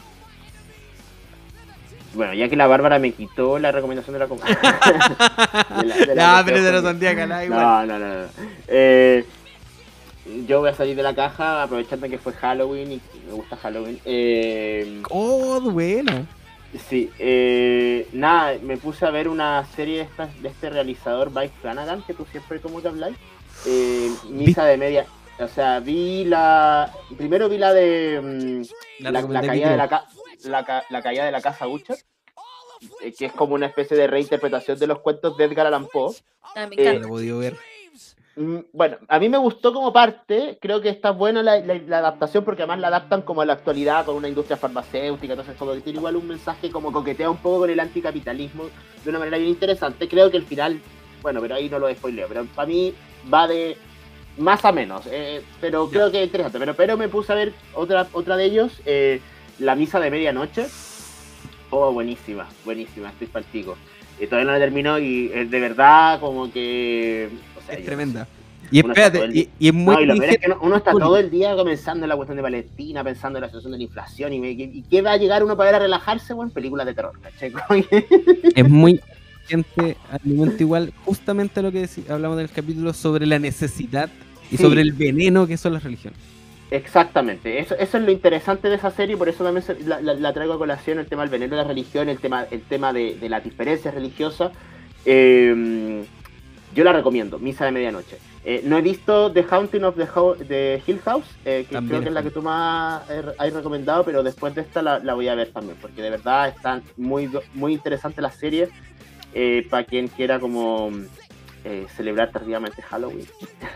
Bueno, 2.15 2.35
ya 2.35 2.49
que 2.49 2.57
la 2.57 2.67
Bárbara 2.67 2.99
me 2.99 3.13
quitó 3.13 3.59
la 3.59 3.71
recomendación 3.71 4.15
de 4.15 4.19
la 4.19 4.29
compañía. 4.29 4.59
no, 6.17 6.43
pero 6.45 6.63
de 6.63 7.49
No, 7.49 7.87
no, 7.87 7.99
no. 7.99 8.27
Eh, 8.67 9.25
yo 10.47 10.61
voy 10.61 10.71
a 10.71 10.75
salir 10.75 10.97
de 10.97 11.03
la 11.03 11.15
caja 11.15 11.63
aprovechando 11.63 12.09
que 12.09 12.19
fue 12.19 12.33
Halloween 12.33 12.93
y 12.93 13.01
me 13.27 13.33
gusta 13.33 13.57
Halloween. 13.57 14.01
Eh, 14.05 15.03
oh, 15.11 15.61
bueno. 15.61 16.27
Sí, 16.89 17.11
eh, 17.19 18.07
nada, 18.13 18.59
me 18.63 18.77
puse 18.77 19.07
a 19.07 19.11
ver 19.11 19.29
una 19.29 19.65
serie 19.75 20.07
de, 20.19 20.27
de 20.43 20.49
este 20.49 20.69
realizador, 20.69 21.31
Mike 21.31 21.55
Flanagan, 21.63 22.03
que 22.03 22.13
tú 22.15 22.27
siempre 22.31 22.61
como 22.61 22.81
te 22.81 22.89
habláis. 22.89 23.17
Eh, 23.67 24.11
misa 24.29 24.65
de 24.65 24.77
media. 24.77 25.07
O 25.39 25.49
sea, 25.49 25.81
vi 25.81 26.25
la. 26.25 26.93
Primero 27.17 27.49
vi 27.49 27.59
la 27.59 27.73
de. 27.73 28.21
Mm, 28.21 29.03
la, 29.03 29.43
caída 29.43 29.71
de 29.71 29.77
la, 29.77 30.05
la, 30.45 30.65
caída 31.03 31.25
de 31.25 31.33
la 31.33 31.41
casa 31.41 31.67
Butcher, 31.67 31.99
eh, 33.01 33.13
que 33.13 33.27
es 33.27 33.33
como 33.33 33.55
una 33.55 33.67
especie 33.67 33.97
de 33.97 34.07
reinterpretación 34.07 34.79
de 34.79 34.87
los 34.87 35.01
cuentos 35.01 35.37
de 35.37 35.45
Edgar 35.45 35.67
Allan 35.67 35.87
Poe. 35.87 36.15
Ah, 36.43 36.67
me 36.67 36.81
encanta. 36.81 37.09
Eh, 37.09 37.33
ver. 37.33 37.57
Mm, 38.39 38.59
bueno, 38.73 38.99
a 39.09 39.19
mí 39.19 39.29
me 39.29 39.39
gustó 39.39 39.73
como 39.73 39.93
parte, 39.93 40.59
creo 40.61 40.81
que 40.81 40.91
está 40.91 41.11
buena 41.11 41.43
la, 41.43 41.55
adaptación 41.99 42.45
porque 42.45 42.63
además 42.63 42.79
la 42.79 42.87
adaptan 42.87 43.23
como 43.23 43.41
a 43.41 43.45
la 43.45 43.55
actualidad 43.55 44.05
con 44.07 44.15
una 44.15 44.29
industria 44.29 44.57
farmacéutica, 44.57 45.33
entonces 45.33 45.57
como 45.57 45.73
que 45.73 45.81
tiene 45.81 45.99
igual 45.99 46.15
un 46.15 46.29
mensaje 46.29 46.71
como 46.71 46.93
coquetea 46.93 47.29
un 47.29 47.39
poco 47.39 47.61
con 47.61 47.71
el 47.71 47.81
anticapitalismo 47.81 48.67
de 49.03 49.11
una 49.11 49.19
manera 49.19 49.39
bien 49.39 49.51
interesante. 49.51 50.07
Creo 50.07 50.31
que 50.31 50.37
el 50.37 50.45
final, 50.45 50.81
bueno, 51.21 51.41
pero 51.41 51.57
ahí 51.57 51.69
no 51.69 51.81
lo 51.81 51.93
spoileo, 51.93 52.29
pero 52.29 52.45
para 52.55 52.69
mí 52.69 52.95
va 53.33 53.49
de 53.49 53.77
más 54.37 54.65
a 54.65 54.71
menos, 54.71 55.03
eh, 55.11 55.43
pero 55.61 55.91
creo 55.91 56.13
que 56.13 56.21
es 56.21 56.27
interesante. 56.27 56.61
Pero, 56.61 56.75
pero 56.75 56.97
me 56.97 57.09
puse 57.09 57.33
a 57.33 57.35
ver 57.35 57.53
otra, 57.75 58.07
otra 58.13 58.37
de 58.37 58.45
ellos, 58.45 58.81
eh, 58.87 59.21
La 59.59 59.75
Misa 59.75 60.01
de 60.01 60.11
Medianoche. 60.11 60.67
Oh, 61.71 61.93
buenísima, 61.93 62.49
buenísima, 62.65 63.11
estoy 63.11 63.27
palpico. 63.27 63.77
Y 64.21 64.27
todavía 64.27 64.47
no 64.47 64.53
la 64.53 64.65
termino 64.65 64.99
y 64.99 65.31
es 65.33 65.51
de 65.51 65.61
verdad 65.61 66.19
como 66.21 66.51
que 66.51 67.29
es 67.69 67.85
tremenda. 67.85 68.27
Y 68.71 68.81
espérate, 68.81 69.49
y, 69.59 69.69
es 69.69 69.73
muy. 69.73 69.97
uno 70.61 70.77
está 70.77 70.93
todo 70.93 71.17
el 71.17 71.31
día 71.31 71.57
comenzando 71.57 72.05
en 72.05 72.11
la 72.11 72.17
cuestión 72.17 72.37
de 72.37 72.43
Palestina, 72.43 73.03
pensando 73.03 73.39
en 73.39 73.43
la 73.43 73.49
situación 73.49 73.73
de 73.73 73.79
la 73.79 73.85
inflación 73.85 74.33
y, 74.33 74.47
y, 74.47 74.83
qué 74.83 75.01
va 75.01 75.13
a 75.13 75.17
llegar 75.17 75.43
uno 75.43 75.57
para 75.57 75.71
ver 75.71 75.77
a 75.77 75.85
relajarse, 75.85 76.35
bueno, 76.35 76.53
películas 76.53 76.87
de 76.87 76.95
terror, 76.95 77.13
Es 78.55 78.69
muy 78.69 79.01
gente 79.47 79.97
al 80.11 80.21
momento 80.25 80.63
igual, 80.63 80.93
justamente 81.07 81.63
lo 81.63 81.73
que 81.73 81.89
hablamos 82.11 82.37
del 82.37 82.51
capítulo 82.51 82.93
sobre 82.93 83.25
la 83.25 83.39
necesidad 83.39 84.11
y 84.51 84.59
sobre 84.59 84.83
el 84.83 84.93
veneno 84.93 85.47
que 85.47 85.57
son 85.57 85.73
las 85.73 85.83
religiones. 85.83 86.19
Exactamente, 86.71 87.59
eso, 87.61 87.75
eso 87.77 87.97
es 87.99 88.05
lo 88.05 88.11
interesante 88.11 88.69
de 88.69 88.77
esa 88.77 88.91
serie, 88.91 89.17
por 89.17 89.29
eso 89.29 89.43
también 89.43 89.65
la, 89.87 90.33
traigo 90.35 90.53
a 90.53 90.59
colación 90.59 90.99
el 90.99 91.07
tema 91.07 91.23
del 91.23 91.31
veneno 91.31 91.57
de 91.57 91.63
la 91.63 91.69
religión, 91.69 92.09
el 92.09 92.19
tema, 92.19 92.47
el 92.51 92.63
tema 92.63 92.93
de, 92.93 93.17
de 93.17 93.29
las 93.29 93.43
diferencias 93.43 93.95
religiosas. 93.95 94.53
Eh, 95.07 96.05
yo 96.75 96.85
la 96.85 96.93
recomiendo, 96.93 97.39
Misa 97.39 97.65
de 97.65 97.73
Medianoche. 97.73 98.19
Eh, 98.45 98.63
no 98.65 98.79
he 98.79 98.83
visto 98.83 99.33
The 99.33 99.45
Haunting 99.51 99.85
of 99.85 99.97
the, 99.97 100.83
Hill 100.87 101.01
House, 101.01 101.27
eh, 101.45 101.67
que 101.69 101.77
creo 101.77 102.01
que 102.01 102.09
es 102.09 102.15
la 102.15 102.23
que 102.23 102.31
tú 102.31 102.41
más 102.41 103.03
has 103.39 103.53
recomendado, 103.53 104.05
pero 104.05 104.23
después 104.23 104.55
de 104.55 104.61
esta 104.63 104.81
la, 104.81 105.15
voy 105.15 105.29
a 105.29 105.35
ver 105.35 105.51
también, 105.53 105.77
porque 105.81 106.03
de 106.03 106.11
verdad 106.11 106.49
están 106.49 106.83
muy, 106.97 107.31
muy 107.55 107.73
interesantes 107.73 108.23
las 108.23 108.37
series 108.37 108.71
eh, 109.35 109.67
para 109.69 109.85
quien 109.85 110.09
quiera 110.09 110.39
como 110.41 110.91
celebrar 111.97 112.31
tardíamente 112.31 112.81
Halloween. 112.81 113.27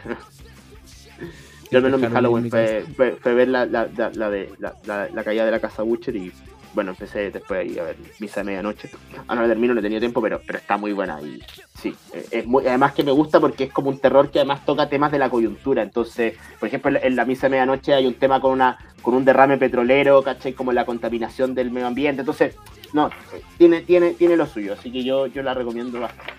Yo 1.72 1.78
al 1.78 1.84
menos 1.84 2.00
mi 2.00 2.06
Halloween 2.06 2.50
fue, 2.50 3.34
ver 3.34 3.48
la, 3.48 3.64
la, 3.64 3.86
de, 3.86 4.52
la, 4.60 5.24
caída 5.24 5.46
de 5.46 5.50
la 5.50 5.58
casa 5.58 5.82
Butcher 5.82 6.14
y 6.14 6.30
bueno, 6.74 6.90
empecé 6.90 7.30
después 7.30 7.60
ahí 7.60 7.78
a 7.78 7.84
ver 7.84 7.96
Misa 8.18 8.40
de 8.40 8.44
Medianoche. 8.44 8.90
Ah, 9.26 9.34
no 9.34 9.40
la 9.40 9.48
termino, 9.48 9.72
no 9.72 9.80
he 9.80 9.82
tenido 9.82 10.00
tiempo, 10.00 10.20
pero, 10.20 10.42
pero 10.46 10.58
está 10.58 10.76
muy 10.76 10.92
buena. 10.92 11.18
Y 11.22 11.42
sí, 11.78 11.94
eh, 12.12 12.26
es 12.30 12.46
muy, 12.46 12.66
además 12.66 12.92
que 12.92 13.04
me 13.04 13.10
gusta 13.10 13.40
porque 13.40 13.64
es 13.64 13.72
como 13.72 13.88
un 13.88 13.98
terror 13.98 14.30
que 14.30 14.38
además 14.38 14.66
toca 14.66 14.90
temas 14.90 15.10
de 15.12 15.18
la 15.18 15.30
coyuntura. 15.30 15.82
Entonces, 15.82 16.34
por 16.60 16.68
ejemplo, 16.68 16.98
en 17.02 17.16
la 17.16 17.24
Misa 17.24 17.46
de 17.46 17.52
Medianoche 17.52 17.94
hay 17.94 18.06
un 18.06 18.14
tema 18.14 18.38
con 18.38 18.52
una 18.52 18.78
con 19.00 19.14
un 19.14 19.24
derrame 19.24 19.56
petrolero, 19.56 20.22
¿cachai? 20.22 20.52
Como 20.52 20.72
la 20.72 20.84
contaminación 20.84 21.54
del 21.54 21.70
medio 21.70 21.86
ambiente. 21.86 22.20
Entonces, 22.20 22.54
no, 22.92 23.08
tiene, 23.56 23.80
tiene, 23.80 24.12
tiene 24.12 24.36
lo 24.36 24.46
suyo. 24.46 24.74
Así 24.74 24.92
que 24.92 25.02
yo, 25.02 25.26
yo 25.26 25.42
la 25.42 25.54
recomiendo 25.54 26.00
bastante. 26.00 26.34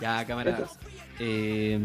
Ya, 0.00 0.24
camaradas. 0.26 0.76
Eh, 1.20 1.78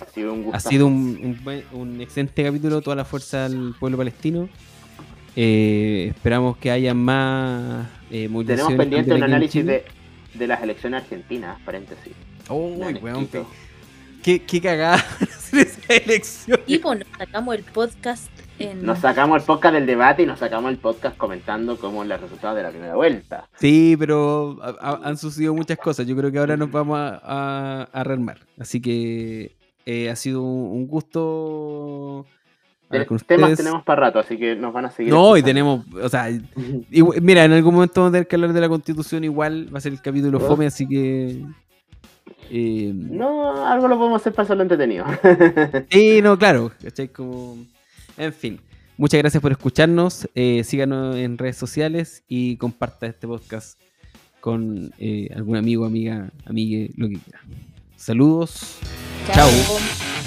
ha 0.00 0.06
sido, 0.06 0.32
un, 0.32 0.50
ha 0.54 0.60
sido 0.60 0.86
un, 0.86 1.38
un, 1.44 1.80
un 1.80 2.00
excelente 2.00 2.42
capítulo, 2.44 2.80
toda 2.80 2.96
la 2.96 3.04
fuerza 3.04 3.48
del 3.48 3.74
pueblo 3.78 3.98
palestino. 3.98 4.48
Eh, 5.36 6.08
esperamos 6.10 6.56
que 6.56 6.70
haya 6.70 6.92
más 6.92 7.86
eh, 8.10 8.28
Tenemos 8.46 8.74
pendiente 8.74 9.14
un 9.14 9.22
análisis 9.22 9.64
de, 9.64 9.84
de, 10.34 10.46
las 10.46 10.62
elecciones 10.62 11.02
argentinas, 11.02 11.60
paréntesis. 11.62 12.12
Oh, 12.48 12.76
qué, 14.22 14.42
qué 14.42 14.60
cagada 14.60 15.04
esa 15.52 15.94
elección. 15.94 16.60
Y 16.66 16.78
pues 16.78 16.98
nos 16.98 17.08
sacamos 17.16 17.54
el 17.54 17.62
podcast 17.62 18.30
en... 18.58 18.84
Nos 18.84 18.98
sacamos 18.98 19.40
el 19.40 19.46
podcast 19.46 19.74
del 19.74 19.86
debate 19.86 20.24
y 20.24 20.26
nos 20.26 20.40
sacamos 20.40 20.70
el 20.70 20.78
podcast 20.78 21.16
comentando 21.16 21.78
cómo 21.78 22.04
los 22.04 22.20
resultados 22.20 22.56
de 22.56 22.62
la 22.64 22.70
primera 22.70 22.96
vuelta. 22.96 23.48
Sí, 23.58 23.96
pero 23.98 24.58
han 24.80 25.16
sucedido 25.16 25.54
muchas 25.54 25.78
cosas. 25.78 26.06
Yo 26.06 26.16
creo 26.16 26.32
que 26.32 26.38
ahora 26.38 26.56
nos 26.56 26.70
vamos 26.70 26.98
a, 26.98 27.88
a, 27.92 28.04
rearmar. 28.04 28.40
Así 28.58 28.80
que 28.80 29.56
eh, 29.86 30.10
ha 30.10 30.16
sido 30.16 30.42
un 30.42 30.86
gusto 30.86 32.26
temas 33.26 33.56
tenemos 33.56 33.84
para 33.84 34.00
rato, 34.02 34.18
así 34.18 34.36
que 34.36 34.56
nos 34.56 34.72
van 34.72 34.86
a 34.86 34.90
seguir. 34.90 35.12
No, 35.12 35.36
y 35.36 35.42
tenemos, 35.42 35.84
o 35.94 36.08
sea, 36.08 36.28
mira, 37.22 37.44
en 37.44 37.52
algún 37.52 37.74
momento 37.74 38.00
vamos 38.00 38.10
a 38.10 38.12
tener 38.12 38.26
que 38.26 38.36
hablar 38.36 38.52
de 38.52 38.60
la 38.60 38.68
constitución, 38.68 39.24
igual 39.24 39.72
va 39.72 39.78
a 39.78 39.80
ser 39.80 39.92
el 39.92 40.00
capítulo 40.00 40.40
fome, 40.40 40.66
así 40.66 40.86
que. 40.86 41.44
Eh, 42.50 42.92
no, 42.92 43.64
algo 43.64 43.86
lo 43.86 43.96
podemos 43.96 44.20
hacer 44.20 44.32
para 44.32 44.44
hacerlo 44.44 44.62
entretenido. 44.64 45.04
sí, 45.90 46.20
no, 46.20 46.36
claro, 46.38 46.72
Como... 47.12 47.58
En 48.16 48.32
fin, 48.32 48.60
muchas 48.96 49.20
gracias 49.20 49.40
por 49.40 49.52
escucharnos, 49.52 50.28
eh, 50.34 50.62
síganos 50.64 51.16
en 51.16 51.38
redes 51.38 51.56
sociales 51.56 52.24
y 52.28 52.56
comparta 52.56 53.06
este 53.06 53.28
podcast 53.28 53.78
con 54.40 54.92
eh, 54.98 55.28
algún 55.34 55.56
amigo, 55.56 55.84
amiga, 55.84 56.30
amigue, 56.44 56.90
lo 56.96 57.08
que 57.08 57.18
quiera. 57.18 57.40
Saludos. 57.96 58.80
Chao. 59.26 60.19